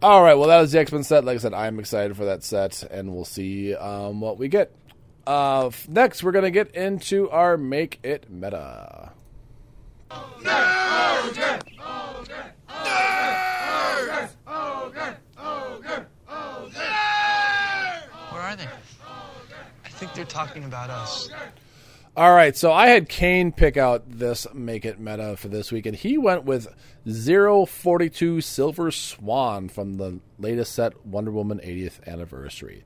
All 0.01 0.21
right. 0.21 0.33
Well, 0.35 0.49
that 0.49 0.59
was 0.59 0.71
the 0.73 0.79
X 0.79 0.91
Men 0.91 1.03
set. 1.03 1.23
Like 1.25 1.35
I 1.35 1.39
said, 1.39 1.53
I'm 1.53 1.79
excited 1.79 2.15
for 2.15 2.25
that 2.25 2.43
set, 2.43 2.83
and 2.91 3.13
we'll 3.15 3.25
see 3.25 3.73
um, 3.73 4.21
what 4.21 4.37
we 4.37 4.47
get. 4.47 4.71
Uh, 5.25 5.71
next, 5.87 6.23
we're 6.23 6.31
gonna 6.31 6.51
get 6.51 6.75
into 6.75 7.29
our 7.29 7.57
make 7.57 7.99
it 8.03 8.29
meta. 8.29 9.11
Where 18.29 18.41
are 18.41 18.55
they? 18.55 18.67
I 19.85 19.89
think 19.89 20.13
they're 20.13 20.25
talking 20.25 20.63
about 20.65 20.89
us. 20.89 21.29
All 22.15 22.31
right, 22.31 22.55
so 22.55 22.71
I 22.71 22.87
had 22.87 23.09
Kane 23.09 23.51
pick 23.51 23.75
out 23.75 24.03
this 24.07 24.45
make 24.53 24.85
it 24.85 24.99
meta 24.99 25.35
for 25.35 25.47
this 25.47 25.71
week, 25.71 25.87
and 25.87 25.95
he 25.95 26.17
went 26.17 26.43
with 26.43 26.67
042 27.07 28.41
Silver 28.41 28.91
Swan 28.91 29.67
from 29.67 29.97
the 29.97 30.19
latest 30.37 30.73
set 30.73 31.05
Wonder 31.05 31.31
Woman 31.31 31.59
80th 31.63 32.05
anniversary. 32.05 32.83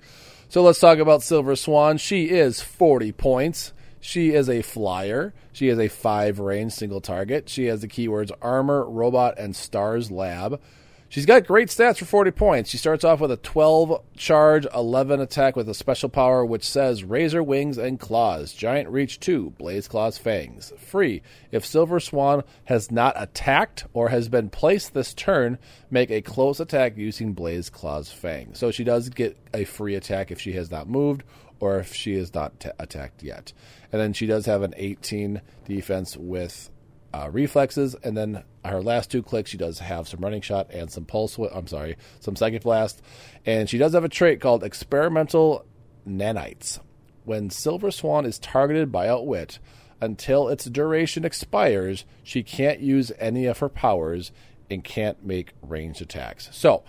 So 0.50 0.64
let's 0.64 0.80
talk 0.80 1.00
about 1.00 1.24
Silver 1.24 1.58
Swan. 1.58 1.98
She 1.98 2.30
is 2.30 2.62
40 2.62 3.12
points. 3.12 3.74
She 4.00 4.32
is 4.32 4.50
a 4.50 4.62
flyer. 4.62 5.34
She 5.52 5.68
has 5.68 5.78
a 5.78 5.89
5 5.89 6.39
range 6.39 6.72
single 6.72 7.02
target. 7.02 7.50
She 7.50 7.66
has 7.66 7.82
the 7.82 7.88
keywords 7.89 8.32
armor, 8.41 8.89
robot, 8.89 9.38
and 9.38 9.54
stars 9.54 10.10
lab. 10.10 10.62
She's 11.10 11.26
got 11.26 11.47
great 11.47 11.70
stats 11.70 11.99
for 11.99 12.05
40 12.05 12.32
points. 12.32 12.70
She 12.70 12.78
starts 12.78 13.05
off 13.05 13.22
with 13.22 13.32
a 13.32 13.38
12 13.38 14.01
charge, 14.18 14.68
11 14.76 15.22
attack 15.22 15.55
with 15.55 15.70
a 15.70 15.74
special 15.74 16.10
power 16.10 16.45
which 16.45 16.68
says 16.68 17.05
Razor 17.05 17.41
Wings 17.41 17.78
and 17.78 17.97
Claws, 17.97 18.51
Giant 18.51 18.89
Reach 18.89 19.20
2, 19.22 19.51
Blades 19.51 19.88
Claws 19.88 20.18
Fangs. 20.18 20.74
Free. 20.78 21.22
If 21.49 21.66
Silver 21.66 22.01
Swan 22.01 22.43
has 22.66 22.91
not 22.91 23.16
attacked 23.16 23.86
or 23.93 24.10
has 24.10 24.28
been 24.28 24.49
placed 24.49 24.93
this 24.93 25.14
turn, 25.14 25.58
make 25.89 26.12
a 26.12 26.22
close 26.22 26.60
attack 26.60 26.97
using 26.97 27.32
Blades 27.32 27.70
Claws 27.70 28.12
Fangs. 28.12 28.60
So 28.60 28.72
she 28.72 28.84
does 28.84 29.08
get 29.08 29.38
a 29.53 29.64
free 29.64 29.95
attack 29.95 30.30
if 30.30 30.41
she 30.41 30.53
has 30.53 30.70
not 30.70 30.89
moved 30.89 31.24
or 31.62 31.80
if 31.80 31.93
she 31.93 32.16
is 32.16 32.34
not 32.34 32.60
t- 32.60 32.70
attacked 32.80 33.24
yet. 33.24 33.53
And 33.93 34.01
then 34.01 34.12
she 34.12 34.26
does 34.26 34.45
have 34.45 34.62
an 34.62 34.74
18 34.76 35.41
defense 35.66 36.18
with 36.18 36.70
uh, 37.14 37.30
reflexes, 37.32 37.95
and 38.03 38.18
then 38.18 38.43
her 38.66 38.82
last 38.82 39.12
two 39.12 39.24
clicks, 39.24 39.51
she 39.51 39.58
does 39.58 39.80
have 39.80 40.08
some 40.08 40.20
running 40.20 40.41
shot 40.41 40.70
and 40.72 40.91
some 40.91 41.05
pulse. 41.05 41.38
I'm 41.38 41.68
sorry, 41.68 41.95
some 42.20 42.36
psychic 42.36 42.64
blast, 42.64 43.01
and 43.45 43.70
she 43.70 43.78
does 43.78 43.93
have 43.93 44.03
a 44.03 44.10
trait 44.10 44.41
called 44.41 44.64
experimental 44.64 45.66
nanites. 46.08 46.80
When 47.24 47.49
Silver 47.49 47.91
Swan 47.91 48.26
is 48.26 48.39
targeted 48.39 48.91
by 48.91 49.08
Outwit, 49.08 49.60
until 49.99 50.47
its 50.47 50.66
duration 50.66 51.26
expires, 51.26 52.05
she 52.24 52.43
can't 52.43 52.80
use 52.80 53.12
any 53.20 53.45
of 53.45 53.60
her 53.60 53.70
powers 53.70 54.32
and 54.70 54.84
can't 54.84 55.26
make 55.26 55.53
ranged 55.62 56.01
attacks. 56.01 56.49
So, 56.51 56.84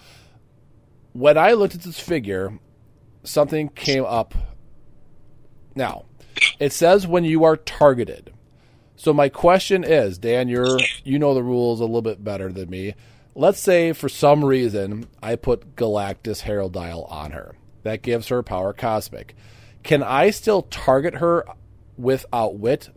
when 1.12 1.38
I 1.38 1.52
looked 1.52 1.74
at 1.74 1.82
this 1.82 1.98
figure, 2.00 2.58
something 3.24 3.70
came 3.70 4.04
up. 4.04 4.34
Now, 5.74 6.04
it 6.58 6.72
says 6.72 7.06
when 7.06 7.24
you 7.24 7.44
are 7.44 7.56
targeted. 7.56 8.32
So 8.98 9.14
my 9.14 9.28
question 9.28 9.84
is, 9.84 10.18
Dan, 10.18 10.48
you're 10.48 10.76
you 11.04 11.20
know 11.20 11.32
the 11.32 11.42
rules 11.42 11.78
a 11.78 11.84
little 11.84 12.02
bit 12.02 12.22
better 12.24 12.52
than 12.52 12.68
me. 12.68 12.94
Let's 13.36 13.60
say 13.60 13.92
for 13.92 14.08
some 14.08 14.44
reason 14.44 15.06
I 15.22 15.36
put 15.36 15.76
Galactus 15.76 16.40
Herald 16.40 16.72
Dial 16.72 17.04
on 17.04 17.30
her. 17.30 17.54
That 17.84 18.02
gives 18.02 18.26
her 18.26 18.42
power 18.42 18.72
cosmic. 18.72 19.36
Can 19.84 20.02
I 20.02 20.30
still 20.30 20.62
target 20.62 21.14
her 21.14 21.46
with 21.96 22.26
Outwit, 22.32 22.90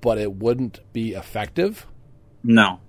but 0.00 0.18
it 0.18 0.32
wouldn't 0.34 0.80
be 0.92 1.12
effective? 1.12 1.86
No. 2.42 2.80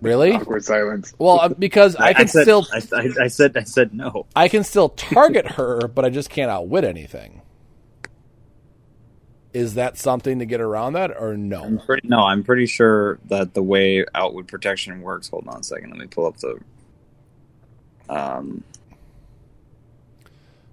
Really? 0.00 0.30
Awkward 0.32 0.64
silence. 0.64 1.12
Well, 1.18 1.40
uh, 1.40 1.48
because 1.48 1.96
I 1.96 2.12
can 2.12 2.28
said, 2.28 2.42
still 2.42 2.66
I, 2.72 2.82
I, 2.92 3.24
I 3.24 3.26
said. 3.26 3.56
I 3.56 3.64
said 3.64 3.92
no. 3.92 4.26
I 4.36 4.46
can 4.46 4.62
still 4.62 4.90
target 4.90 5.52
her, 5.52 5.88
but 5.88 6.04
I 6.04 6.10
just 6.10 6.30
can't 6.30 6.52
outwit 6.52 6.84
anything. 6.84 7.42
Is 9.54 9.74
that 9.74 9.96
something 9.96 10.40
to 10.40 10.46
get 10.46 10.60
around 10.60 10.94
that, 10.94 11.12
or 11.12 11.32
I'm 11.32 11.48
no? 11.48 11.82
pretty, 11.86 12.06
no, 12.08 12.18
I'm 12.18 12.42
pretty 12.44 12.66
sure 12.66 13.18
that 13.26 13.54
the 13.54 13.62
way 13.62 14.04
Outward 14.14 14.48
Protection 14.48 15.00
works. 15.00 15.28
Hold 15.28 15.46
on 15.48 15.60
a 15.60 15.62
second. 15.64 15.90
Let 15.90 15.98
me 16.00 16.06
pull 16.08 16.26
up 16.26 16.36
the. 16.38 16.58
Um. 18.08 18.64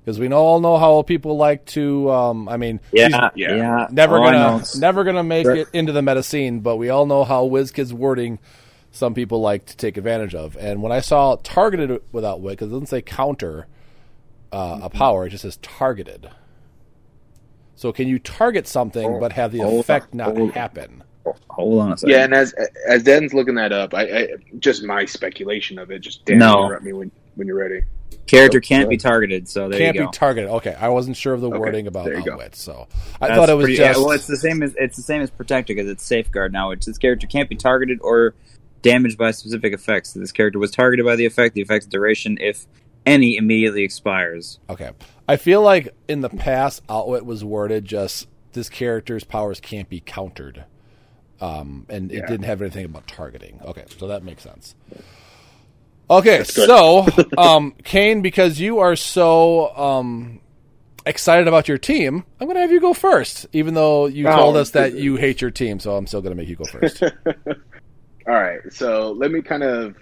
Because 0.03 0.17
we 0.19 0.27
all 0.34 0.59
know 0.59 0.77
how 0.79 1.03
people 1.03 1.38
like 1.38 1.63
to. 1.67 2.09
Um, 2.11 2.49
I 2.49 2.57
mean, 2.57 2.79
Yeah. 2.91 3.29
Yeah. 3.36 3.55
yeah. 3.55 3.88
never 3.91 4.17
All 4.17 4.27
I 4.27 4.32
know 4.32 4.57
gonna 4.57 4.63
never 4.79 5.03
gonna 5.03 5.23
make 5.23 5.45
Sure. 5.45 5.55
it 5.57 5.67
into 5.73 5.91
the 5.91 6.01
medicine, 6.01 6.61
but 6.61 6.77
we 6.77 6.89
all 6.89 7.05
know 7.05 7.23
how 7.23 7.45
WizKids 7.47 7.93
wording 7.93 8.39
some 8.91 9.13
people 9.13 9.41
like 9.41 9.67
to 9.67 9.77
take 9.77 9.97
advantage 9.97 10.34
of. 10.34 10.57
And 10.57 10.82
when 10.82 10.91
I 10.91 11.01
saw 11.01 11.36
targeted 11.43 12.01
with 12.11 12.25
Outwit, 12.25 12.53
because 12.53 12.69
it 12.69 12.71
doesn't 12.71 12.88
say 12.88 13.03
counter 13.03 13.67
uh, 14.51 14.73
Mm-hmm. 14.75 14.84
a 14.86 14.89
power, 14.89 15.27
it 15.27 15.29
just 15.29 15.43
says 15.43 15.57
targeted. 15.61 16.29
So 17.82 17.91
can 17.91 18.07
you 18.07 18.19
target 18.19 18.67
something 18.67 19.01
Hold- 19.09 19.19
but 19.21 19.32
have 19.34 19.51
the 19.51 19.61
effect 19.61 20.09
on, 20.11 20.17
not 20.17 20.38
hold- 20.38 20.51
happen? 20.51 21.03
Hold 21.49 21.82
on 21.82 21.93
a 21.93 21.97
second. 21.97 22.11
Yeah, 22.15 22.25
and 22.25 22.34
as 22.36 22.53
as 22.88 23.01
Dan's 23.01 23.34
looking 23.34 23.55
that 23.55 23.71
up, 23.73 23.95
I, 23.95 24.03
I 24.03 24.27
just 24.59 24.84
my 24.84 25.05
speculation 25.05 25.79
of 25.79 25.89
it. 25.89 25.99
Just 25.99 26.23
Dan, 26.25 26.38
No. 26.38 26.65
interrupt 26.65 26.84
me 26.84 26.93
when 26.93 27.11
when 27.36 27.47
you're 27.47 27.57
ready. 27.57 27.82
Character 28.27 28.59
Go- 28.59 28.67
can't 28.67 28.88
be 28.88 28.97
targeted, 28.97 29.49
so 29.49 29.67
there 29.67 29.79
Can't 29.79 29.95
you 29.95 30.05
be 30.05 30.11
targeted. 30.13 30.51
Okay, 30.51 30.75
I 30.79 30.89
wasn't 30.89 31.17
sure 31.17 31.34
of 31.34 31.41
the 31.41 31.49
Okay, 31.49 31.57
wording 31.57 31.88
about 31.88 32.05
there 32.05 32.19
you 32.19 32.32
outwit, 32.32 32.55
so 32.55 32.88
I 33.19 33.27
That's 33.29 33.39
thought 33.39 33.49
it 33.49 33.55
was 33.55 33.63
pretty- 33.65 33.77
just. 33.77 33.97
yeah, 33.99 34.03
well, 34.05 34.11
it's 34.13 34.27
the 34.27 34.38
same 34.38 34.61
as 34.61 34.75
it's 34.77 34.95
the 34.95 35.01
same 35.03 35.23
as 35.23 35.32
protector 35.32 35.73
because 35.73 35.89
it's 35.89 36.05
safeguard 36.05 36.53
now. 36.53 36.69
Which 36.69 36.86
this 36.86 36.99
character 36.99 37.25
can't 37.25 37.49
be 37.49 37.55
targeted 37.55 37.97
or 38.03 38.36
damaged 38.84 39.17
by 39.17 39.32
specific 39.32 39.73
effects. 39.73 40.13
This 40.13 40.32
character 40.32 40.59
was 40.59 40.69
targeted 40.69 41.03
by 41.03 41.15
the 41.15 41.25
effect. 41.25 41.55
The 41.55 41.61
effect's 41.61 41.88
duration, 41.88 42.38
if 42.39 42.67
any, 43.07 43.38
immediately 43.38 43.84
expires. 43.84 44.59
Okay. 44.69 44.91
I 45.32 45.38
feel 45.38 45.61
like 45.61 45.95
in 46.09 46.19
the 46.19 46.27
past, 46.27 46.82
Outwit 46.89 47.25
was 47.25 47.41
worded 47.41 47.86
just 47.86 48.27
this 48.51 48.67
character's 48.67 49.23
powers 49.23 49.61
can't 49.61 49.88
be 49.88 50.01
countered. 50.01 50.65
Um, 51.39 51.86
and 51.88 52.11
it 52.11 52.27
didn't 52.27 52.43
have 52.43 52.61
anything 52.61 52.84
about 52.84 53.07
targeting. 53.07 53.61
Okay, 53.63 53.86
so 53.97 54.07
that 54.07 54.23
makes 54.25 54.43
sense. 54.43 54.75
Okay, 56.09 56.43
so 56.43 57.07
um, 57.38 57.73
Kane, 57.86 58.21
because 58.21 58.59
you 58.59 58.79
are 58.79 58.97
so 58.97 59.73
um, 59.77 60.41
excited 61.05 61.47
about 61.47 61.69
your 61.69 61.77
team, 61.77 62.25
I'm 62.41 62.47
going 62.47 62.55
to 62.55 62.61
have 62.61 62.73
you 62.73 62.82
go 62.82 62.93
first, 62.93 63.47
even 63.53 63.73
though 63.73 64.07
you 64.07 64.27
Oh, 64.27 64.36
told 64.36 64.57
us 64.57 64.71
that 64.71 64.95
you 64.95 65.15
hate 65.15 65.39
your 65.39 65.51
team. 65.51 65.79
So 65.79 65.95
I'm 65.95 66.07
still 66.07 66.21
going 66.21 66.36
to 66.36 66.38
make 66.38 66.49
you 66.49 66.57
go 66.57 66.65
first. 66.65 67.01
All 68.27 68.34
right, 68.36 68.59
so 68.69 69.13
let 69.13 69.32
me 69.32 69.41
kind 69.41 69.63
of 69.63 69.95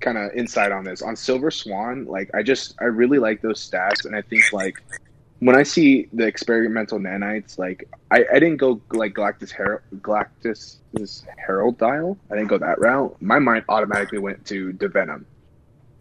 kind 0.00 0.18
of 0.18 0.32
insight 0.32 0.72
on 0.72 0.84
this 0.84 1.02
on 1.02 1.16
Silver 1.16 1.50
Swan. 1.50 2.06
Like, 2.06 2.30
I 2.34 2.42
just 2.42 2.74
I 2.80 2.84
really 2.84 3.18
like 3.18 3.42
those 3.42 3.68
stats, 3.68 4.04
and 4.04 4.14
I 4.14 4.22
think 4.22 4.52
like 4.52 4.82
when 5.40 5.56
I 5.56 5.62
see 5.62 6.08
the 6.12 6.26
experimental 6.26 6.98
nanites, 6.98 7.58
like 7.58 7.88
I, 8.10 8.24
I 8.32 8.38
didn't 8.38 8.56
go 8.56 8.80
like 8.92 9.14
Galactus 9.14 9.50
Her- 9.50 9.82
Galactus 9.96 10.78
Herald 11.36 11.78
Dial. 11.78 12.16
I 12.30 12.36
didn't 12.36 12.48
go 12.48 12.58
that 12.58 12.80
route. 12.80 13.16
My 13.20 13.38
mind 13.38 13.64
automatically 13.68 14.18
went 14.18 14.44
to 14.46 14.72
Da 14.72 14.88
Venom, 14.88 15.26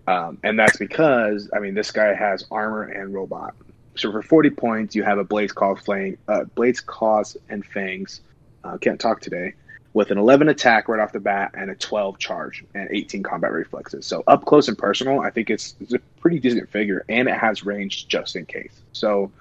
um, 0.08 0.38
and 0.44 0.58
that's 0.58 0.78
because 0.78 1.50
I 1.54 1.60
mean 1.60 1.74
this 1.74 1.92
guy 1.92 2.14
has 2.14 2.46
armor 2.52 2.84
and 2.84 3.14
robot. 3.14 3.56
So 3.96 4.12
for 4.12 4.22
forty 4.22 4.50
points, 4.50 4.96
you 4.96 5.04
have 5.04 5.18
a 5.18 5.24
Blaze 5.24 5.52
Claw 5.52 5.76
Flame, 5.76 6.18
uh, 6.28 6.46
Blades 6.56 6.82
Claws 6.82 7.38
and 7.50 7.66
Fangs. 7.66 8.22
Uh, 8.64 8.78
can't 8.78 9.00
talk 9.00 9.22
today 9.22 9.54
with 9.96 10.12
an 10.12 10.18
11 10.18 10.50
attack 10.50 10.90
right 10.90 11.00
off 11.00 11.14
the 11.14 11.20
bat 11.22 11.52
and 11.54 11.72
a 11.72 11.76
12 11.76 12.20
charge 12.20 12.66
and 12.74 12.90
18 12.92 13.24
combat 13.24 13.54
reflexes. 13.54 14.06
So 14.06 14.26
up 14.28 14.44
close 14.44 14.68
and 14.68 14.78
personal, 14.78 15.22
I 15.22 15.30
think 15.30 15.50
it's, 15.50 15.74
it's 15.80 15.94
a 15.94 16.00
pretty 16.20 16.38
decent 16.38 16.70
figure, 16.70 17.06
and 17.08 17.30
it 17.30 17.36
has 17.36 17.66
range 17.66 18.10
just 18.10 18.36
in 18.36 18.46
case. 18.46 18.82
So 18.92 19.32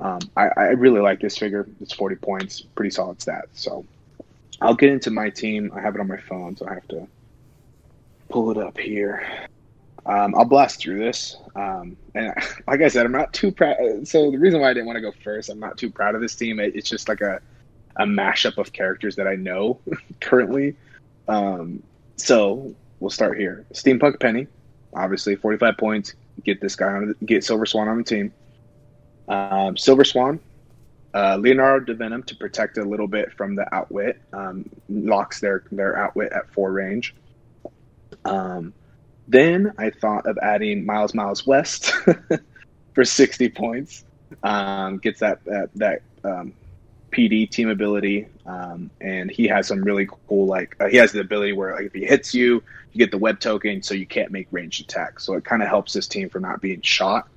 um, 0.00 0.20
I, 0.34 0.48
I 0.56 0.64
really 0.68 1.02
like 1.02 1.20
this 1.20 1.36
figure. 1.36 1.68
It's 1.82 1.92
40 1.92 2.16
points, 2.16 2.62
pretty 2.62 2.90
solid 2.90 3.18
stats. 3.18 3.48
So 3.52 3.84
I'll 4.62 4.74
get 4.74 4.88
into 4.88 5.10
my 5.10 5.28
team. 5.28 5.70
I 5.76 5.82
have 5.82 5.94
it 5.94 6.00
on 6.00 6.08
my 6.08 6.16
phone, 6.16 6.56
so 6.56 6.66
I 6.66 6.72
have 6.72 6.88
to 6.88 7.06
pull 8.30 8.50
it 8.50 8.56
up 8.56 8.78
here. 8.78 9.46
Um, 10.06 10.34
I'll 10.34 10.46
blast 10.46 10.80
through 10.80 11.00
this. 11.00 11.36
Um, 11.54 11.98
and 12.14 12.32
like 12.66 12.80
I 12.80 12.88
said, 12.88 13.04
I'm 13.04 13.12
not 13.12 13.34
too 13.34 13.52
proud. 13.52 13.76
So 14.08 14.30
the 14.30 14.38
reason 14.38 14.62
why 14.62 14.70
I 14.70 14.72
didn't 14.72 14.86
want 14.86 14.96
to 14.96 15.02
go 15.02 15.12
first, 15.22 15.50
I'm 15.50 15.60
not 15.60 15.76
too 15.76 15.90
proud 15.90 16.14
of 16.14 16.22
this 16.22 16.34
team. 16.34 16.60
It, 16.60 16.74
it's 16.74 16.88
just 16.88 17.10
like 17.10 17.20
a, 17.20 17.42
a 17.98 18.04
mashup 18.04 18.58
of 18.58 18.72
characters 18.72 19.16
that 19.16 19.26
I 19.26 19.34
know 19.34 19.80
currently. 20.20 20.76
Um, 21.26 21.82
so 22.16 22.74
we'll 23.00 23.10
start 23.10 23.38
here. 23.38 23.66
Steampunk 23.72 24.20
Penny, 24.20 24.46
obviously 24.94 25.36
45 25.36 25.76
points. 25.76 26.14
Get 26.44 26.60
this 26.60 26.76
guy 26.76 26.86
on. 26.86 27.14
Get 27.24 27.44
Silver 27.44 27.66
Swan 27.66 27.88
on 27.88 27.98
the 27.98 28.04
team. 28.04 28.32
Um, 29.28 29.76
Silver 29.76 30.04
Swan, 30.04 30.40
uh, 31.14 31.36
Leonardo 31.36 31.92
da 31.92 31.94
Venom 31.94 32.22
to 32.24 32.36
protect 32.36 32.78
a 32.78 32.84
little 32.84 33.08
bit 33.08 33.32
from 33.32 33.56
the 33.56 33.72
outwit. 33.74 34.20
Um, 34.32 34.68
locks 34.88 35.40
their 35.40 35.64
their 35.72 35.96
outwit 35.96 36.32
at 36.32 36.48
four 36.52 36.72
range. 36.72 37.14
Um, 38.24 38.72
then 39.26 39.72
I 39.78 39.90
thought 39.90 40.26
of 40.26 40.38
adding 40.40 40.86
Miles 40.86 41.12
Miles 41.12 41.46
West 41.46 41.92
for 42.94 43.04
60 43.04 43.48
points. 43.50 44.04
Um, 44.42 44.98
gets 44.98 45.20
that 45.20 45.44
that, 45.44 45.70
that 45.74 46.02
um, 46.24 46.52
PD 47.10 47.50
team 47.50 47.68
ability, 47.68 48.28
um, 48.46 48.90
and 49.00 49.30
he 49.30 49.46
has 49.48 49.66
some 49.66 49.82
really 49.82 50.08
cool 50.28 50.46
like 50.46 50.76
uh, 50.80 50.86
he 50.88 50.96
has 50.96 51.12
the 51.12 51.20
ability 51.20 51.52
where 51.52 51.74
like 51.74 51.86
if 51.86 51.94
he 51.94 52.04
hits 52.04 52.34
you, 52.34 52.62
you 52.92 52.98
get 52.98 53.10
the 53.10 53.18
web 53.18 53.40
token, 53.40 53.82
so 53.82 53.94
you 53.94 54.06
can't 54.06 54.30
make 54.30 54.46
ranged 54.50 54.80
attacks. 54.80 55.24
So 55.24 55.34
it 55.34 55.44
kind 55.44 55.62
of 55.62 55.68
helps 55.68 55.92
this 55.92 56.06
team 56.06 56.28
for 56.28 56.40
not 56.40 56.60
being 56.60 56.82
shot. 56.82 57.28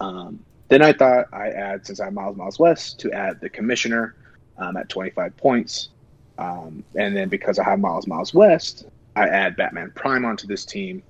Um, 0.00 0.44
then 0.68 0.82
I 0.82 0.92
thought 0.92 1.26
I 1.32 1.48
add 1.48 1.86
since 1.86 2.00
I'm 2.00 2.14
Miles 2.14 2.36
Miles 2.36 2.58
West 2.58 3.00
to 3.00 3.12
add 3.12 3.40
the 3.40 3.50
commissioner 3.50 4.14
um, 4.56 4.76
at 4.76 4.88
25 4.88 5.36
points, 5.36 5.90
um, 6.38 6.82
and 6.96 7.16
then 7.16 7.28
because 7.28 7.58
I 7.58 7.64
have 7.64 7.80
Miles 7.80 8.06
Miles 8.06 8.32
West, 8.32 8.86
I 9.16 9.28
add 9.28 9.56
Batman 9.56 9.92
Prime 9.94 10.24
onto 10.24 10.46
this 10.46 10.64
team. 10.64 11.02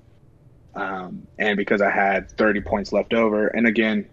Um, 0.74 1.26
and 1.38 1.56
because 1.56 1.82
I 1.82 1.90
had 1.90 2.30
30 2.30 2.60
points 2.60 2.92
left 2.92 3.12
over, 3.12 3.48
and 3.48 3.66
again, 3.66 4.08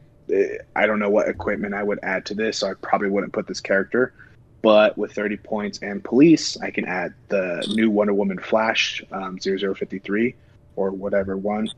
I 0.75 0.86
don't 0.86 0.99
know 0.99 1.09
what 1.09 1.30
equipment 1.30 1.73
I 1.73 1.84
would 1.84 1.99
add 2.03 2.25
to 2.28 2.36
this, 2.36 2.59
so 2.59 2.69
I 2.69 2.73
probably 2.82 3.09
wouldn't 3.09 3.34
put 3.34 3.47
this 3.47 3.61
character. 3.61 4.13
But 4.61 4.97
with 4.97 5.13
30 5.13 5.38
points 5.38 5.80
and 5.80 6.03
police, 6.03 6.57
I 6.57 6.71
can 6.71 6.86
add 6.86 7.13
the 7.30 7.65
new 7.73 7.89
Wonder 7.89 8.13
Woman 8.13 8.39
Flash 8.39 9.03
um, 9.11 9.38
0053 9.39 10.36
or 10.75 10.91
whatever 10.91 11.38
one. 11.38 11.69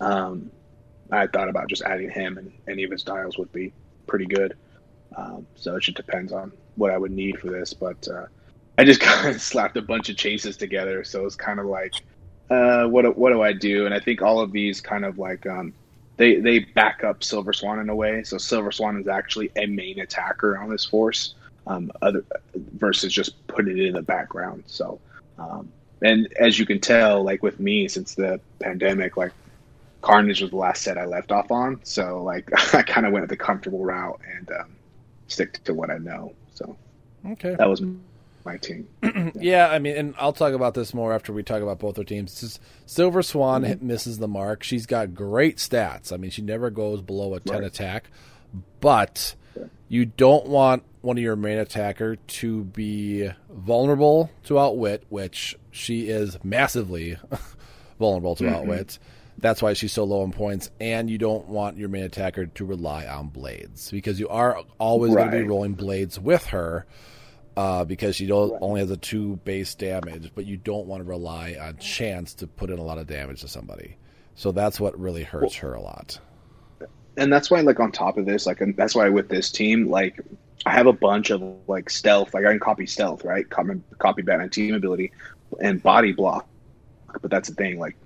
Um, 0.00 0.50
I 1.10 1.26
thought 1.26 1.48
about 1.48 1.68
just 1.68 1.82
adding 1.82 2.10
him, 2.10 2.38
and 2.38 2.52
any 2.68 2.84
of 2.84 2.90
his 2.90 3.02
dials 3.02 3.38
would 3.38 3.52
be 3.52 3.72
pretty 4.06 4.26
good. 4.26 4.56
Um, 5.16 5.46
so 5.54 5.76
it 5.76 5.82
just 5.82 5.96
depends 5.96 6.32
on 6.32 6.52
what 6.76 6.90
I 6.90 6.98
would 6.98 7.12
need 7.12 7.38
for 7.38 7.48
this. 7.48 7.72
But 7.72 8.06
uh, 8.08 8.26
I 8.76 8.84
just 8.84 9.00
kind 9.02 9.34
of 9.34 9.40
slapped 9.40 9.76
a 9.76 9.82
bunch 9.82 10.08
of 10.08 10.16
chases 10.16 10.56
together, 10.56 11.04
so 11.04 11.24
it's 11.24 11.36
kind 11.36 11.60
of 11.60 11.66
like, 11.66 11.94
uh, 12.50 12.86
what 12.86 13.16
what 13.16 13.30
do 13.30 13.42
I 13.42 13.52
do? 13.52 13.86
And 13.86 13.94
I 13.94 14.00
think 14.00 14.22
all 14.22 14.40
of 14.40 14.52
these 14.52 14.80
kind 14.80 15.04
of 15.04 15.18
like 15.18 15.46
um, 15.46 15.74
they 16.18 16.36
they 16.36 16.60
back 16.60 17.04
up 17.04 17.24
Silver 17.24 17.52
Swan 17.52 17.80
in 17.80 17.90
a 17.90 17.96
way. 17.96 18.22
So 18.24 18.38
Silver 18.38 18.72
Swan 18.72 18.98
is 19.00 19.08
actually 19.08 19.50
a 19.56 19.66
main 19.66 20.00
attacker 20.00 20.58
on 20.58 20.70
this 20.70 20.84
force, 20.84 21.34
um, 21.66 21.90
other 22.02 22.24
versus 22.54 23.12
just 23.12 23.46
putting 23.48 23.78
it 23.78 23.86
in 23.86 23.94
the 23.94 24.02
background. 24.02 24.64
So, 24.66 25.00
um, 25.38 25.72
and 26.02 26.28
as 26.38 26.58
you 26.58 26.66
can 26.66 26.80
tell, 26.80 27.24
like 27.24 27.42
with 27.42 27.60
me, 27.60 27.88
since 27.88 28.14
the 28.14 28.40
pandemic, 28.62 29.16
like 29.16 29.32
Carnage 30.02 30.42
was 30.42 30.50
the 30.50 30.56
last 30.56 30.82
set 30.82 30.98
I 30.98 31.06
left 31.06 31.32
off 31.32 31.50
on. 31.50 31.80
So 31.84 32.22
like 32.22 32.48
I 32.74 32.82
kind 32.82 33.06
of 33.06 33.12
went 33.12 33.28
the 33.28 33.36
comfortable 33.36 33.84
route 33.84 34.20
and 34.36 34.50
um, 34.52 34.76
stick 35.28 35.62
to 35.64 35.74
what 35.74 35.90
I 35.90 35.98
know. 35.98 36.34
So 36.54 36.78
Okay. 37.26 37.58
that 37.58 37.68
was 37.68 37.82
my 38.48 38.56
team. 38.56 38.88
Yeah, 39.40 39.68
I 39.68 39.78
mean, 39.78 39.96
and 39.96 40.14
I'll 40.18 40.32
talk 40.32 40.54
about 40.54 40.74
this 40.74 40.94
more 40.94 41.12
after 41.12 41.32
we 41.32 41.42
talk 41.42 41.62
about 41.62 41.78
both 41.78 41.96
their 41.96 42.04
teams. 42.04 42.58
Silver 42.86 43.22
Swan 43.22 43.62
hit, 43.62 43.82
misses 43.82 44.18
the 44.18 44.26
mark. 44.26 44.62
She's 44.62 44.86
got 44.86 45.14
great 45.14 45.58
stats. 45.58 46.12
I 46.12 46.16
mean, 46.16 46.30
she 46.30 46.42
never 46.42 46.70
goes 46.70 47.02
below 47.02 47.34
a 47.34 47.40
10 47.40 47.58
Right. 47.58 47.64
attack, 47.64 48.10
but 48.80 49.34
you 49.88 50.06
don't 50.06 50.46
want 50.46 50.82
one 51.02 51.18
of 51.18 51.22
your 51.22 51.36
main 51.36 51.58
attacker 51.58 52.16
to 52.16 52.64
be 52.64 53.30
vulnerable 53.50 54.30
to 54.44 54.58
outwit, 54.58 55.04
which 55.08 55.56
she 55.70 56.08
is 56.08 56.42
massively 56.42 57.18
vulnerable 57.98 58.34
to 58.36 58.44
mm-hmm. 58.44 58.54
outwit. 58.54 58.98
That's 59.36 59.62
why 59.62 59.74
she's 59.74 59.92
so 59.92 60.04
low 60.04 60.24
in 60.24 60.32
points, 60.32 60.70
and 60.80 61.08
you 61.08 61.18
don't 61.18 61.48
want 61.48 61.76
your 61.76 61.88
main 61.88 62.02
attacker 62.02 62.46
to 62.46 62.64
rely 62.64 63.06
on 63.06 63.28
blades 63.28 63.90
because 63.90 64.18
you 64.18 64.28
are 64.28 64.62
always 64.78 65.14
going 65.14 65.30
to 65.30 65.36
be 65.36 65.44
rolling 65.44 65.74
blades 65.74 66.18
with 66.18 66.46
her 66.46 66.86
uh, 67.58 67.84
because 67.84 68.14
she 68.14 68.24
don't, 68.24 68.56
only 68.60 68.80
has 68.80 68.88
a 68.88 68.96
two 68.96 69.34
base 69.38 69.74
damage, 69.74 70.30
but 70.32 70.46
you 70.46 70.56
don't 70.56 70.86
want 70.86 71.02
to 71.02 71.04
rely 71.08 71.56
on 71.60 71.76
chance 71.78 72.34
to 72.34 72.46
put 72.46 72.70
in 72.70 72.78
a 72.78 72.82
lot 72.82 72.98
of 72.98 73.08
damage 73.08 73.40
to 73.40 73.48
somebody. 73.48 73.96
So 74.36 74.52
that's 74.52 74.78
what 74.78 74.96
really 74.96 75.24
hurts 75.24 75.56
her 75.56 75.74
a 75.74 75.80
lot. 75.80 76.20
and 77.16 77.32
that's 77.32 77.50
why 77.50 77.60
like 77.62 77.80
on 77.80 77.90
top 77.90 78.16
of 78.16 78.26
this 78.26 78.46
like 78.46 78.62
that's 78.76 78.94
why 78.94 79.08
with 79.08 79.28
this 79.28 79.50
team 79.50 79.88
like 79.90 80.20
i 80.66 80.70
have 80.70 80.86
a 80.86 80.92
bunch 80.92 81.30
of 81.30 81.42
like 81.66 81.90
stealth. 81.90 82.32
Like 82.32 82.44
i 82.46 82.50
can 82.50 82.60
copy 82.60 82.86
stealth 82.86 83.24
right? 83.24 83.48
Copy, 83.50 83.80
copy 83.98 84.22
batman 84.22 84.50
team 84.50 84.74
ability 84.74 85.10
and 85.60 85.82
body 85.82 86.12
block. 86.12 86.46
But 87.20 87.28
that's 87.32 87.48
the 87.48 87.56
thing 87.56 87.80
like 87.80 87.96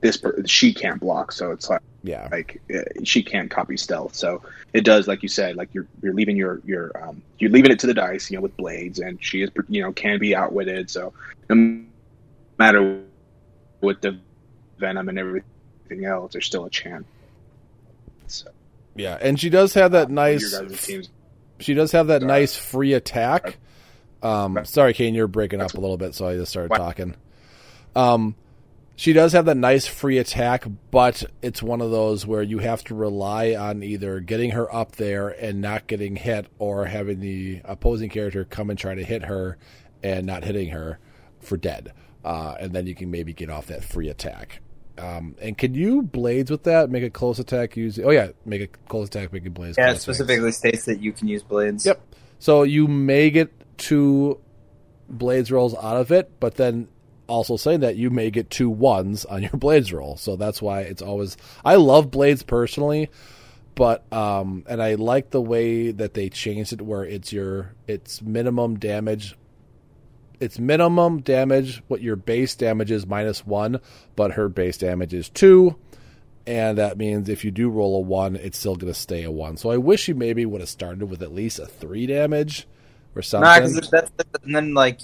this 0.00 0.16
per- 0.16 0.46
she 0.46 0.72
can't 0.74 1.00
block. 1.00 1.32
So 1.32 1.50
it's 1.50 1.68
like 1.68 1.81
Yeah, 2.02 2.28
like 2.30 2.60
uh, 2.74 2.80
she 3.04 3.22
can't 3.22 3.50
copy 3.50 3.76
stealth. 3.76 4.14
So 4.14 4.42
it 4.72 4.84
does 4.84 5.06
like 5.06 5.22
you 5.22 5.28
said 5.28 5.56
like 5.56 5.68
you're 5.72 5.86
you're 6.02 6.14
leaving 6.14 6.36
your 6.36 6.60
your 6.64 6.90
um 7.00 7.22
you're 7.38 7.50
leaving 7.50 7.70
it 7.70 7.78
to 7.80 7.86
the 7.86 7.94
dice 7.94 8.30
you 8.30 8.36
know 8.36 8.42
with 8.42 8.56
blades 8.56 8.98
and 8.98 9.22
she 9.22 9.42
is 9.42 9.50
you 9.68 9.82
know 9.82 9.92
can 9.92 10.18
be 10.18 10.34
outwitted. 10.34 10.90
So 10.90 11.12
no 11.48 11.84
matter 12.58 13.02
with 13.80 14.00
the 14.00 14.18
venom 14.78 15.08
and 15.08 15.18
everything 15.18 16.04
else 16.04 16.32
there's 16.32 16.46
still 16.46 16.64
a 16.64 16.70
chance. 16.70 17.04
So 18.26 18.50
yeah, 18.96 19.18
and 19.20 19.38
she 19.38 19.48
does 19.48 19.74
have 19.74 19.92
that 19.92 20.10
nice. 20.10 20.50
your 20.50 20.62
guys' 20.62 20.82
teams. 20.82 21.08
She 21.60 21.74
does 21.74 21.92
have 21.92 22.08
that 22.08 22.22
nice 22.22 22.56
free 22.56 22.92
attack. 22.94 23.58
Um, 24.22 24.60
sorry, 24.64 24.94
Kane, 24.94 25.14
you're 25.14 25.28
breaking 25.28 25.60
up 25.60 25.74
a 25.74 25.80
little 25.80 25.96
bit, 25.96 26.14
so 26.14 26.26
I 26.26 26.36
just 26.36 26.50
started 26.50 26.74
talking. 26.74 27.14
Um, 27.94 28.34
she 28.96 29.12
does 29.12 29.32
have 29.32 29.46
that 29.46 29.56
nice 29.56 29.86
free 29.86 30.18
attack, 30.18 30.64
but 30.90 31.24
it's 31.40 31.62
one 31.62 31.80
of 31.80 31.90
those 31.90 32.26
where 32.26 32.42
you 32.42 32.58
have 32.58 32.84
to 32.84 32.94
rely 32.94 33.54
on 33.54 33.82
either 33.82 34.20
getting 34.20 34.50
her 34.50 34.72
up 34.74 34.92
there 34.96 35.28
and 35.28 35.60
not 35.60 35.86
getting 35.86 36.16
hit, 36.16 36.46
or 36.58 36.86
having 36.86 37.20
the 37.20 37.60
opposing 37.64 38.10
character 38.10 38.44
come 38.44 38.70
and 38.70 38.78
try 38.78 38.94
to 38.94 39.04
hit 39.04 39.24
her 39.24 39.58
and 40.02 40.26
not 40.26 40.44
hitting 40.44 40.70
her 40.70 40.98
for 41.40 41.56
dead, 41.56 41.92
uh, 42.24 42.54
and 42.60 42.72
then 42.72 42.86
you 42.86 42.94
can 42.94 43.10
maybe 43.10 43.32
get 43.32 43.50
off 43.50 43.66
that 43.66 43.82
free 43.84 44.08
attack. 44.08 44.60
Um, 44.98 45.36
and 45.40 45.56
can 45.56 45.74
you 45.74 46.02
blades 46.02 46.50
with 46.50 46.64
that? 46.64 46.90
Make 46.90 47.02
a 47.02 47.10
close 47.10 47.38
attack 47.38 47.76
using? 47.76 48.04
Oh 48.04 48.10
yeah, 48.10 48.32
make 48.44 48.60
a 48.60 48.66
close 48.88 49.08
attack 49.08 49.32
making 49.32 49.52
blades. 49.52 49.78
Yeah, 49.78 49.84
it 49.84 49.86
close 49.86 50.08
range. 50.08 50.16
specifically 50.18 50.52
states 50.52 50.84
that 50.84 51.00
you 51.00 51.12
can 51.12 51.28
use 51.28 51.42
blades. 51.42 51.86
Yep. 51.86 52.00
So 52.38 52.62
you 52.62 52.86
may 52.88 53.30
get 53.30 53.50
two 53.78 54.38
blades 55.08 55.50
rolls 55.50 55.74
out 55.74 55.96
of 55.96 56.12
it, 56.12 56.32
but 56.40 56.56
then 56.56 56.88
also 57.32 57.56
saying 57.56 57.80
that 57.80 57.96
you 57.96 58.10
may 58.10 58.30
get 58.30 58.50
two 58.50 58.68
ones 58.68 59.24
on 59.24 59.42
your 59.42 59.52
blades 59.52 59.92
roll. 59.92 60.16
So 60.16 60.36
that's 60.36 60.60
why 60.60 60.82
it's 60.82 61.02
always 61.02 61.36
I 61.64 61.76
love 61.76 62.10
blades 62.10 62.42
personally, 62.42 63.10
but 63.74 64.04
um 64.12 64.64
and 64.68 64.82
I 64.82 64.94
like 64.94 65.30
the 65.30 65.40
way 65.40 65.90
that 65.90 66.14
they 66.14 66.28
changed 66.28 66.74
it 66.74 66.82
where 66.82 67.04
it's 67.04 67.32
your 67.32 67.74
it's 67.88 68.20
minimum 68.20 68.78
damage 68.78 69.36
it's 70.40 70.58
minimum 70.58 71.20
damage 71.20 71.82
what 71.86 72.02
your 72.02 72.16
base 72.16 72.54
damage 72.56 72.90
is 72.90 73.06
minus 73.06 73.46
1, 73.46 73.80
but 74.16 74.32
her 74.32 74.48
base 74.48 74.76
damage 74.76 75.14
is 75.14 75.28
2 75.30 75.76
and 76.46 76.78
that 76.78 76.98
means 76.98 77.28
if 77.28 77.44
you 77.44 77.50
do 77.50 77.70
roll 77.70 77.96
a 77.96 78.00
one, 78.00 78.34
it's 78.36 78.58
still 78.58 78.74
going 78.74 78.92
to 78.92 78.98
stay 78.98 79.22
a 79.22 79.30
one. 79.30 79.56
So 79.56 79.70
I 79.70 79.76
wish 79.76 80.08
you 80.08 80.14
maybe 80.16 80.44
would 80.44 80.60
have 80.60 80.68
started 80.68 81.04
with 81.08 81.22
at 81.22 81.32
least 81.32 81.60
a 81.60 81.66
three 81.66 82.06
damage 82.06 82.66
or 83.14 83.22
something. 83.22 83.48
Nah, 83.48 83.60
because 83.60 83.90
that's 83.90 84.10
and 84.42 84.54
then 84.54 84.74
like 84.74 85.00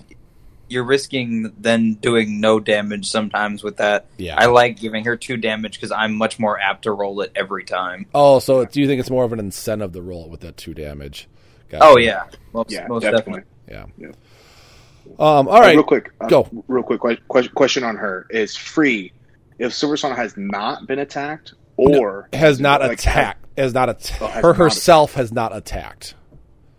you're 0.69 0.85
risking 0.85 1.53
then 1.59 1.95
doing 1.95 2.41
no 2.41 2.61
damage 2.61 3.09
sometimes 3.09 3.63
with 3.65 3.79
that. 3.79 4.07
Yeah. 4.17 4.37
I 4.39 4.47
like 4.47 4.79
giving 4.79 5.05
her 5.05 5.17
two 5.17 5.37
damage 5.37 5.75
because 5.75 5.93
I'm 5.93 6.15
much 6.15 6.39
more 6.39 6.59
apt 6.59 6.83
to 6.85 6.93
roll 6.93 7.21
it 7.23 7.33
every 7.35 7.65
time. 7.65 8.07
oh, 8.15 8.39
so 8.39 8.65
do 8.65 8.81
you 8.81 8.87
think 8.87 9.01
it's 9.01 9.11
more 9.11 9.25
of 9.25 9.33
an 9.33 9.39
incentive 9.39 9.93
to 9.93 10.03
roll 10.03 10.25
it 10.25 10.31
with 10.31 10.41
that 10.41 10.57
two 10.57 10.75
damage? 10.75 11.29
Gotcha. 11.69 11.85
Oh 11.85 11.99
yeah, 11.99 12.25
most, 12.53 12.71
yeah 12.71 12.87
most 12.87 13.03
definitely. 13.03 13.43
definitely. 13.69 13.95
yeah. 13.99 14.09
Yeah. 14.09 14.13
Um. 15.19 15.49
All 15.49 15.63
Uh, 15.63 15.71
real 15.71 15.83
quick, 15.83 16.13
uh, 16.21 16.27
Go. 16.27 16.49
Real 16.69 16.83
quick 16.83 17.01
que- 17.01 17.17
que- 17.43 17.49
question 17.51 17.83
on 17.85 17.97
her 17.97 18.27
is 18.31 18.55
free. 18.57 19.13
If 19.59 19.73
Silver 19.75 19.97
Swan 19.97 20.15
has 20.17 20.35
not 20.37 20.87
been 20.87 20.99
attacked, 20.99 21.55
or 21.77 22.29
has 22.33 22.61
not 22.61 22.81
like, 22.81 22.93
attacked. 22.99 23.45
Has 23.57 23.75
not 23.75 23.89
attacked. 23.89 24.23
Oh, 24.23 24.27
her 24.29 24.43
not 24.49 24.57
herself 24.57 25.15
has 25.15 25.33
not 25.33 25.55
attacked. 25.57 26.15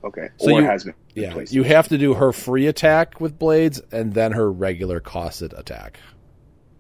okay, 0.04 0.30
So 0.38 0.52
or 0.52 0.62
you- 0.62 0.68
has 0.68 0.84
been 0.86 0.94
Yeah. 1.22 1.28
replaced. 1.30 1.53
You 1.53 1.63
have 1.63 1.88
to 1.89 1.97
do 1.97 2.13
her 2.15 2.32
free 2.32 2.67
attack 2.67 3.20
with 3.22 3.38
blades 3.39 3.82
and 3.91 4.13
then 4.13 4.32
her 4.34 4.51
regular 4.51 4.99
costed 4.99 5.57
attack. 5.57 5.99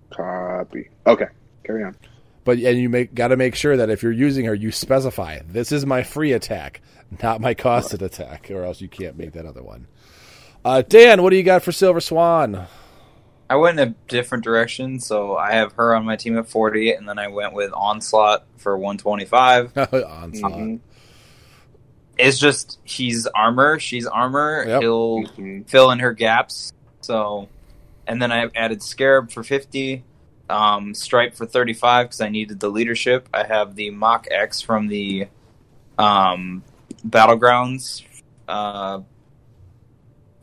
copy. 0.09 0.89
Okay, 1.07 1.27
carry 1.63 1.83
on. 1.83 1.95
But 2.43 2.57
and 2.59 2.79
you 2.79 2.89
make 2.89 3.13
got 3.13 3.27
to 3.29 3.37
make 3.37 3.55
sure 3.55 3.77
that 3.77 3.89
if 3.89 4.01
you're 4.01 4.11
using 4.11 4.45
her, 4.45 4.53
you 4.55 4.71
specify 4.71 5.39
this 5.47 5.71
is 5.71 5.85
my 5.85 6.03
free 6.03 6.31
attack, 6.33 6.81
not 7.21 7.41
my 7.41 7.53
costed 7.53 8.01
attack, 8.01 8.49
or 8.49 8.63
else 8.63 8.81
you 8.81 8.87
can't 8.87 9.17
make 9.17 9.33
that 9.33 9.45
other 9.45 9.61
one. 9.61 9.87
Uh, 10.65 10.81
Dan, 10.81 11.21
what 11.21 11.29
do 11.29 11.35
you 11.37 11.43
got 11.43 11.61
for 11.63 11.71
Silver 11.71 11.99
Swan? 12.01 12.67
I 13.51 13.55
went 13.55 13.79
in 13.79 13.87
a 13.89 13.95
different 14.07 14.43
direction, 14.43 14.99
so 14.99 15.35
I 15.35 15.53
have 15.53 15.73
her 15.73 15.95
on 15.95 16.05
my 16.05 16.15
team 16.15 16.37
at 16.37 16.47
40, 16.49 16.91
and 16.91 17.07
then 17.09 17.17
I 17.17 17.29
went 17.29 17.53
with 17.53 17.71
Onslaught 17.73 18.45
for 18.57 18.77
125. 18.77 19.75
Onslaught. 19.77 20.51
Mhm. 20.53 20.79
It's 22.19 22.37
just 22.37 22.79
he's 22.83 23.25
armor, 23.27 23.79
she's 23.79 24.05
armor. 24.05 24.65
Yep. 24.67 24.81
He'll 24.81 25.23
Mhm. 25.23 25.67
fill 25.69 25.89
in 25.91 25.99
her 25.99 26.13
gaps. 26.13 26.73
So, 27.01 27.47
and 28.05 28.21
then 28.21 28.31
I 28.31 28.49
added 28.55 28.83
Scarab 28.83 29.31
for 29.31 29.41
50, 29.41 30.03
um, 30.49 30.93
Stryfe 30.93 31.35
for 31.37 31.45
35 31.45 32.07
because 32.07 32.21
I 32.21 32.27
needed 32.29 32.59
the 32.59 32.69
leadership. 32.69 33.29
I 33.33 33.43
have 33.45 33.75
the 33.75 33.89
Mach 33.91 34.27
X 34.29 34.61
from 34.61 34.87
the 34.87 35.27
um, 35.97 36.63
Battlegrounds, 37.07 38.03
uh, 38.47 39.01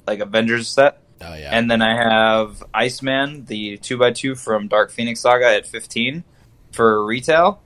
like 0.06 0.20
Avengers 0.20 0.68
set. 0.68 1.02
Oh 1.22 1.34
yeah. 1.34 1.48
And 1.50 1.70
then 1.70 1.80
I 1.82 1.94
have 1.96 2.62
Iceman, 2.74 3.46
the 3.46 3.78
2x2 3.78 4.34
from 4.38 4.68
Dark 4.68 4.90
Phoenix 4.90 5.20
Saga 5.20 5.46
at 5.46 5.66
15 5.66 6.24
for 6.72 7.04
retail. 7.04 7.60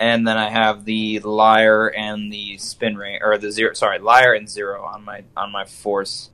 And 0.00 0.26
then 0.26 0.36
I 0.36 0.50
have 0.50 0.84
the 0.84 1.20
Liar 1.20 1.88
and 1.88 2.32
the 2.32 2.58
Spin 2.58 2.96
Ring, 2.96 3.20
or 3.22 3.38
the 3.38 3.50
Zero, 3.52 3.74
sorry, 3.74 3.98
Liar 4.00 4.32
and 4.34 4.48
Zero 4.48 4.82
on 4.82 5.04
my 5.04 5.22
on 5.36 5.52
my 5.52 5.64
force. 5.64 6.30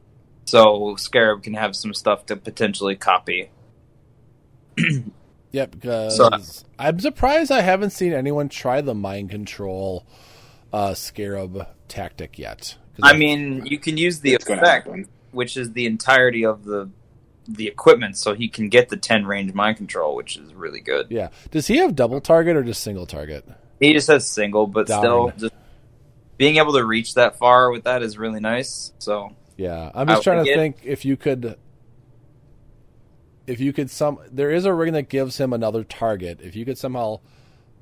So 0.47 0.97
Scarab 0.97 1.43
can 1.43 1.55
have 1.55 1.77
some 1.77 1.93
stuff 1.95 2.27
to 2.27 2.37
potentially 2.37 2.97
copy. 2.97 3.51
Yep, 5.53 5.73
because 5.73 6.17
So- 6.17 6.31
I'm 6.79 7.01
surprised 7.01 7.51
I 7.51 7.61
haven't 7.61 7.91
seen 7.91 8.13
anyone 8.13 8.49
try 8.49 8.81
the 8.81 8.95
mind 8.95 9.31
control 9.31 10.07
uh, 10.73 10.95
scarab 10.95 11.67
tactic 11.89 12.39
yet. 12.39 12.77
I 13.03 13.17
mean, 13.17 13.67
you 13.67 13.79
can 13.79 13.97
use 13.97 14.21
the 14.21 14.35
It's 14.35 14.49
effect, 14.49 14.89
which 15.33 15.57
is 15.57 15.73
the 15.73 15.87
entirety 15.87 16.45
of 16.45 16.65
the 16.65 16.91
the 17.49 17.67
equipment, 17.67 18.17
so 18.17 18.35
he 18.35 18.49
can 18.49 18.69
get 18.69 18.89
the 18.89 18.97
10 18.97 19.27
range 19.27 19.53
mind 19.55 19.77
control, 19.77 20.15
which 20.15 20.37
is 20.37 20.55
really 20.55 20.81
good. 20.81 21.07
yeah. 21.11 21.29
Does 21.51 21.67
he 21.67 21.79
have 21.79 21.95
double 21.97 22.21
target 22.21 22.57
or 22.57 22.63
just 22.63 22.83
single 22.83 23.07
target? 23.07 23.45
He 23.81 23.93
just 23.93 24.09
has 24.09 24.27
single, 24.27 24.67
but 24.67 24.87
Darn. 24.87 25.01
still, 25.01 25.33
just 25.37 25.55
being 26.37 26.57
able 26.57 26.73
to 26.75 26.85
reach 26.85 27.15
that 27.15 27.39
far 27.39 27.71
with 27.71 27.85
that 27.85 28.03
is 28.03 28.19
really 28.19 28.41
nice. 28.41 28.93
So 28.99 29.35
Yeah, 29.57 29.91
I'm 29.95 30.07
just 30.07 30.21
I 30.21 30.35
trying 30.35 30.45
to 30.45 30.55
think 30.55 30.79
if 30.85 31.05
you 31.05 31.17
could, 31.17 31.57
if 33.47 33.61
you 33.61 33.73
could 33.73 33.91
some. 33.91 34.19
There 34.31 34.51
is 34.51 34.65
a 34.65 34.73
ring 34.73 34.93
that 34.93 35.09
gives 35.09 35.39
him 35.39 35.53
another 35.53 35.83
target. 35.83 36.41
If 36.43 36.57
you 36.57 36.65
could 36.65 36.79
somehow 36.79 37.21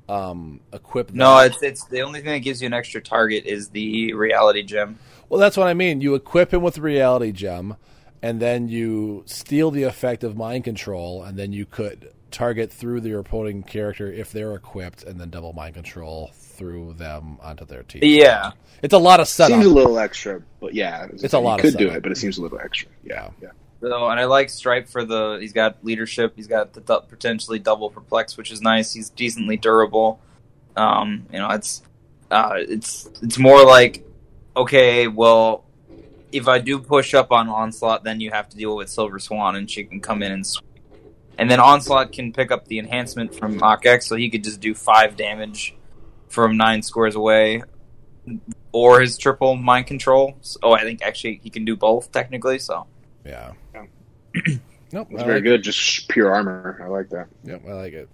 um, 0.09 0.59
equip. 0.73 1.07
That. 1.07 1.15
no, 1.15 1.37
it's 1.39 1.61
it's 1.61 1.85
the 1.85 2.01
only 2.01 2.21
thing 2.21 2.31
that 2.31 2.39
gives 2.39 2.61
you 2.61 2.65
an 2.65 2.73
extra 2.73 3.01
target 3.01 3.45
is 3.45 3.69
the 3.69 4.13
reality 4.13 4.63
gem. 4.63 4.97
Well, 5.29 5.39
that's 5.39 5.55
what 5.55 5.67
I 5.67 5.73
mean. 5.73 6.01
You 6.01 6.15
equip 6.15 6.53
him 6.53 6.63
with 6.63 6.79
reality 6.79 7.31
gem, 7.31 7.77
and 8.21 8.39
then 8.39 8.67
you 8.67 9.23
steal 9.25 9.71
the 9.71 9.83
effect 9.83 10.23
of 10.23 10.35
mind 10.35 10.63
control, 10.63 11.23
and 11.23 11.37
then 11.37 11.53
you 11.53 11.65
could 11.65 12.11
target 12.31 12.71
through 12.71 13.01
your 13.01 13.19
opposing 13.19 13.63
character 13.63 14.11
if 14.11 14.31
they're 14.31 14.53
equipped, 14.55 15.03
and 15.03 15.19
then 15.19 15.29
double 15.29 15.53
mind 15.53 15.73
control 15.75 16.31
through 16.33 16.93
them 16.93 17.37
onto 17.41 17.65
their 17.65 17.83
team. 17.83 18.01
Yeah, 18.03 18.51
it's 18.83 18.93
a 18.93 18.97
lot 18.97 19.19
of 19.19 19.27
setup. 19.27 19.53
Seems 19.55 19.65
a 19.65 19.73
little 19.73 19.97
extra, 19.97 20.41
but 20.59 20.73
yeah, 20.73 21.07
It's 21.13 21.33
a 21.33 21.39
lot 21.39 21.63
You 21.63 21.69
of 21.69 21.73
could 21.73 21.79
do 21.79 21.89
it, 21.89 22.03
but 22.03 22.11
it 22.11 22.17
seems 22.17 22.37
a 22.37 22.41
little 22.41 22.59
extra. 22.59 22.89
Yeah, 23.03 23.29
yeah. 23.41 23.49
So, 23.81 24.09
and 24.09 24.19
I 24.19 24.25
like 24.25 24.49
Stryfe 24.49 24.89
for 24.89 25.05
the. 25.05 25.37
He's 25.39 25.53
got 25.53 25.83
leadership. 25.85 26.33
He's 26.35 26.47
got 26.47 26.73
the 26.73 26.81
du- 26.81 27.01
potentially 27.01 27.59
double 27.59 27.89
perplex, 27.89 28.35
which 28.35 28.51
is 28.51 28.61
nice. 28.61 28.93
He's 28.93 29.09
decently 29.09 29.55
durable. 29.55 30.19
Um, 30.75 31.25
you 31.31 31.39
know, 31.39 31.49
it's 31.51 31.81
uh, 32.29 32.55
it's 32.57 33.09
it's 33.21 33.37
more 33.37 33.65
like 33.65 34.05
okay, 34.57 35.07
well, 35.07 35.63
if 36.31 36.47
I 36.47 36.59
do 36.59 36.79
push 36.79 37.13
up 37.13 37.31
on 37.31 37.49
onslaught, 37.49 38.03
then 38.03 38.19
you 38.19 38.31
have 38.31 38.49
to 38.49 38.57
deal 38.57 38.75
with 38.75 38.89
Silver 38.89 39.19
Swan, 39.19 39.55
and 39.55 39.69
she 39.69 39.83
can 39.83 39.99
come 39.99 40.21
in 40.21 40.31
and 40.31 40.45
sweep. 40.45 40.65
And 41.37 41.49
then 41.49 41.59
onslaught 41.59 42.11
can 42.11 42.33
pick 42.33 42.51
up 42.51 42.67
the 42.67 42.79
enhancement 42.79 43.33
from 43.33 43.57
Mach 43.57 43.85
X, 43.85 44.07
so 44.07 44.15
he 44.15 44.29
could 44.29 44.43
just 44.43 44.59
do 44.59 44.73
five 44.73 45.15
damage 45.15 45.75
from 46.27 46.57
nine 46.57 46.81
squares 46.81 47.15
away, 47.15 47.63
or 48.71 49.01
his 49.01 49.17
triple 49.17 49.55
mind 49.55 49.87
control. 49.87 50.37
Oh, 50.61 50.73
I 50.73 50.81
think 50.81 51.01
actually 51.01 51.39
he 51.43 51.49
can 51.49 51.65
do 51.65 51.75
both 51.75 52.11
technically. 52.11 52.59
So. 52.59 52.87
Yeah. 53.25 53.53
Yeah. 53.73 53.85
nope. 54.91 55.07
It's 55.11 55.21
I 55.21 55.25
very 55.25 55.35
like 55.35 55.43
good. 55.43 55.63
Just 55.63 56.07
pure 56.09 56.33
armor. 56.33 56.79
I 56.83 56.87
like 56.87 57.09
that. 57.09 57.27
Yep, 57.43 57.63
I 57.67 57.73
like 57.73 57.93
it. 57.93 58.09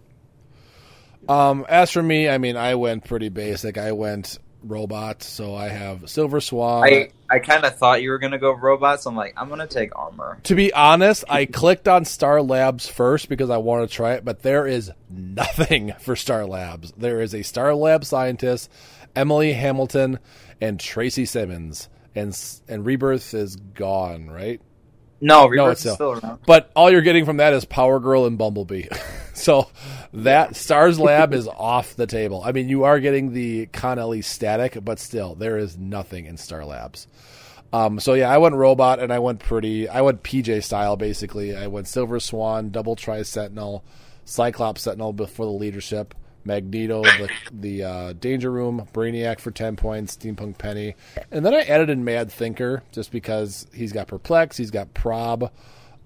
Um, 1.27 1.65
as 1.67 1.91
for 1.91 2.03
me, 2.03 2.29
I 2.29 2.37
mean, 2.37 2.55
I 2.55 2.75
went 2.75 3.05
pretty 3.05 3.29
basic. 3.29 3.77
I 3.77 3.93
went 3.93 4.37
robot, 4.67 5.23
so 5.23 5.55
I 5.55 5.69
have 5.69 6.09
Silver 6.09 6.41
Swan. 6.41 6.83
I, 6.83 7.09
I 7.29 7.39
kind 7.39 7.63
of 7.65 7.75
thought 7.77 8.01
you 8.01 8.09
were 8.09 8.17
gonna 8.19 8.37
go 8.37 8.51
robots. 8.51 9.03
So 9.03 9.09
I'm 9.09 9.15
like, 9.15 9.33
I'm 9.37 9.49
gonna 9.49 9.67
take 9.67 9.95
armor. 9.97 10.39
to 10.43 10.55
be 10.55 10.73
honest, 10.73 11.23
I 11.29 11.45
clicked 11.45 11.87
on 11.87 12.05
Star 12.05 12.41
Labs 12.41 12.87
first 12.87 13.29
because 13.29 13.49
I 13.49 13.57
want 13.57 13.89
to 13.89 13.95
try 13.95 14.13
it, 14.13 14.25
but 14.25 14.41
there 14.41 14.67
is 14.67 14.91
nothing 15.09 15.93
for 15.99 16.15
Star 16.15 16.45
Labs. 16.45 16.91
There 16.97 17.21
is 17.21 17.33
a 17.33 17.41
Star 17.43 17.73
Lab 17.75 18.03
scientist, 18.05 18.69
Emily 19.15 19.53
Hamilton, 19.53 20.19
and 20.61 20.79
Tracy 20.79 21.25
Simmons, 21.25 21.89
and 22.15 22.37
and 22.67 22.85
Rebirth 22.85 23.33
is 23.33 23.55
gone, 23.55 24.29
right? 24.29 24.61
No, 25.21 25.47
Rebirth 25.47 25.73
is 25.73 25.79
still- 25.79 25.95
still 25.95 26.11
around. 26.13 26.39
But 26.45 26.69
all 26.75 26.91
you're 26.91 27.01
getting 27.01 27.25
from 27.25 27.37
that 27.37 27.53
is 27.53 27.65
Power 27.65 27.99
Girl 27.99 28.25
and 28.25 28.37
Bumblebee. 28.37 28.87
so 29.39 29.69
that 30.13 30.55
Stars 30.55 30.99
Lab 30.99 31.33
is 31.33 31.47
off 31.47 31.95
the 31.95 32.07
table. 32.07 32.41
I 32.43 32.51
mean, 32.51 32.69
you 32.69 32.85
are 32.85 32.99
getting 32.99 33.33
the 33.33 33.67
Connelly 33.67 34.21
static, 34.21 34.77
but 34.83 34.99
still, 34.99 35.35
there 35.35 35.57
is 35.57 35.77
nothing 35.77 36.25
in 36.25 36.37
Star 36.37 36.65
Labs. 36.65 37.07
Um, 37.73 37.99
so 37.99 38.13
yeah, 38.13 38.29
I 38.29 38.37
went 38.37 38.55
robot 38.55 38.99
and 38.99 39.11
I 39.11 39.19
went 39.19 39.39
pretty. 39.39 39.89
I 39.89 40.01
went 40.01 40.23
PJ 40.23 40.63
style 40.63 40.95
basically. 40.95 41.55
I 41.55 41.67
went 41.67 41.89
Silver 41.89 42.21
Swan, 42.21 42.69
Double 42.69 42.95
Tri 42.95 43.23
Sentinel, 43.23 43.83
Cyclops 44.23 44.83
Sentinel 44.83 45.11
before 45.11 45.45
the 45.45 45.51
leadership, 45.51 46.15
Magneto, 46.45 47.03
the 47.03 47.29
the 47.51 47.83
uh, 47.83 48.13
Danger 48.13 48.49
Room, 48.49 48.87
Brainiac 48.93 49.41
for 49.41 49.51
ten 49.51 49.75
points, 49.75 50.15
Steampunk 50.15 50.57
Penny, 50.57 50.95
and 51.31 51.45
then 51.45 51.53
I 51.53 51.61
added 51.61 51.89
in 51.89 52.05
Mad 52.05 52.31
Thinker 52.31 52.83
just 52.93 53.11
because 53.11 53.67
he's 53.73 53.91
got 53.91 54.07
Perplex, 54.07 54.55
he's 54.55 54.71
got 54.71 54.93
Prob, 54.93 55.51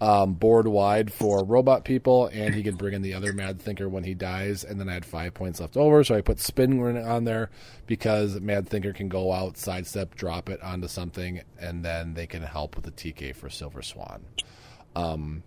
um, 0.01 0.33
board 0.33 0.67
wide 0.67 1.11
for 1.11 1.43
robot 1.43 1.83
people, 1.83 2.27
and 2.27 2.55
he 2.55 2.63
can 2.63 2.75
bring 2.75 2.93
in 2.93 3.01
the 3.01 3.13
other 3.13 3.33
Mad 3.33 3.61
Thinker 3.61 3.89
when 3.89 4.03
he 4.03 4.13
dies. 4.13 4.63
And 4.63 4.79
then 4.79 4.87
I 4.87 4.93
had 4.93 5.05
five 5.05 5.33
points 5.33 5.59
left 5.59 5.75
over, 5.75 6.03
so 6.03 6.15
I 6.15 6.21
put 6.21 6.39
Spin 6.39 6.97
on 6.97 7.25
there 7.25 7.49
because 7.85 8.39
Mad 8.39 8.69
Thinker 8.69 8.93
can 8.93 9.09
go 9.09 9.33
out, 9.33 9.57
sidestep, 9.57 10.15
drop 10.15 10.49
it 10.49 10.61
onto 10.61 10.87
something, 10.87 11.41
and 11.59 11.83
then 11.83 12.13
they 12.13 12.27
can 12.27 12.43
help 12.43 12.75
with 12.75 12.85
the 12.85 12.91
TK 12.91 13.35
for 13.35 13.49
Silver 13.49 13.81
Swan. 13.81 14.23
Um, 14.95 15.43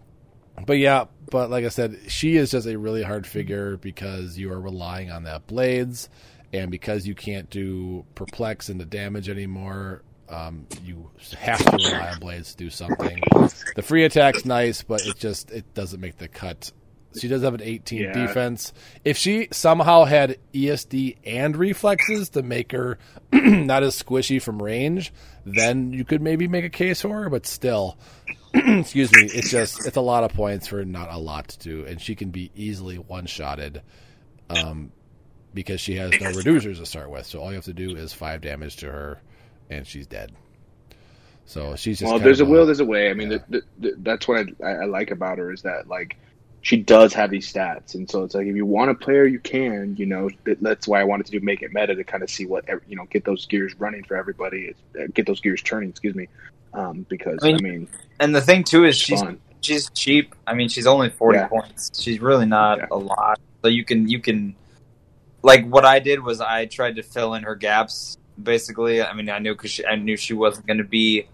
but 0.66 0.78
yeah, 0.78 1.06
but 1.30 1.50
like 1.50 1.64
I 1.64 1.70
said, 1.70 1.98
she 2.08 2.36
is 2.36 2.50
just 2.50 2.66
a 2.66 2.78
really 2.78 3.02
hard 3.02 3.26
figure 3.26 3.78
because 3.78 4.38
you 4.38 4.52
are 4.52 4.60
relying 4.60 5.10
on 5.10 5.24
that 5.24 5.46
blades, 5.46 6.10
and 6.52 6.70
because 6.70 7.06
you 7.06 7.14
can't 7.14 7.48
do 7.48 8.04
perplex 8.14 8.68
into 8.68 8.84
damage 8.84 9.30
anymore, 9.30 10.02
um, 10.32 10.66
you 10.84 11.10
have 11.38 11.58
to 11.64 11.76
rely 11.76 12.10
on 12.10 12.18
blades 12.18 12.52
to 12.52 12.56
do 12.56 12.70
something. 12.70 13.22
The 13.76 13.82
free 13.82 14.04
attack's 14.04 14.44
nice, 14.44 14.82
but 14.82 15.06
it 15.06 15.16
just 15.18 15.50
it 15.50 15.72
doesn't 15.74 16.00
make 16.00 16.18
the 16.18 16.28
cut. 16.28 16.72
She 17.18 17.28
does 17.28 17.42
have 17.42 17.52
an 17.54 17.60
18 17.62 18.00
Yeah. 18.00 18.12
defense. 18.26 18.72
If 19.04 19.18
she 19.18 19.48
somehow 19.52 20.04
had 20.04 20.38
ESD 20.54 21.18
and 21.26 21.54
reflexes 21.56 22.30
to 22.30 22.42
make 22.42 22.72
her 22.72 22.98
not 23.32 23.82
as 23.82 24.02
squishy 24.02 24.40
from 24.40 24.62
range, 24.62 25.12
then 25.44 25.92
you 25.92 26.04
could 26.06 26.22
maybe 26.22 26.48
make 26.48 26.64
a 26.64 26.70
case 26.70 27.02
for 27.02 27.22
her. 27.24 27.28
But 27.28 27.46
still, 27.46 27.98
excuse 28.54 29.12
me, 29.12 29.26
it's 29.26 29.50
just 29.50 29.86
it's 29.86 29.98
a 29.98 30.00
lot 30.02 30.24
of 30.24 30.32
points 30.32 30.66
for 30.66 30.84
not 30.86 31.12
a 31.12 31.18
lot 31.18 31.48
to 31.48 31.58
do, 31.58 31.84
and 31.86 32.00
she 32.00 32.14
can 32.14 32.30
be 32.30 32.50
easily 32.54 32.96
one 32.96 33.26
shotted, 33.26 33.82
um, 34.48 34.90
because 35.52 35.80
she 35.82 35.96
has 35.96 36.10
no 36.12 36.30
reducers 36.30 36.78
to 36.78 36.86
start 36.86 37.10
with. 37.10 37.26
So 37.26 37.40
all 37.40 37.48
you 37.50 37.56
have 37.56 37.64
to 37.66 37.74
do 37.74 37.94
is 37.94 38.14
five 38.14 38.40
damage 38.40 38.76
to 38.76 38.90
her, 38.90 39.20
and 39.70 39.86
she's 39.86 40.06
dead. 40.06 40.32
So 41.44 41.76
she's 41.76 41.98
just 41.98 42.10
Well, 42.10 42.20
there's 42.20 42.40
a 42.40 42.44
of 42.44 42.48
will, 42.48 42.66
there's 42.66 42.80
a 42.80 42.84
way. 42.84 43.10
I 43.10 43.14
mean, 43.14 43.30
yeah. 43.30 43.38
the, 43.48 43.62
the, 43.78 43.90
the, 43.90 43.96
that's 43.98 44.28
what 44.28 44.46
I, 44.64 44.66
I 44.66 44.84
like 44.84 45.10
about 45.10 45.38
her 45.38 45.52
is 45.52 45.62
that 45.62 45.88
like 45.88 46.16
she 46.62 46.76
does 46.76 47.12
have 47.14 47.30
these 47.30 47.52
stats, 47.52 47.96
and 47.96 48.08
so 48.08 48.22
it's 48.22 48.34
like 48.36 48.46
if 48.46 48.54
you 48.54 48.64
want 48.64 48.90
a 48.90 48.94
player, 48.94 49.26
you 49.26 49.40
can. 49.40 49.96
You 49.96 50.06
know, 50.06 50.30
that's 50.60 50.86
why 50.86 51.00
I 51.00 51.04
wanted 51.04 51.26
to 51.26 51.32
do 51.32 51.40
make 51.40 51.62
it 51.62 51.72
meta 51.72 51.94
to 51.96 52.04
kind 52.04 52.22
of 52.22 52.30
see 52.30 52.46
what 52.46 52.64
you 52.86 52.94
know, 52.96 53.04
get 53.06 53.24
those 53.24 53.46
gears 53.46 53.74
running 53.80 54.04
for 54.04 54.16
everybody, 54.16 54.74
uh, 54.98 55.04
get 55.12 55.26
those 55.26 55.40
gears 55.40 55.60
turning. 55.62 55.90
Excuse 55.90 56.14
me, 56.14 56.28
um, 56.72 57.04
because 57.08 57.40
I 57.42 57.48
I 57.48 57.52
mean, 57.54 57.62
mean, 57.62 57.88
And 58.20 58.32
the 58.34 58.40
thing 58.40 58.62
too 58.62 58.84
is 58.84 58.96
she's 58.96 59.20
fun. 59.20 59.40
she's 59.60 59.90
cheap. 59.90 60.36
I 60.46 60.54
mean, 60.54 60.68
she's 60.68 60.86
only 60.86 61.10
forty 61.10 61.38
Yeah. 61.38 61.48
points. 61.48 61.90
She's 62.00 62.20
really 62.20 62.46
not 62.46 62.78
Yeah. 62.78 62.86
a 62.92 62.96
lot. 62.96 63.40
So 63.62 63.68
you 63.68 63.84
can 63.84 64.08
you 64.08 64.20
can 64.20 64.54
like 65.42 65.66
what 65.68 65.84
I 65.84 65.98
did 65.98 66.22
was 66.22 66.40
I 66.40 66.66
tried 66.66 66.94
to 66.96 67.02
fill 67.02 67.34
in 67.34 67.42
her 67.42 67.56
gaps. 67.56 68.16
Basically, 68.40 69.02
I 69.02 69.12
mean, 69.12 69.28
I 69.28 69.38
knew 69.38 69.54
because 69.54 69.80
I 69.88 69.96
knew 69.96 70.16
she 70.16 70.34
wasn't 70.34 70.66
going 70.66 70.78
to 70.78 70.84
be 70.84 71.28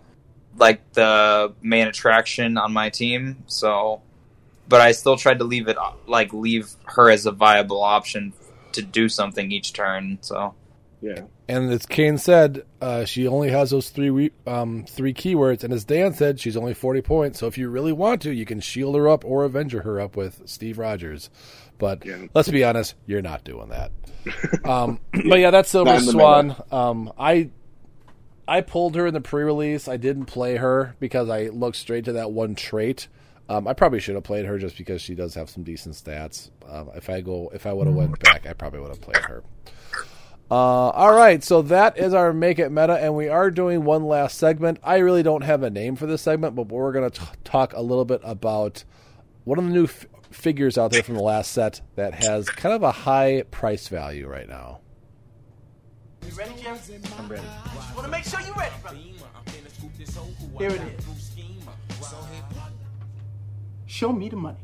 like 0.57 0.93
the 0.93 1.53
main 1.63 1.87
attraction 1.87 2.59
on 2.59 2.73
my 2.73 2.91
team. 2.91 3.45
So, 3.47 4.03
but 4.69 4.81
I 4.81 4.93
still 4.93 5.17
tried 5.17 5.39
to 5.39 5.45
leave 5.45 5.69
it 5.69 5.77
like 6.07 6.33
leave 6.33 6.71
her 6.85 7.11
as 7.11 7.27
a 7.27 7.33
viable 7.33 7.83
option 7.83 8.33
to 8.73 8.83
do 8.83 9.09
something 9.09 9.51
each 9.51 9.73
turn. 9.73 10.19
So 10.21 10.55
Yeah. 11.01 11.23
And 11.49 11.71
as 11.71 11.87
Kane 11.87 12.19
said, 12.19 12.65
uh, 12.81 13.05
she 13.05 13.27
only 13.27 13.51
has 13.51 13.71
those 13.71 13.89
three 13.89 14.11
we- 14.11 14.33
um, 14.47 14.85
three 14.87 15.15
keywords. 15.15 15.65
And 15.65 15.73
as 15.73 15.85
Dan 15.85 16.13
said, 16.13 16.41
she's 16.41 16.57
only 16.57 16.75
40 16.75 17.01
points. 17.01 17.39
So 17.39 17.47
if 17.47 17.57
you 17.57 17.71
really 17.71 17.93
want 17.93 18.21
to, 18.23 18.33
you 18.33 18.45
can 18.45 18.61
shield 18.61 18.97
her 18.97 19.09
up 19.09 19.25
or 19.25 19.45
Avenger 19.45 19.83
her 19.83 20.01
up 20.01 20.17
with 20.17 20.43
Steve 20.45 20.79
Rogers. 20.79 21.31
But 21.79 22.05
Yeah. 22.05 22.27
let's 22.35 22.49
be 22.49 22.65
honest, 22.65 22.95
you're 23.07 23.23
not 23.23 23.45
doing 23.45 23.69
that. 23.71 23.93
um, 24.69 25.01
but 25.13 25.39
yeah, 25.39 25.51
that's 25.51 25.71
Silver 25.71 25.93
the 25.93 26.01
Swan. 26.01 26.57
Um, 26.71 27.13
I 27.19 27.51
I 28.47 28.61
pulled 28.63 28.95
her 28.97 29.07
in 29.07 29.15
the 29.15 29.21
pre-release. 29.21 29.89
I 29.89 29.97
didn't 29.97 30.25
play 30.27 30.57
her 30.57 30.97
because 31.01 31.29
I 31.31 31.49
looked 31.49 31.77
straight 31.77 32.05
to 32.07 32.13
that 32.15 32.33
one 32.33 32.55
trait. 32.55 33.09
Um, 33.51 33.67
I 33.67 33.73
probably 33.73 34.01
should 34.01 34.15
have 34.15 34.25
played 34.25 34.45
her 34.45 34.59
just 34.59 34.77
because 34.77 35.01
she 35.01 35.15
does 35.15 35.35
have 35.35 35.49
some 35.49 35.63
decent 35.63 35.95
stats. 35.95 36.51
Um, 36.69 36.91
if 36.95 37.09
I 37.09 37.21
go, 37.23 37.51
if 37.55 37.67
I 37.67 37.73
would 37.73 37.87
have 37.87 37.97
went 37.97 38.19
back, 38.21 38.47
I 38.47 38.53
probably 38.53 38.81
would 38.81 38.91
have 38.91 39.01
played 39.01 39.25
her. 39.25 39.43
Uh, 40.51 40.55
all 40.55 41.15
right, 41.15 41.45
so 41.45 41.61
that 41.63 41.99
is 41.99 42.15
our 42.15 42.33
make 42.33 42.59
it 42.59 42.71
meta, 42.71 42.95
and 42.95 43.15
we 43.15 43.29
are 43.29 43.51
doing 43.51 43.85
one 43.85 44.05
last 44.05 44.39
segment. 44.39 44.79
I 44.83 44.99
really 44.99 45.23
don't 45.23 45.43
have 45.43 45.63
a 45.63 45.69
name 45.71 45.95
for 45.95 46.07
this 46.07 46.23
segment, 46.23 46.55
but 46.55 46.69
we're 46.69 46.93
going 46.93 47.11
to 47.11 47.21
talk 47.45 47.75
a 47.75 47.83
little 47.83 48.07
bit 48.07 48.23
about 48.25 48.83
one 49.45 49.59
of 49.59 49.65
the 49.67 49.71
new 49.71 49.85
f- 49.85 50.07
figures 50.31 50.79
out 50.79 50.91
there 50.91 51.03
from 51.03 51.15
the 51.15 51.23
last 51.23 51.53
set 51.53 51.81
that 51.97 52.15
has 52.15 52.49
kind 52.49 52.75
of 52.75 52.83
a 52.83 52.93
high 52.93 53.43
price 53.51 53.89
value 53.89 54.27
right 54.27 54.49
now. 54.49 54.81
You 56.27 56.35
ready? 56.35 56.53
I'm 56.67 57.29
ready. 57.29 57.47
Want 57.95 58.05
to 58.05 58.09
make 58.09 58.25
sure 58.25 58.41
you're 58.41 58.55
ready, 58.55 58.75
brother. 58.83 58.99
Here 60.59 60.71
it 60.71 60.81
is. 60.99 61.05
Show 63.87 64.13
me 64.13 64.29
the 64.29 64.37
money. 64.37 64.59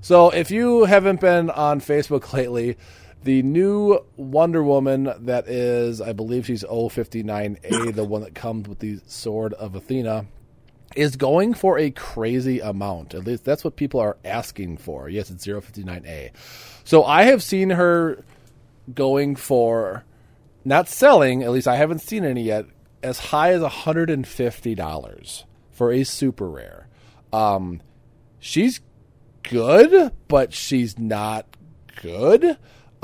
So, 0.00 0.30
if 0.30 0.50
you 0.50 0.84
haven't 0.84 1.20
been 1.20 1.50
on 1.50 1.80
Facebook 1.80 2.32
lately, 2.32 2.78
the 3.24 3.42
new 3.42 3.98
Wonder 4.16 4.62
Woman 4.62 5.12
that 5.18 5.48
is, 5.48 6.00
I 6.00 6.12
believe 6.12 6.46
she's 6.46 6.62
059A, 6.64 7.94
the 7.94 8.04
one 8.04 8.22
that 8.22 8.34
comes 8.34 8.68
with 8.68 8.78
the 8.78 9.00
Sword 9.06 9.52
of 9.54 9.74
Athena, 9.74 10.26
is 10.96 11.16
going 11.16 11.54
for 11.54 11.78
a 11.78 11.90
crazy 11.90 12.60
amount. 12.60 13.14
At 13.14 13.24
least 13.24 13.44
that's 13.44 13.64
what 13.64 13.76
people 13.76 14.00
are 14.00 14.16
asking 14.24 14.78
for. 14.78 15.08
Yes, 15.08 15.30
it's 15.30 15.46
059A. 15.46 16.30
So, 16.84 17.04
I 17.04 17.24
have 17.24 17.42
seen 17.42 17.70
her 17.70 18.24
going 18.92 19.36
for, 19.36 20.04
not 20.64 20.88
selling, 20.88 21.42
at 21.42 21.50
least 21.50 21.68
I 21.68 21.76
haven't 21.76 22.00
seen 22.00 22.24
any 22.24 22.42
yet, 22.42 22.66
as 23.02 23.18
high 23.18 23.52
as 23.52 23.62
$150 23.62 25.44
for 25.70 25.92
a 25.92 26.04
super 26.04 26.48
rare. 26.48 26.88
Um, 27.32 27.80
she's 28.38 28.80
good, 29.42 30.12
but 30.28 30.52
she's 30.52 30.98
not 30.98 31.46
good. 32.02 32.56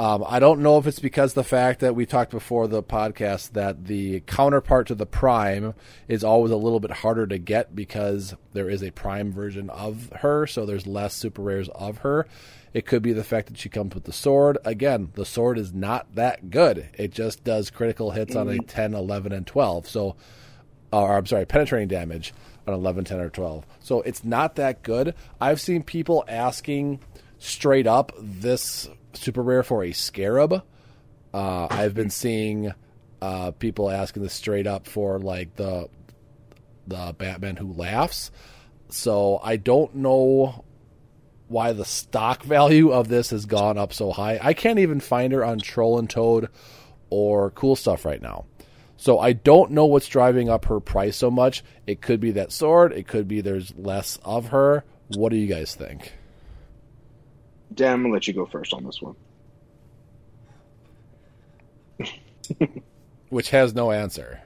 Um, 0.03 0.24
I 0.26 0.40
don't 0.40 0.62
know 0.62 0.78
if 0.78 0.88
it's 0.88 0.98
because 0.98 1.34
the 1.34 1.44
fact 1.44 1.78
that 1.78 1.94
we 1.94 2.07
talked 2.07 2.32
before 2.32 2.66
the 2.66 2.82
podcast 2.82 3.53
that 3.53 3.84
the 3.84 4.18
counterpart 4.26 4.88
to 4.88 4.96
the 4.96 5.07
Prime 5.07 5.74
is 6.09 6.24
always 6.24 6.50
a 6.50 6.57
little 6.57 6.80
bit 6.80 6.90
harder 6.90 7.24
to 7.28 7.38
get 7.38 7.76
because 7.76 8.34
there 8.53 8.68
is 8.68 8.82
a 8.82 8.90
Prime 8.90 9.30
version 9.30 9.70
of 9.70 10.11
her, 10.16 10.44
so 10.48 10.66
there's 10.66 10.88
less 10.88 11.14
super 11.14 11.42
rares 11.42 11.68
of 11.68 11.98
her. 11.98 12.26
It 12.74 12.84
could 12.84 13.00
be 13.00 13.12
the 13.12 13.22
fact 13.22 13.46
that 13.46 13.59
she 13.59 13.68
comes 13.68 13.94
with 13.94 14.03
the 14.03 14.12
sword. 14.12 14.59
Again, 14.64 15.12
the 15.14 15.24
sword 15.24 15.57
is 15.57 15.72
not 15.72 16.12
that 16.16 16.50
good. 16.50 16.88
It 16.98 17.12
just 17.12 17.44
does 17.44 17.70
critical 17.70 18.11
hits 18.11 18.34
on 18.34 18.48
a 18.48 18.59
10, 18.59 18.94
11, 18.94 19.30
and 19.30 19.46
12. 19.46 19.86
So, 19.86 20.16
or 20.92 21.16
I'm 21.16 21.26
sorry, 21.26 21.46
penetrating 21.46 21.86
damage 21.86 22.34
on 22.66 22.74
11, 22.74 23.05
10, 23.05 23.20
or 23.20 23.30
12. 23.30 23.64
So 23.78 24.00
it's 24.00 24.24
not 24.24 24.57
that 24.57 24.82
good. 24.82 25.14
I've 25.40 25.61
seen 25.61 25.84
people 25.84 26.24
asking 26.26 26.98
straight 27.38 27.86
up 27.86 28.11
this 28.18 28.88
super 29.14 29.42
rare 29.42 29.62
for 29.62 29.84
a 29.84 29.92
scarab. 29.92 30.62
Uh, 31.32 31.66
I've 31.70 31.94
been 31.94 32.10
seeing 32.10 32.72
uh, 33.20 33.52
people 33.52 33.90
asking 33.90 34.22
this 34.22 34.34
straight 34.34 34.66
up 34.66 34.86
for 34.86 35.18
like 35.18 35.56
the 35.56 35.88
the 36.86 37.14
Batman 37.16 37.56
who 37.56 37.72
laughs. 37.72 38.30
So 38.88 39.40
I 39.42 39.56
don't 39.56 39.96
know 39.96 40.64
why 41.48 41.72
the 41.72 41.84
stock 41.84 42.42
value 42.44 42.90
of 42.90 43.08
this 43.08 43.30
has 43.30 43.46
gone 43.46 43.78
up 43.78 43.92
so 43.92 44.10
high. 44.10 44.38
I 44.42 44.52
can't 44.52 44.78
even 44.78 45.00
find 45.00 45.32
her 45.32 45.44
on 45.44 45.60
Troll 45.60 45.98
and 45.98 46.10
Toad 46.10 46.48
or 47.10 47.50
Cool 47.50 47.76
Stuff 47.76 48.04
right 48.04 48.20
now. 48.20 48.46
So 48.96 49.18
I 49.18 49.32
don't 49.32 49.72
know 49.72 49.86
what's 49.86 50.06
driving 50.06 50.48
up 50.48 50.66
her 50.66 50.78
price 50.78 51.16
so 51.16 51.30
much. 51.30 51.64
It 51.86 52.00
could 52.00 52.20
be 52.20 52.32
that 52.32 52.52
sword. 52.52 52.92
It 52.92 53.08
could 53.08 53.26
be 53.26 53.40
there's 53.40 53.74
less 53.76 54.18
of 54.24 54.48
her. 54.48 54.84
What 55.08 55.30
do 55.30 55.36
you 55.36 55.48
guys 55.48 55.74
think? 55.74 56.12
Dan, 57.74 57.94
I'm 57.94 58.02
gonna 58.02 58.14
let 58.14 58.26
you 58.26 58.34
go 58.34 58.46
first 58.46 58.72
on 58.72 58.84
this 58.84 59.00
one. 59.00 59.14
Which 63.28 63.50
has 63.50 63.74
no 63.74 63.90
answer. 63.92 64.40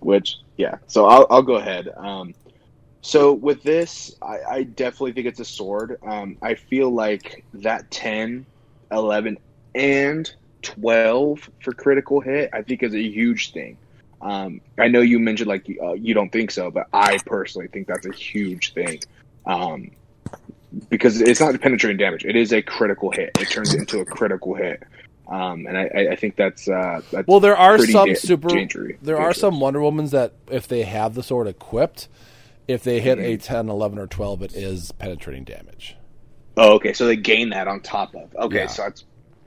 Which, 0.00 0.36
yeah. 0.56 0.78
So 0.86 1.06
I'll 1.06 1.26
I'll 1.30 1.42
go 1.42 1.56
ahead. 1.56 1.88
Um, 1.96 2.34
so 3.02 3.32
with 3.32 3.62
this, 3.62 4.14
I, 4.22 4.38
I 4.48 4.62
definitely 4.62 5.12
think 5.12 5.26
it's 5.26 5.40
a 5.40 5.44
sword. 5.44 5.98
Um, 6.06 6.36
I 6.40 6.54
feel 6.54 6.90
like 6.90 7.44
that 7.54 7.90
10, 7.90 8.46
11, 8.92 9.38
and 9.74 10.32
12 10.62 11.50
for 11.62 11.72
critical 11.72 12.20
hit, 12.20 12.50
I 12.52 12.62
think 12.62 12.84
is 12.84 12.94
a 12.94 13.02
huge 13.02 13.52
thing. 13.52 13.76
Um, 14.20 14.60
I 14.78 14.86
know 14.86 15.00
you 15.00 15.18
mentioned 15.18 15.48
like 15.48 15.66
uh, 15.82 15.94
you 15.94 16.14
don't 16.14 16.30
think 16.30 16.52
so, 16.52 16.70
but 16.70 16.86
I 16.92 17.18
personally 17.26 17.66
think 17.66 17.88
that's 17.88 18.06
a 18.06 18.12
huge 18.12 18.72
thing. 18.72 19.00
Um, 19.46 19.90
because 20.88 21.20
it's 21.20 21.40
not 21.40 21.58
penetrating 21.60 21.96
damage; 21.98 22.24
it 22.24 22.36
is 22.36 22.52
a 22.52 22.62
critical 22.62 23.10
hit. 23.10 23.30
It 23.40 23.48
turns 23.50 23.74
it 23.74 23.80
into 23.80 24.00
a 24.00 24.04
critical 24.04 24.54
hit, 24.54 24.82
um, 25.28 25.66
and 25.66 25.76
I, 25.76 25.90
I- 25.94 26.08
I 26.12 26.16
think 26.16 26.36
that's, 26.36 26.68
uh, 26.68 27.00
that's 27.10 27.26
Well, 27.28 27.40
there 27.40 27.56
are 27.56 27.78
some 27.78 28.08
da- 28.08 28.14
super. 28.14 28.48
dangerous- 28.48 28.96
there 29.02 29.16
are 29.16 29.20
dangerous. 29.32 29.38
some 29.40 29.60
Wonder 29.60 29.80
Womans 29.80 30.10
that, 30.10 30.32
if 30.50 30.66
they 30.68 30.82
have 30.82 31.14
the 31.14 31.22
sword 31.22 31.46
equipped, 31.46 32.08
if 32.68 32.82
they 32.84 33.00
hit 33.00 33.18
a 33.18 33.36
10, 33.36 33.68
11, 33.68 33.98
or 33.98 34.06
12, 34.06 34.42
it 34.42 34.54
is 34.54 34.92
penetrating 34.92 35.44
damage. 35.44 35.96
Oh, 36.56 36.74
okay. 36.74 36.92
So 36.92 37.06
they 37.06 37.16
gain 37.16 37.50
that 37.50 37.66
on 37.68 37.80
top 37.80 38.14
of. 38.14 38.34
Okay, 38.36 38.56
Yeah. 38.60 38.66
so 38.66 38.82
that's 38.82 39.04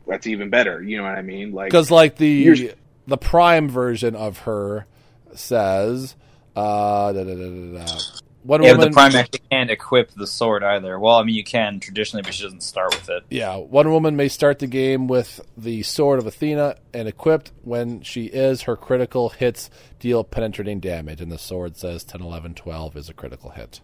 that's 0.08 0.28
even 0.28 0.50
better. 0.50 0.84
You 0.84 0.98
know 0.98 1.04
what 1.04 1.18
I 1.18 1.22
mean? 1.24 1.52
Like 1.52 1.68
Because, 1.70 1.90
like, 1.90 2.18
the 2.18 2.28
You're- 2.28 2.74
the 3.08 3.18
Prime 3.18 3.70
version 3.70 4.16
of 4.16 4.40
her 4.40 4.86
says. 5.34 6.16
Uh, 6.56 7.12
da, 7.12 7.24
da, 7.24 7.36
da, 7.36 7.50
da, 7.80 7.86
da. 7.86 7.98
Wonder 8.46 8.68
Yeah, 8.68 8.74
but 8.74 8.78
Woman, 8.78 8.92
the 8.92 8.96
Prime 8.96 9.16
actually 9.16 9.42
can't 9.50 9.72
equip 9.72 10.12
the 10.12 10.28
sword 10.28 10.64
either. 10.64 11.00
Well, 11.00 11.16
I 11.16 11.24
mean, 11.24 11.36
you 11.36 11.44
can 11.44 11.80
traditionally, 11.80 12.22
but 12.22 12.34
she 12.34 12.44
doesn't 12.44 12.62
start 12.62 12.94
with 12.94 13.10
it. 13.10 13.24
Yeah, 13.30 13.56
Wonder 13.58 13.92
Woman 13.92 14.16
may 14.16 14.28
start 14.28 14.60
the 14.60 14.68
game 14.68 15.08
with 15.08 15.42
the 15.58 15.82
Sword 15.84 16.20
of 16.20 16.28
Athena 16.28 16.76
and 16.94 17.08
equipped. 17.08 17.52
When 17.64 18.02
she 18.02 18.26
is, 18.26 18.64
her 18.64 18.76
critical 18.76 19.30
hits 19.30 19.70
deal 20.00 20.24
penetrating 20.24 20.80
damage, 20.80 21.22
and 21.22 21.32
the 21.32 21.38
sword 21.40 21.76
says 21.76 22.04
10, 22.04 22.22
11, 22.22 22.54
12 22.54 22.96
is 22.98 23.10
a 23.10 23.14
critical 23.14 23.50
hit. 23.50 23.82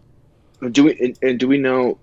do 0.72 0.84
we 0.84 0.98
and, 1.00 1.18
and 1.24 1.40
do 1.40 1.48
we 1.48 1.58
know? 1.58 1.98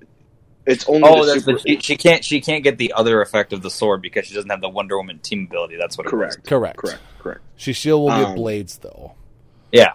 It's 0.67 0.87
only 0.89 1.03
Oh, 1.09 1.25
the 1.25 1.33
that's 1.33 1.45
super. 1.47 1.59
the, 1.59 1.77
she, 1.77 1.81
she 1.81 1.97
can't. 1.97 2.23
She 2.25 2.41
can't 2.43 2.63
get 2.65 2.77
the 2.77 2.93
other 2.93 3.23
effect 3.23 3.53
of 3.55 3.63
the 3.63 3.71
sword 3.71 4.03
because 4.03 4.27
she 4.27 4.35
doesn't 4.35 4.51
have 4.51 4.61
the 4.61 4.69
Wonder 4.69 4.99
Woman 4.99 5.19
team 5.21 5.47
ability. 5.49 5.77
That's 5.79 5.97
what 5.97 6.07
it 6.07 6.11
correct. 6.11 6.45
Correct. 6.47 6.77
Correct. 6.77 7.01
Correct. 7.21 7.41
She 7.57 7.73
still 7.73 8.03
will 8.03 8.09
get 8.11 8.25
Um, 8.31 8.35
blades, 8.35 8.77
though. 8.79 9.15
Yeah, 9.73 9.93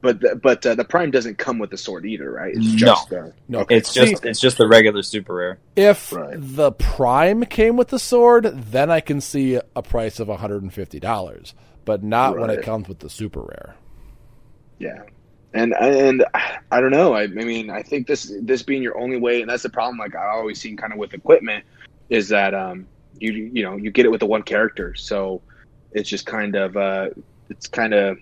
But 0.00 0.20
the, 0.20 0.36
but 0.36 0.64
uh, 0.64 0.76
the 0.76 0.84
prime 0.84 1.10
doesn't 1.10 1.38
come 1.38 1.58
with 1.58 1.70
the 1.70 1.76
sword 1.76 2.06
either, 2.06 2.30
right? 2.30 2.54
It's 2.54 2.66
No. 2.72 2.76
just 2.78 3.10
the 3.10 3.32
No, 3.48 3.58
okay. 3.60 3.76
it's 3.76 3.92
just 3.92 4.22
See- 4.22 4.28
it's 4.28 4.38
just 4.40 4.56
the 4.58 4.68
regular 4.68 5.02
super 5.02 5.34
rare. 5.34 5.58
If 5.74 6.12
Right. 6.12 6.36
the 6.38 6.70
Prime 6.72 7.44
came 7.46 7.76
with 7.76 7.88
the 7.88 7.98
sword, 7.98 8.44
then 8.54 8.90
I 8.92 9.00
can 9.00 9.20
see 9.20 9.58
a 9.74 9.82
price 9.82 10.20
of 10.20 10.28
$150, 10.28 11.54
but 11.84 12.02
not 12.04 12.38
when 12.38 12.48
it 12.50 12.62
comes 12.62 12.88
with 12.88 13.00
the 13.00 13.10
super 13.10 13.40
rare. 13.40 13.74
Yeah, 14.78 15.02
and 15.52 15.74
and 15.74 16.24
I 16.70 16.80
don't 16.80 16.92
know. 16.92 17.14
I, 17.14 17.22
I 17.22 17.26
mean, 17.26 17.68
I 17.70 17.82
think 17.82 18.06
this 18.06 18.32
this 18.42 18.62
being 18.62 18.82
your 18.82 18.96
only 18.98 19.16
way, 19.16 19.40
and 19.40 19.50
that's 19.50 19.64
the 19.64 19.68
problem. 19.70 19.98
Like 19.98 20.14
I 20.14 20.28
always 20.28 20.60
seen 20.60 20.76
kind 20.76 20.92
of 20.92 20.98
with 21.00 21.14
equipment, 21.14 21.64
is 22.08 22.28
that 22.28 22.54
um 22.54 22.86
you 23.18 23.32
you 23.32 23.64
know 23.64 23.76
you 23.76 23.90
get 23.90 24.06
it 24.06 24.10
with 24.10 24.20
the 24.20 24.26
one 24.26 24.42
character, 24.44 24.94
so 24.94 25.42
it's 25.90 26.08
just 26.08 26.26
kind 26.26 26.54
of 26.54 26.76
uh 26.76 27.08
it's 27.50 27.66
kind 27.66 27.94
of 27.94 28.18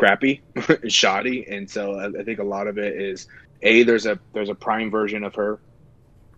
crappy, 0.00 0.40
and 0.82 0.92
shoddy, 0.92 1.46
and 1.48 1.70
so 1.70 1.94
I, 1.94 2.06
I 2.20 2.24
think 2.24 2.38
a 2.38 2.44
lot 2.44 2.66
of 2.66 2.78
it 2.78 3.00
is 3.00 3.28
a 3.62 3.82
there's 3.82 4.06
a 4.06 4.18
there's 4.32 4.48
a 4.48 4.54
prime 4.54 4.90
version 4.90 5.24
of 5.24 5.34
her, 5.34 5.58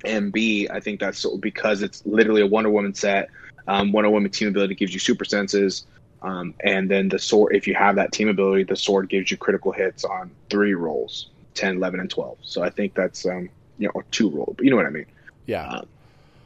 and 0.04 0.32
b 0.32 0.68
I 0.68 0.80
think 0.80 1.00
that's 1.00 1.24
because 1.40 1.82
it's 1.82 2.04
literally 2.04 2.42
a 2.42 2.46
Wonder 2.46 2.70
Woman 2.70 2.94
set. 2.94 3.28
Um, 3.68 3.92
Wonder 3.92 4.10
Woman 4.10 4.30
team 4.30 4.48
ability 4.48 4.74
gives 4.74 4.92
you 4.92 5.00
super 5.00 5.24
senses. 5.24 5.86
Um, 6.22 6.54
and 6.60 6.88
then 6.88 7.08
the 7.08 7.18
sword, 7.18 7.56
if 7.56 7.66
you 7.66 7.74
have 7.74 7.96
that 7.96 8.12
team 8.12 8.28
ability, 8.28 8.64
the 8.64 8.76
sword 8.76 9.08
gives 9.08 9.30
you 9.30 9.36
critical 9.36 9.72
hits 9.72 10.04
on 10.04 10.30
three 10.50 10.74
rolls 10.74 11.30
10, 11.54 11.76
11, 11.76 11.98
and 11.98 12.08
12. 12.08 12.38
So 12.42 12.62
I 12.62 12.70
think 12.70 12.94
that's, 12.94 13.26
um, 13.26 13.48
you 13.78 13.88
know, 13.88 14.02
two 14.12 14.30
rolls, 14.30 14.54
but 14.56 14.64
you 14.64 14.70
know 14.70 14.76
what 14.76 14.86
I 14.86 14.90
mean? 14.90 15.06
Yeah. 15.46 15.66
Um, 15.66 15.86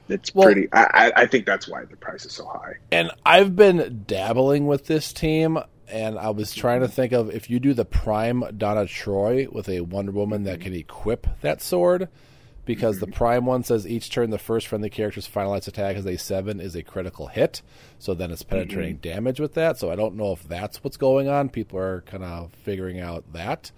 It's 0.08 0.34
Well- 0.34 0.46
pretty, 0.46 0.68
I, 0.72 1.12
I 1.14 1.26
think 1.26 1.44
that's 1.44 1.68
why 1.68 1.84
the 1.84 1.96
price 1.96 2.24
is 2.24 2.32
so 2.32 2.46
high. 2.46 2.76
And 2.90 3.10
I've 3.26 3.54
been 3.54 4.04
dabbling 4.06 4.66
with 4.66 4.86
this 4.86 5.12
team, 5.12 5.58
and 5.90 6.18
I 6.18 6.30
was 6.30 6.54
trying 6.54 6.80
to 6.80 6.88
think 6.88 7.12
of 7.12 7.30
if 7.30 7.50
you 7.50 7.60
do 7.60 7.74
the 7.74 7.84
Prime 7.84 8.44
Donna 8.56 8.86
Troy 8.86 9.46
with 9.50 9.68
a 9.68 9.80
Wonder 9.80 10.12
Woman 10.12 10.44
that 10.44 10.60
can 10.60 10.72
equip 10.72 11.26
that 11.40 11.62
sword, 11.62 12.08
because 12.64 12.98
the 12.98 13.06
prime 13.06 13.46
one 13.46 13.62
says 13.62 13.86
each 13.86 14.10
turn 14.10 14.30
the 14.30 14.38
first 14.38 14.66
friendly 14.66 14.90
character's 14.90 15.28
finalized 15.28 15.68
attack 15.68 15.96
as 15.96 16.04
a 16.04 16.16
seven 16.18 16.58
is 16.58 16.74
a 16.74 16.82
critical 16.82 17.28
hit. 17.28 17.62
So 18.00 18.12
then 18.12 18.32
it's 18.32 18.42
penetrating 18.42 18.96
damage 18.96 19.38
with 19.38 19.54
that. 19.54 19.78
So 19.78 19.90
I 19.90 19.94
don't 19.94 20.16
know 20.16 20.32
if 20.32 20.42
that's 20.42 20.82
what's 20.82 20.96
going 20.96 21.28
on. 21.28 21.48
People 21.48 21.78
are 21.78 22.00
kind 22.02 22.24
of 22.24 22.52
figuring 22.64 22.98
out 22.98 23.32
that. 23.34 23.70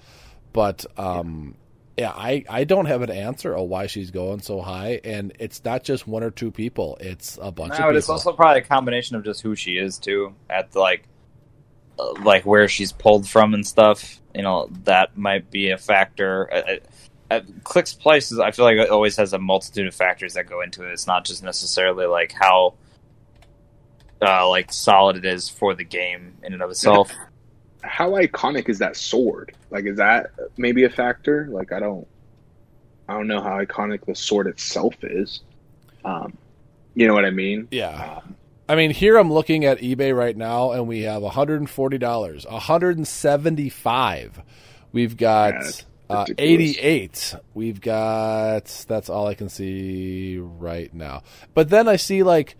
But 0.54 0.86
um, 0.96 1.54
yeah, 1.98 2.12
I, 2.12 2.44
I 2.48 2.64
don't 2.64 2.86
have 2.86 3.02
an 3.02 3.10
answer 3.10 3.54
of 3.54 3.68
why 3.68 3.88
she's 3.88 4.10
going 4.10 4.40
so 4.40 4.62
high. 4.62 5.02
And 5.04 5.34
it's 5.38 5.62
not 5.62 5.84
just 5.84 6.08
one 6.08 6.22
or 6.22 6.30
two 6.30 6.50
people, 6.50 6.96
it's 6.98 7.38
a 7.42 7.52
bunch 7.52 7.72
No, 7.72 7.74
of 7.74 7.78
people. 7.80 7.96
it's 7.96 8.08
also 8.08 8.32
probably 8.32 8.62
a 8.62 8.64
combination 8.64 9.16
of 9.16 9.22
just 9.24 9.42
who 9.42 9.54
she 9.54 9.72
is 9.76 9.98
too, 9.98 10.34
at 10.48 10.74
like, 10.74 11.02
like 12.20 12.44
where 12.44 12.68
she's 12.68 12.92
pulled 12.92 13.28
from 13.28 13.54
and 13.54 13.66
stuff. 13.66 14.20
You 14.34 14.42
know, 14.42 14.68
that 14.84 15.16
might 15.16 15.50
be 15.50 15.70
a 15.70 15.78
factor. 15.78 16.52
Uh, 16.52 16.76
At 17.30 17.64
Clicks 17.64 17.94
Places, 17.94 18.38
I 18.38 18.50
feel 18.52 18.64
like 18.64 18.76
it 18.76 18.90
always 18.90 19.16
has 19.16 19.32
a 19.32 19.38
multitude 19.38 19.86
of 19.86 19.94
factors 19.94 20.34
that 20.34 20.46
go 20.48 20.60
into 20.60 20.84
it. 20.84 20.92
It's 20.92 21.06
not 21.06 21.24
just 21.24 21.42
necessarily 21.42 22.06
like 22.06 22.32
how, 22.32 22.74
uh, 24.22 24.48
like 24.48 24.72
solid 24.72 25.16
it 25.16 25.24
is 25.24 25.48
for 25.48 25.74
the 25.74 25.84
game 25.84 26.34
in 26.42 26.52
and 26.52 26.62
of 26.62 26.70
itself. 26.70 27.12
How 27.80 28.10
iconic 28.10 28.68
is 28.68 28.80
that 28.80 28.96
sword? 28.96 29.54
Like, 29.70 29.84
is 29.84 29.98
that 29.98 30.32
maybe 30.56 30.82
a 30.82 30.90
factor? 30.90 31.46
Like, 31.48 31.72
I 31.72 31.78
don't, 31.78 32.08
I 33.08 33.14
don't 33.14 33.28
know 33.28 33.40
how 33.40 33.64
iconic 33.64 34.04
the 34.04 34.16
sword 34.16 34.48
itself 34.48 34.94
is. 35.02 35.42
Um, 36.04 36.36
you 36.94 37.06
know 37.06 37.14
what 37.14 37.24
I 37.24 37.30
mean? 37.30 37.68
Yeah. 37.70 38.20
I 38.68 38.74
mean, 38.76 38.90
here 38.90 39.16
I'm 39.16 39.32
looking 39.32 39.64
at 39.64 39.78
eBay 39.78 40.14
right 40.16 40.36
now, 40.36 40.72
and 40.72 40.86
we 40.86 41.02
have 41.02 41.22
$140, 41.22 42.50
175. 42.50 44.42
We've 44.92 45.16
got 45.16 45.54
Yeah, 45.54 45.70
uh, 46.10 46.24
88. 46.36 47.34
We've 47.54 47.80
got, 47.80 48.64
that's 48.88 49.08
all 49.08 49.26
I 49.26 49.34
can 49.34 49.48
see 49.48 50.38
right 50.38 50.92
now. 50.92 51.22
But 51.54 51.70
then 51.70 51.88
I 51.88 51.96
see 51.96 52.22
like 52.22 52.56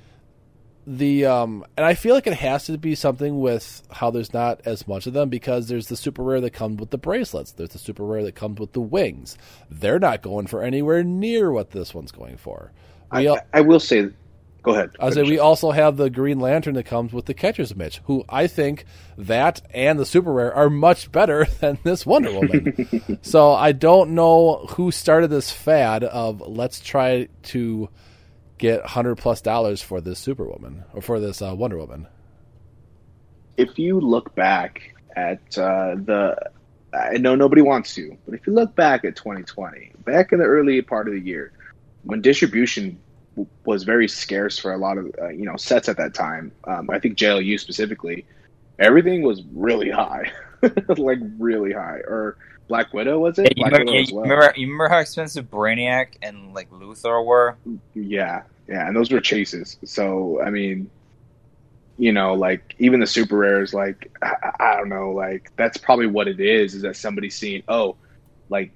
the, 0.87 1.27
um, 1.27 1.65
and 1.77 1.85
I 1.85 1.93
feel 1.95 2.15
like 2.15 2.27
it 2.27 2.35
has 2.35 2.65
to 2.67 2.79
be 2.79 2.95
something 2.95 3.41
with 3.41 3.83
how 3.91 4.11
there's 4.11 4.33
not 4.33 4.63
as 4.65 4.89
much 4.89 5.07
of 5.07 5.13
them 5.13 5.29
because 5.29 5.69
there's 5.69 5.89
the 5.89 5.97
super 5.97 6.23
rare 6.23 6.41
that 6.41 6.53
comes 6.53 6.81
with 6.81 6.91
the 6.91 6.99
bracelets. 6.99 7.53
There's 7.53 7.71
the 7.71 7.79
super 7.79 8.05
rare 8.05 8.23
that 8.25 8.35
comes 8.35 8.59
with 8.61 8.73
the 8.73 8.81
wings. 8.81 9.37
They're 9.71 9.99
not 9.99 10.23
going 10.23 10.47
for 10.47 10.63
anywhere 10.63 11.03
near 11.05 11.51
what 11.53 11.71
this 11.73 11.95
one's 11.95 12.13
going 12.13 12.39
for. 12.39 12.73
I, 13.11 13.27
all- 13.27 13.41
I 13.53 13.61
will 13.63 13.81
say, 13.81 14.09
go 14.69 14.75
ahead. 14.75 14.91
I 15.01 15.11
say 15.11 15.23
we 15.23 15.39
also 15.39 15.71
have 15.71 15.97
the 15.97 16.11
Green 16.11 16.41
Lantern 16.41 16.75
that 16.75 16.85
comes 16.85 17.13
with 17.13 17.27
the 17.27 17.35
catcher's 17.35 17.75
mitch, 17.75 18.01
who 18.05 18.25
I 18.29 18.47
think 18.47 18.85
that 19.17 19.63
and 19.73 19.99
the 19.99 20.07
super 20.07 20.33
rare 20.33 20.55
are 20.55 20.71
much 20.71 21.11
better 21.11 21.45
than 21.61 21.79
this 21.83 22.05
Wonder 22.05 22.33
Woman. 22.33 23.19
so 23.23 23.53
I 23.53 23.73
don't 23.73 24.11
know 24.11 24.67
who 24.71 24.91
started 24.91 25.29
this 25.29 25.51
fad 25.51 26.05
of 26.05 26.41
let's 26.41 26.81
try 26.81 27.29
to 27.45 27.89
get 28.59 28.85
hundred 28.85 29.17
plus 29.17 29.41
dollars 29.41 29.81
for 29.81 30.01
this 30.01 30.19
Superwoman 30.19 30.85
or 30.93 31.01
for 31.01 31.21
this 31.21 31.41
uh, 31.41 31.55
Wonder 31.55 31.79
Woman. 31.79 32.07
if 33.57 33.79
you 33.79 34.01
look 34.01 34.35
back 34.35 34.95
at 35.17 35.41
uh, 35.59 35.95
the, 35.97 36.37
I 36.93 37.19
know 37.19 37.35
nobody 37.35 37.63
wants 37.63 37.95
to, 37.97 38.17
but 38.25 38.35
if 38.35 38.47
you 38.47 38.53
look 38.53 38.75
back 38.77 39.05
at 39.05 39.17
2020, 39.17 39.93
back 40.05 40.33
in 40.33 40.39
the 40.39 40.45
early 40.45 40.81
part 40.83 41.09
of 41.09 41.15
the 41.15 41.21
year, 41.21 41.53
when 42.05 42.21
distribution 42.21 42.99
was 43.65 43.85
very 43.85 44.09
scarce 44.09 44.59
for 44.59 44.73
a 44.73 44.79
lot 44.79 44.99
of 44.99 45.15
uh, 45.21 45.29
you 45.29 45.45
know 45.45 45.57
sets 45.57 45.89
at 45.89 45.97
that 45.97 46.15
time, 46.15 46.53
um, 46.65 46.91
I 46.91 46.99
think 46.99 47.17
JLU 47.17 47.59
specifically, 47.59 48.27
everything 48.79 49.23
was 49.23 49.43
really 49.53 49.91
high, 49.91 50.31
like 50.89 51.19
really 51.39 51.73
high. 51.73 52.01
Or 52.07 52.37
Black 52.69 52.93
Widow 52.93 53.19
was 53.19 53.39
it? 53.39 53.45
Yeah, 53.45 53.49
you, 53.57 53.63
Black 53.63 53.73
remember, 53.73 53.93
Widow 53.93 54.09
you, 54.09 54.15
well. 54.15 54.23
remember, 54.23 54.53
you 54.57 54.67
remember 54.67 54.89
how 54.89 54.99
expensive 54.99 55.51
Brainiac 55.51 56.09
and 56.23 56.55
like 56.55 56.71
Luthor 56.71 57.25
were? 57.25 57.57
Yeah, 57.95 58.43
yeah, 58.69 58.87
and 58.87 58.97
those 58.97 59.11
were 59.11 59.21
chases. 59.21 59.77
So 59.85 60.41
I 60.43 60.51
mean, 60.51 60.91
you 61.99 62.13
know, 62.13 62.35
like 62.35 62.75
even 62.79 63.01
the 63.01 63.07
super 63.07 63.37
rares, 63.37 63.75
like 63.75 64.11
I, 64.23 64.53
I 64.61 64.77
don't 64.77 64.89
know, 64.89 65.11
like 65.11 65.51
that's 65.57 65.77
probably 65.77 66.07
what 66.07 66.29
it 66.29 66.41
is. 66.41 66.75
Is 66.75 66.83
that 66.83 66.97
somebody 66.97 67.31
seeing, 67.31 67.63
oh, 67.69 67.97
like 68.49 68.73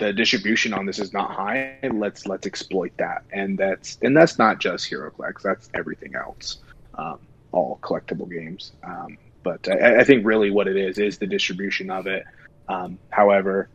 the 0.00 0.12
distribution 0.12 0.72
on 0.72 0.86
this 0.86 0.98
is 0.98 1.12
not 1.12 1.30
high. 1.30 1.78
Let's 1.92 2.26
let's 2.26 2.46
exploit 2.46 2.92
that, 2.96 3.22
and 3.32 3.56
that's 3.56 3.98
and 4.02 4.16
that's 4.16 4.38
not 4.38 4.58
just 4.58 4.90
HeroClix. 4.90 5.42
That's 5.42 5.68
everything 5.74 6.14
else, 6.16 6.58
um, 6.94 7.18
all 7.52 7.78
collectible 7.82 8.28
games. 8.28 8.72
Um, 8.82 9.18
but 9.42 9.68
I, 9.68 10.00
I 10.00 10.04
think 10.04 10.26
really 10.26 10.50
what 10.50 10.66
it 10.66 10.76
is 10.76 10.98
is 10.98 11.18
the 11.18 11.26
distribution 11.26 11.90
of 11.90 12.06
it. 12.06 12.24
Um, 12.68 12.98
however, 13.10 13.68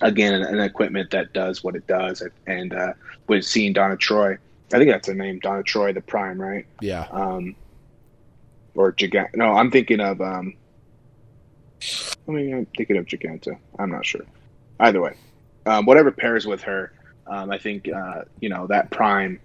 again, 0.00 0.32
an, 0.32 0.42
an 0.42 0.60
equipment 0.60 1.10
that 1.10 1.32
does 1.32 1.62
what 1.62 1.74
it 1.74 1.86
does, 1.86 2.22
and 2.46 2.72
uh, 2.72 2.92
with 3.26 3.44
seeing 3.44 3.72
Donna 3.72 3.96
Troy, 3.96 4.38
I 4.72 4.78
think 4.78 4.90
that's 4.90 5.08
her 5.08 5.14
name, 5.14 5.40
Donna 5.40 5.62
Troy, 5.62 5.92
the 5.92 6.00
Prime, 6.00 6.40
right? 6.40 6.66
Yeah, 6.80 7.06
Um, 7.10 7.56
or 8.74 8.92
Gigant. 8.92 9.34
No, 9.34 9.52
I'm 9.54 9.70
thinking 9.70 10.00
of. 10.00 10.20
Um, 10.20 10.54
I 12.28 12.30
mean, 12.30 12.54
I'm 12.54 12.66
thinking 12.76 12.96
of 12.96 13.06
Giganta. 13.06 13.58
I'm 13.78 13.90
not 13.90 14.06
sure. 14.06 14.24
Either 14.80 15.00
way, 15.00 15.14
um, 15.68 15.86
whatever 15.86 16.10
pairs 16.10 16.46
with 16.46 16.62
her, 16.62 16.92
um, 17.26 17.50
I 17.50 17.58
think 17.58 17.88
uh, 17.88 18.22
you 18.40 18.48
know 18.48 18.66
that 18.68 18.90
Prime 18.90 19.40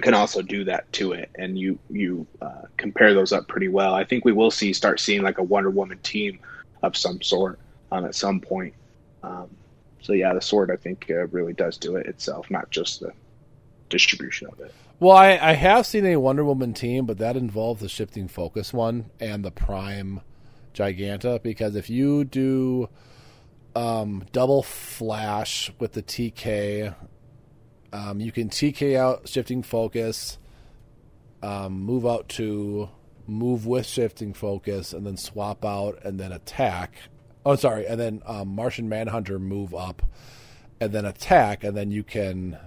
can 0.00 0.14
also 0.14 0.42
do 0.42 0.64
that 0.64 0.92
to 0.94 1.12
it, 1.12 1.30
and 1.36 1.58
you 1.58 1.78
you 1.90 2.26
uh, 2.40 2.62
compare 2.76 3.14
those 3.14 3.32
up 3.32 3.48
pretty 3.48 3.68
well. 3.68 3.94
I 3.94 4.04
think 4.04 4.24
we 4.24 4.32
will 4.32 4.50
see 4.50 4.72
start 4.72 5.00
seeing 5.00 5.22
like 5.22 5.38
a 5.38 5.42
Wonder 5.42 5.70
Woman 5.70 5.98
team 5.98 6.40
of 6.82 6.96
some 6.96 7.22
sort 7.22 7.58
um, 7.92 8.04
at 8.04 8.14
some 8.14 8.40
point. 8.40 8.74
Um, 9.22 9.48
so 10.00 10.12
yeah, 10.12 10.32
the 10.32 10.40
sword 10.40 10.70
I 10.70 10.76
think 10.76 11.06
uh, 11.10 11.26
really 11.28 11.52
does 11.52 11.76
do 11.76 11.96
it 11.96 12.06
itself, 12.06 12.50
not 12.50 12.70
just 12.70 13.00
the 13.00 13.12
distribution 13.88 14.48
of 14.48 14.60
it. 14.60 14.72
Well, 15.00 15.16
I, 15.16 15.38
I 15.40 15.52
have 15.52 15.86
seen 15.86 16.04
a 16.06 16.16
Wonder 16.16 16.44
Woman 16.44 16.74
team, 16.74 17.06
but 17.06 17.18
that 17.18 17.36
involves 17.36 17.80
the 17.80 17.88
shifting 17.88 18.26
focus 18.26 18.72
one 18.72 19.10
and 19.20 19.44
the 19.44 19.52
Prime 19.52 20.20
Giganta. 20.74 21.40
Because 21.40 21.76
if 21.76 21.88
you 21.88 22.24
do 22.24 22.88
um, 23.74 24.24
double 24.32 24.62
flash 24.62 25.70
with 25.78 25.92
the 25.92 26.02
TK, 26.02 26.94
um, 27.92 28.20
you 28.20 28.32
can 28.32 28.48
TK 28.48 28.96
out 28.96 29.28
shifting 29.28 29.62
focus, 29.62 30.38
um, 31.42 31.80
move 31.80 32.06
out 32.06 32.28
to 32.30 32.88
move 33.26 33.66
with 33.66 33.86
shifting 33.86 34.32
focus, 34.32 34.92
and 34.92 35.06
then 35.06 35.16
swap 35.16 35.64
out 35.64 36.02
and 36.04 36.18
then 36.18 36.32
attack. 36.32 36.96
Oh, 37.46 37.56
sorry, 37.56 37.86
and 37.86 37.98
then 38.00 38.22
um, 38.26 38.48
Martian 38.48 38.88
Manhunter 38.88 39.38
move 39.38 39.74
up 39.74 40.02
and 40.80 40.92
then 40.92 41.04
attack, 41.04 41.64
and 41.64 41.76
then 41.76 41.90
you 41.90 42.04
can 42.04 42.58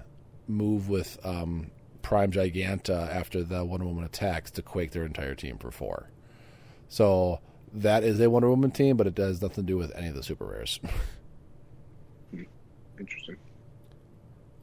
move 0.48 0.90
with 0.90 1.20
um, 1.24 1.72
Prime 2.02 2.32
Giganta 2.32 3.10
after 3.14 3.44
the 3.44 3.64
Wonder 3.64 3.86
Woman 3.86 4.04
attacks 4.04 4.52
to 4.52 4.62
quake 4.62 4.92
their 4.92 5.06
entire 5.06 5.36
team 5.36 5.58
for 5.58 5.72
four. 5.72 6.10
So 6.90 7.40
that 7.74 8.04
is 8.04 8.20
a 8.20 8.30
Wonder 8.30 8.50
Woman 8.50 8.72
team, 8.72 8.98
but 8.98 9.08
it 9.08 9.16
does 9.16 9.42
nothing 9.42 9.64
to 9.66 9.68
do 9.68 9.78
with 9.78 9.92
any 9.96 10.08
of 10.08 10.16
the 10.16 10.24
super 10.24 10.46
rares. 10.46 10.80
Interesting. 13.00 13.38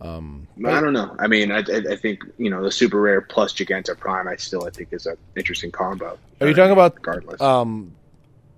um, 0.00 0.46
I 0.64 0.80
don't 0.80 0.92
know. 0.92 1.16
I 1.18 1.26
mean, 1.26 1.50
I, 1.50 1.58
I, 1.58 1.92
I 1.92 1.96
think 1.96 2.22
you 2.36 2.50
know 2.50 2.62
the 2.62 2.70
super 2.70 3.00
rare 3.00 3.20
plus 3.20 3.52
Giganta 3.52 3.98
Prime. 3.98 4.28
I 4.28 4.36
still 4.36 4.64
I 4.64 4.70
think 4.70 4.92
is 4.92 5.06
an 5.06 5.16
interesting 5.36 5.72
combo. 5.72 6.16
Are 6.40 6.46
you 6.46 6.54
talking 6.54 6.70
about 6.72 6.94
regardless? 6.96 7.40
um, 7.40 7.96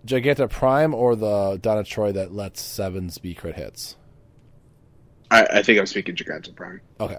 Giganta 0.07 0.51
Prime 0.51 0.93
or 0.95 1.17
the 1.17 1.59
Donna 1.63 1.83
Troy 1.85 2.13
that 2.13 2.33
lets 2.35 2.61
sevens 2.61 3.17
be 3.19 3.35
crit 3.35 3.57
hits? 3.57 3.97
I, 5.31 5.47
I 5.47 5.63
think 5.63 5.79
I'm 5.79 5.87
speaking 5.87 6.15
Giganta 6.15 6.55
Prime. 6.55 6.81
Okay, 7.01 7.19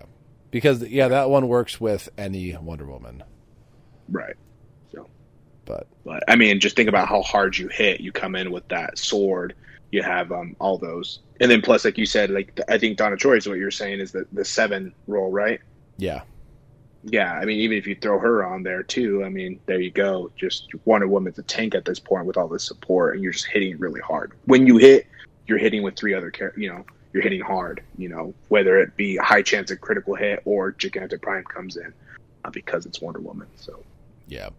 because 0.51 0.84
yeah, 0.84 1.07
that 1.07 1.29
one 1.32 1.47
works 1.47 1.82
with 1.82 2.09
any 2.17 2.55
Wonder 2.57 2.86
Woman, 2.86 3.23
Right. 4.07 4.36
But 5.72 5.88
but 6.03 6.24
I 6.28 6.36
mean, 6.36 6.59
just 6.59 6.76
think 6.76 6.89
about 6.89 7.07
how 7.07 7.22
hard 7.22 7.57
you 7.57 7.69
hit. 7.69 8.01
You 8.01 8.11
come 8.11 8.36
in 8.36 8.51
with 8.51 8.67
that 8.67 8.97
sword. 8.97 9.55
You 9.91 10.03
have 10.03 10.30
um, 10.32 10.53
all 10.59 10.78
those, 10.78 11.19
and 11.39 11.49
then 11.49 11.61
plus, 11.61 11.86
like 11.86 11.97
you 11.97 12.05
said, 12.05 12.30
like 12.30 12.59
I 12.67 12.78
think 12.78 12.97
Donna 12.97 13.15
Troy 13.15 13.38
is 13.38 13.47
what 13.47 13.57
you're 13.57 13.72
saying 13.72 14.01
is 14.01 14.11
the 14.11 14.26
the 14.34 14.43
seven 14.43 14.93
roll, 15.07 15.32
right? 15.32 15.61
yeah, 15.97 16.22
Yeah, 17.03 17.34
I 17.34 17.45
mean, 17.45 17.59
even 17.59 17.78
if 17.78 17.88
you 17.88 17.95
throw 17.95 18.19
her 18.19 18.43
on 18.45 18.63
there 18.63 18.84
too, 18.84 19.24
I 19.24 19.30
mean, 19.30 19.61
there 19.65 19.80
you 19.80 19.91
go. 19.91 20.30
Just 20.36 20.67
Wonder 20.84 21.07
Woman's 21.07 21.39
a 21.39 21.43
tank 21.43 21.74
at 21.74 21.86
this 21.86 21.99
point 21.99 22.26
with 22.26 22.36
all 22.36 22.49
the 22.49 22.59
support, 22.59 23.15
and 23.15 23.24
you're 23.24 23.34
just 23.34 23.47
hitting 23.47 23.78
really 23.78 24.01
hard. 24.01 24.34
When 24.45 24.67
you 24.67 24.76
hit, 24.78 25.07
you're 25.47 25.57
hitting 25.57 25.84
with 25.84 25.95
three 25.95 26.13
other, 26.13 26.32
char- 26.32 26.53
you 26.57 26.67
know, 26.67 26.86
you're 27.13 27.24
hitting 27.24 27.41
hard. 27.41 27.82
You 27.97 28.09
know, 28.09 28.34
whether 28.49 28.78
it 28.80 28.97
be 28.97 29.15
a 29.15 29.24
high 29.24 29.41
chance 29.41 29.72
of 29.72 29.80
critical 29.80 30.15
hit 30.15 30.41
or 30.43 30.74
Giganta 30.74 31.22
Prime 31.22 31.45
comes 31.45 31.78
in 31.78 31.93
uh, 32.43 32.49
because 32.49 32.86
it's 32.86 32.99
Wonder 32.99 33.22
Woman. 33.22 33.47
So 33.55 33.84
yeah. 34.28 34.49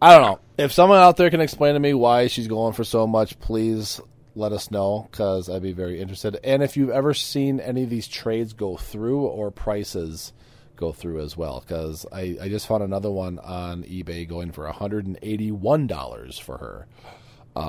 I 0.00 0.12
don't 0.16 0.22
know 0.22 0.40
if 0.58 0.72
someone 0.72 0.98
out 0.98 1.16
there 1.16 1.30
can 1.30 1.40
explain 1.40 1.74
to 1.74 1.80
me 1.80 1.94
why 1.94 2.26
she's 2.26 2.48
going 2.48 2.74
for 2.74 2.84
so 2.84 3.06
much. 3.06 3.38
Please 3.38 4.00
let 4.34 4.52
us 4.52 4.70
know 4.70 5.08
because 5.10 5.48
I'd 5.48 5.62
be 5.62 5.72
very 5.72 6.00
interested. 6.00 6.38
And 6.44 6.62
if 6.62 6.76
you've 6.76 6.90
ever 6.90 7.14
seen 7.14 7.60
any 7.60 7.82
of 7.84 7.90
these 7.90 8.06
trades 8.06 8.52
go 8.52 8.76
through 8.76 9.22
or 9.22 9.50
prices 9.50 10.32
go 10.76 10.92
through 10.92 11.22
as 11.22 11.36
well, 11.36 11.60
because 11.60 12.04
I, 12.12 12.36
I 12.40 12.48
just 12.48 12.66
found 12.66 12.82
another 12.82 13.10
one 13.10 13.38
on 13.38 13.84
eBay 13.84 14.28
going 14.28 14.52
for 14.52 14.70
$181 14.70 16.40
for 16.40 16.58
her. 16.58 16.86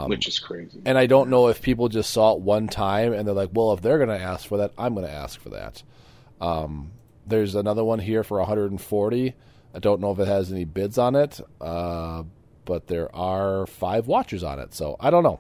which 0.08 0.28
is 0.28 0.40
crazy. 0.40 0.82
And 0.86 0.98
I 0.98 1.06
don't 1.06 1.30
know 1.30 1.48
if 1.48 1.62
people 1.62 1.88
just 1.88 2.10
saw 2.10 2.34
it 2.34 2.42
one 2.42 2.68
time 2.68 3.14
and 3.14 3.26
they're 3.26 3.34
like, 3.34 3.52
well, 3.54 3.72
if 3.72 3.82
they're 3.82 3.98
going 4.06 4.10
to 4.10 4.22
ask 4.22 4.46
for 4.46 4.58
that, 4.58 4.74
I'm 4.78 4.94
going 4.94 5.08
to 5.08 5.14
ask 5.14 5.40
for 5.40 5.50
that. 5.52 5.82
Um, 6.42 6.92
there's 7.26 7.56
another 7.56 7.86
one 7.86 8.00
here 8.00 8.24
for 8.26 8.38
140. 8.40 9.34
I 9.78 9.80
don't 9.80 10.02
know 10.02 10.10
if 10.10 10.18
it 10.18 10.28
has 10.28 10.52
any 10.52 10.66
bids 10.66 10.98
on 10.98 11.16
it, 11.16 11.40
uh, 11.62 12.24
but 12.66 12.88
there 12.88 13.16
are 13.16 13.68
five 13.68 14.08
watchers 14.08 14.44
on 14.44 14.58
it. 14.58 14.74
So 14.74 14.96
I 15.00 15.12
don't 15.12 15.22
know. 15.22 15.40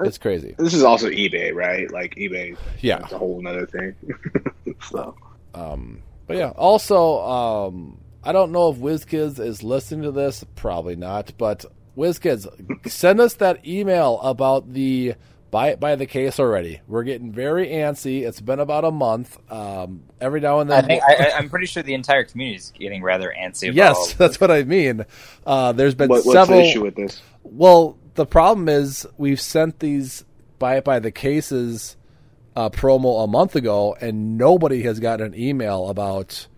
It's 0.00 0.18
crazy. 0.18 0.56
This 0.58 0.74
is 0.74 0.82
also 0.82 1.08
eBay, 1.08 1.54
right? 1.54 1.88
Like 1.92 2.16
eBay, 2.16 2.56
Yeah. 2.82 2.98
it's 3.04 3.12
a 3.12 3.18
whole 3.18 3.40
other 3.46 3.64
thing. 3.64 3.94
so 4.90 5.14
um, 5.54 6.02
But 6.26 6.36
yeah, 6.36 6.50
also, 6.56 7.20
um, 7.20 8.00
I 8.24 8.32
don't 8.32 8.50
know 8.50 8.70
if 8.72 8.78
WizKids 8.78 9.38
is 9.38 9.62
listening 9.62 10.02
to 10.02 10.10
this. 10.10 10.44
Probably 10.56 10.96
not. 10.96 11.32
But 11.38 11.64
WizKids, 11.96 12.90
send 12.90 13.20
us 13.20 13.34
that 13.34 13.64
email 13.64 14.20
about 14.20 14.72
the 14.72 15.14
buy 15.56 15.68
it 15.68 15.80
by 15.80 15.96
the 15.96 16.04
case 16.04 16.38
already. 16.38 16.82
We're 16.86 17.02
getting 17.04 17.32
very 17.32 17.68
antsy. 17.68 18.28
It's 18.28 18.42
been 18.42 18.60
about 18.60 18.84
a 18.84 18.90
month. 18.90 19.38
Um, 19.50 20.02
every 20.20 20.40
now 20.40 20.60
and 20.60 20.70
I 20.70 20.82
then, 20.82 20.88
think 20.88 21.02
I, 21.02 21.30
I- 21.30 21.38
I'm 21.38 21.48
pretty 21.48 21.64
sure 21.64 21.82
the 21.82 21.94
entire 21.94 22.24
community 22.24 22.58
is 22.58 22.72
getting 22.78 23.02
rather 23.02 23.32
antsy. 23.34 23.68
About 23.68 23.74
yes, 23.74 24.12
that's 24.18 24.38
what 24.38 24.50
I 24.50 24.64
mean. 24.64 25.06
Uh, 25.46 25.72
there's 25.72 25.94
been 25.94 26.10
what, 26.10 26.26
what's 26.26 26.48
the 26.50 26.60
issue 26.60 26.82
with 26.82 26.94
this? 26.94 27.22
Well, 27.42 27.96
the 28.16 28.26
problem 28.26 28.68
is 28.68 29.06
we've 29.16 29.40
sent 29.40 29.78
these 29.78 30.26
buy 30.58 30.76
it 30.76 30.84
by 30.84 30.98
the 30.98 31.10
cases 31.10 31.96
uh, 32.54 32.68
promo 32.68 33.24
a 33.24 33.26
month 33.26 33.56
ago, 33.56 33.96
and 33.98 34.36
nobody 34.36 34.82
has 34.82 35.00
gotten 35.00 35.28
an 35.32 35.40
email 35.40 35.88
about 35.88 36.48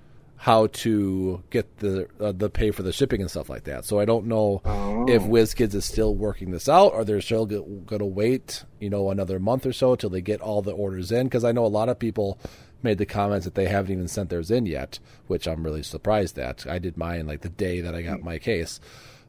how 0.41 0.69
to 0.69 1.43
get 1.51 1.79
the 1.79 2.09
uh, 2.21 2.31
the 2.31 2.49
pay 2.49 2.71
for 2.71 2.85
the 2.85 2.93
shipping 2.93 3.21
and 3.21 3.29
stuff 3.29 3.51
like 3.51 3.65
that. 3.65 3.85
So 3.85 3.99
I 3.99 4.05
don't 4.05 4.27
know 4.27 4.63
if 5.09 5.23
WizKids 5.25 5.75
is 5.75 5.85
still 5.85 6.15
working 6.15 6.53
this 6.53 6.69
out, 6.69 6.93
or 6.93 7.05
they're 7.05 7.21
still 7.21 7.45
going 7.45 7.99
to 7.99 8.05
wait, 8.05 8.65
you 8.79 8.89
know, 8.89 9.11
another 9.11 9.41
month 9.41 9.67
or 9.67 9.73
so 9.73 9.97
till 9.97 10.11
they 10.11 10.21
get 10.21 10.41
all 10.41 10.63
the 10.63 10.71
orders 10.71 11.11
in. 11.11 11.27
Because 11.27 11.43
I 11.43 11.53
know 11.53 11.65
a 11.65 11.67
lot 11.67 11.89
of 11.89 11.99
people 11.99 12.39
made 12.85 12.99
the 12.99 13.07
comments 13.07 13.45
that 13.45 13.57
they 13.57 13.67
haven't 13.67 13.93
even 13.93 14.07
sent 14.07 14.31
theirs 14.31 14.53
in 14.53 14.65
yet, 14.65 15.01
which 15.27 15.49
I'm 15.49 15.65
really 15.65 15.83
surprised 15.83 16.39
at. 16.39 16.65
I 16.69 16.79
did 16.79 16.97
mine 16.97 17.27
like 17.27 17.41
the 17.41 17.49
day 17.49 17.81
that 17.81 17.97
I 17.97 18.03
got 18.03 18.23
my 18.23 18.39
case. 18.39 18.79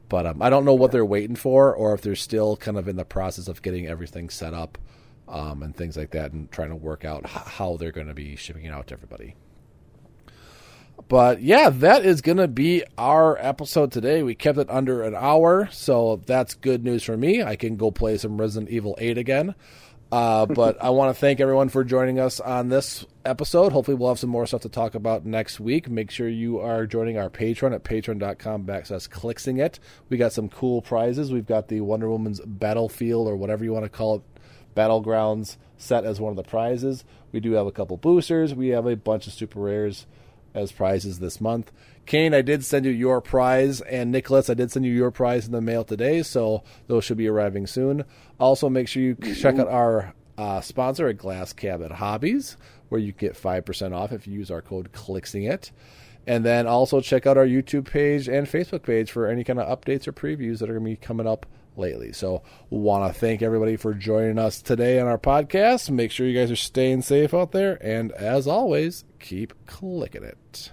But 0.08 0.26
um, 0.26 0.42
I 0.42 0.48
don't 0.48 0.64
know 0.64 0.74
what 0.74 0.92
they're 0.92 1.04
waiting 1.04 1.36
for, 1.36 1.74
or 1.74 1.92
if 1.94 2.02
they're 2.02 2.14
still 2.14 2.56
kind 2.56 2.76
of 2.76 2.86
in 2.86 2.96
the 2.96 3.04
process 3.04 3.48
of 3.48 3.62
getting 3.62 3.88
everything 3.88 4.28
set 4.28 4.54
up 4.54 4.78
um, 5.28 5.62
and 5.62 5.74
things 5.74 5.96
like 5.96 6.10
that, 6.12 6.32
and 6.32 6.50
trying 6.52 6.70
to 6.70 6.76
work 6.76 7.04
out 7.04 7.24
h- 7.24 7.30
how 7.30 7.76
they're 7.76 7.92
going 7.92 8.08
to 8.08 8.14
be 8.14 8.36
shipping 8.36 8.64
it 8.64 8.72
out 8.72 8.88
to 8.88 8.94
everybody. 8.94 9.34
But 11.08 11.42
yeah, 11.42 11.70
that 11.70 12.04
is 12.04 12.20
going 12.20 12.38
to 12.38 12.48
be 12.48 12.84
our 12.96 13.36
episode 13.38 13.92
today. 13.92 14.22
We 14.22 14.34
kept 14.34 14.58
it 14.58 14.70
under 14.70 15.02
an 15.02 15.14
hour, 15.14 15.68
so 15.72 16.22
that's 16.26 16.54
good 16.54 16.84
news 16.84 17.02
for 17.02 17.16
me. 17.16 17.42
I 17.42 17.56
can 17.56 17.76
go 17.76 17.90
play 17.90 18.16
some 18.18 18.40
Resident 18.40 18.70
Evil 18.70 18.96
8 18.98 19.18
again. 19.18 19.54
Uh, 20.12 20.46
but 20.46 20.82
I 20.82 20.90
want 20.90 21.14
to 21.14 21.20
thank 21.20 21.40
everyone 21.40 21.68
for 21.68 21.84
joining 21.84 22.18
us 22.18 22.40
on 22.40 22.68
this 22.68 23.06
episode. 23.24 23.72
Hopefully, 23.72 23.96
we'll 23.96 24.08
have 24.08 24.18
some 24.18 24.30
more 24.30 24.46
stuff 24.46 24.62
to 24.62 24.68
talk 24.68 24.94
about 24.94 25.24
next 25.24 25.60
week. 25.60 25.88
Make 25.88 26.10
sure 26.10 26.28
you 26.28 26.58
are 26.58 26.86
joining 26.86 27.18
our 27.18 27.30
Patreon 27.30 27.74
at 27.74 27.84
patreon.com 27.84 28.64
backslash 28.64 29.08
clicksing 29.08 29.58
it. 29.58 29.78
We 30.08 30.16
got 30.16 30.32
some 30.32 30.48
cool 30.48 30.82
prizes. 30.82 31.32
We've 31.32 31.46
got 31.46 31.68
the 31.68 31.80
Wonder 31.80 32.10
Woman's 32.10 32.40
Battlefield, 32.40 33.28
or 33.28 33.36
whatever 33.36 33.64
you 33.64 33.72
want 33.72 33.84
to 33.84 33.90
call 33.90 34.16
it, 34.16 34.22
Battlegrounds 34.76 35.56
set 35.76 36.04
as 36.04 36.20
one 36.20 36.30
of 36.30 36.36
the 36.36 36.48
prizes. 36.48 37.04
We 37.32 37.40
do 37.40 37.52
have 37.52 37.66
a 37.66 37.72
couple 37.72 37.96
boosters. 37.96 38.54
We 38.54 38.68
have 38.68 38.86
a 38.86 38.96
bunch 38.96 39.26
of 39.26 39.32
super 39.32 39.60
rares 39.60 40.06
as 40.54 40.72
prizes 40.72 41.18
this 41.18 41.40
month. 41.40 41.72
Kane, 42.06 42.34
I 42.34 42.42
did 42.42 42.64
send 42.64 42.86
you 42.86 42.90
your 42.90 43.20
prize, 43.20 43.80
and 43.82 44.10
Nicholas, 44.10 44.50
I 44.50 44.54
did 44.54 44.72
send 44.72 44.84
you 44.84 44.92
your 44.92 45.10
prize 45.10 45.46
in 45.46 45.52
the 45.52 45.60
mail 45.60 45.84
today, 45.84 46.22
so 46.22 46.62
those 46.86 47.04
should 47.04 47.18
be 47.18 47.28
arriving 47.28 47.66
soon. 47.66 48.04
Also, 48.38 48.68
make 48.68 48.88
sure 48.88 49.02
you 49.02 49.14
check 49.14 49.58
out 49.58 49.68
our 49.68 50.14
uh, 50.36 50.60
sponsor 50.60 51.08
at 51.08 51.18
Glass 51.18 51.52
Cabinet 51.52 51.92
Hobbies, 51.92 52.56
where 52.88 53.00
you 53.00 53.12
get 53.12 53.34
5% 53.34 53.94
off 53.94 54.12
if 54.12 54.26
you 54.26 54.32
use 54.32 54.50
our 54.50 54.62
code 54.62 54.92
CLICKSINGIT. 54.92 55.70
And 56.26 56.44
then 56.44 56.66
also 56.66 57.00
check 57.00 57.26
out 57.26 57.38
our 57.38 57.46
YouTube 57.46 57.86
page 57.90 58.28
and 58.28 58.46
Facebook 58.46 58.82
page 58.82 59.10
for 59.10 59.26
any 59.26 59.44
kind 59.44 59.58
of 59.58 59.66
updates 59.66 60.06
or 60.06 60.12
previews 60.12 60.58
that 60.58 60.68
are 60.68 60.74
going 60.74 60.84
to 60.84 60.90
be 60.90 60.96
coming 60.96 61.26
up 61.26 61.46
lately. 61.76 62.12
So, 62.12 62.42
want 62.68 63.12
to 63.12 63.18
thank 63.18 63.42
everybody 63.42 63.76
for 63.76 63.94
joining 63.94 64.38
us 64.38 64.62
today 64.62 64.98
on 65.00 65.06
our 65.06 65.18
podcast. 65.18 65.90
Make 65.90 66.10
sure 66.10 66.26
you 66.26 66.38
guys 66.38 66.50
are 66.50 66.56
staying 66.56 67.02
safe 67.02 67.34
out 67.34 67.52
there, 67.52 67.78
and 67.84 68.12
as 68.12 68.46
always, 68.46 69.04
keep 69.18 69.54
clicking 69.66 70.24
it. 70.24 70.72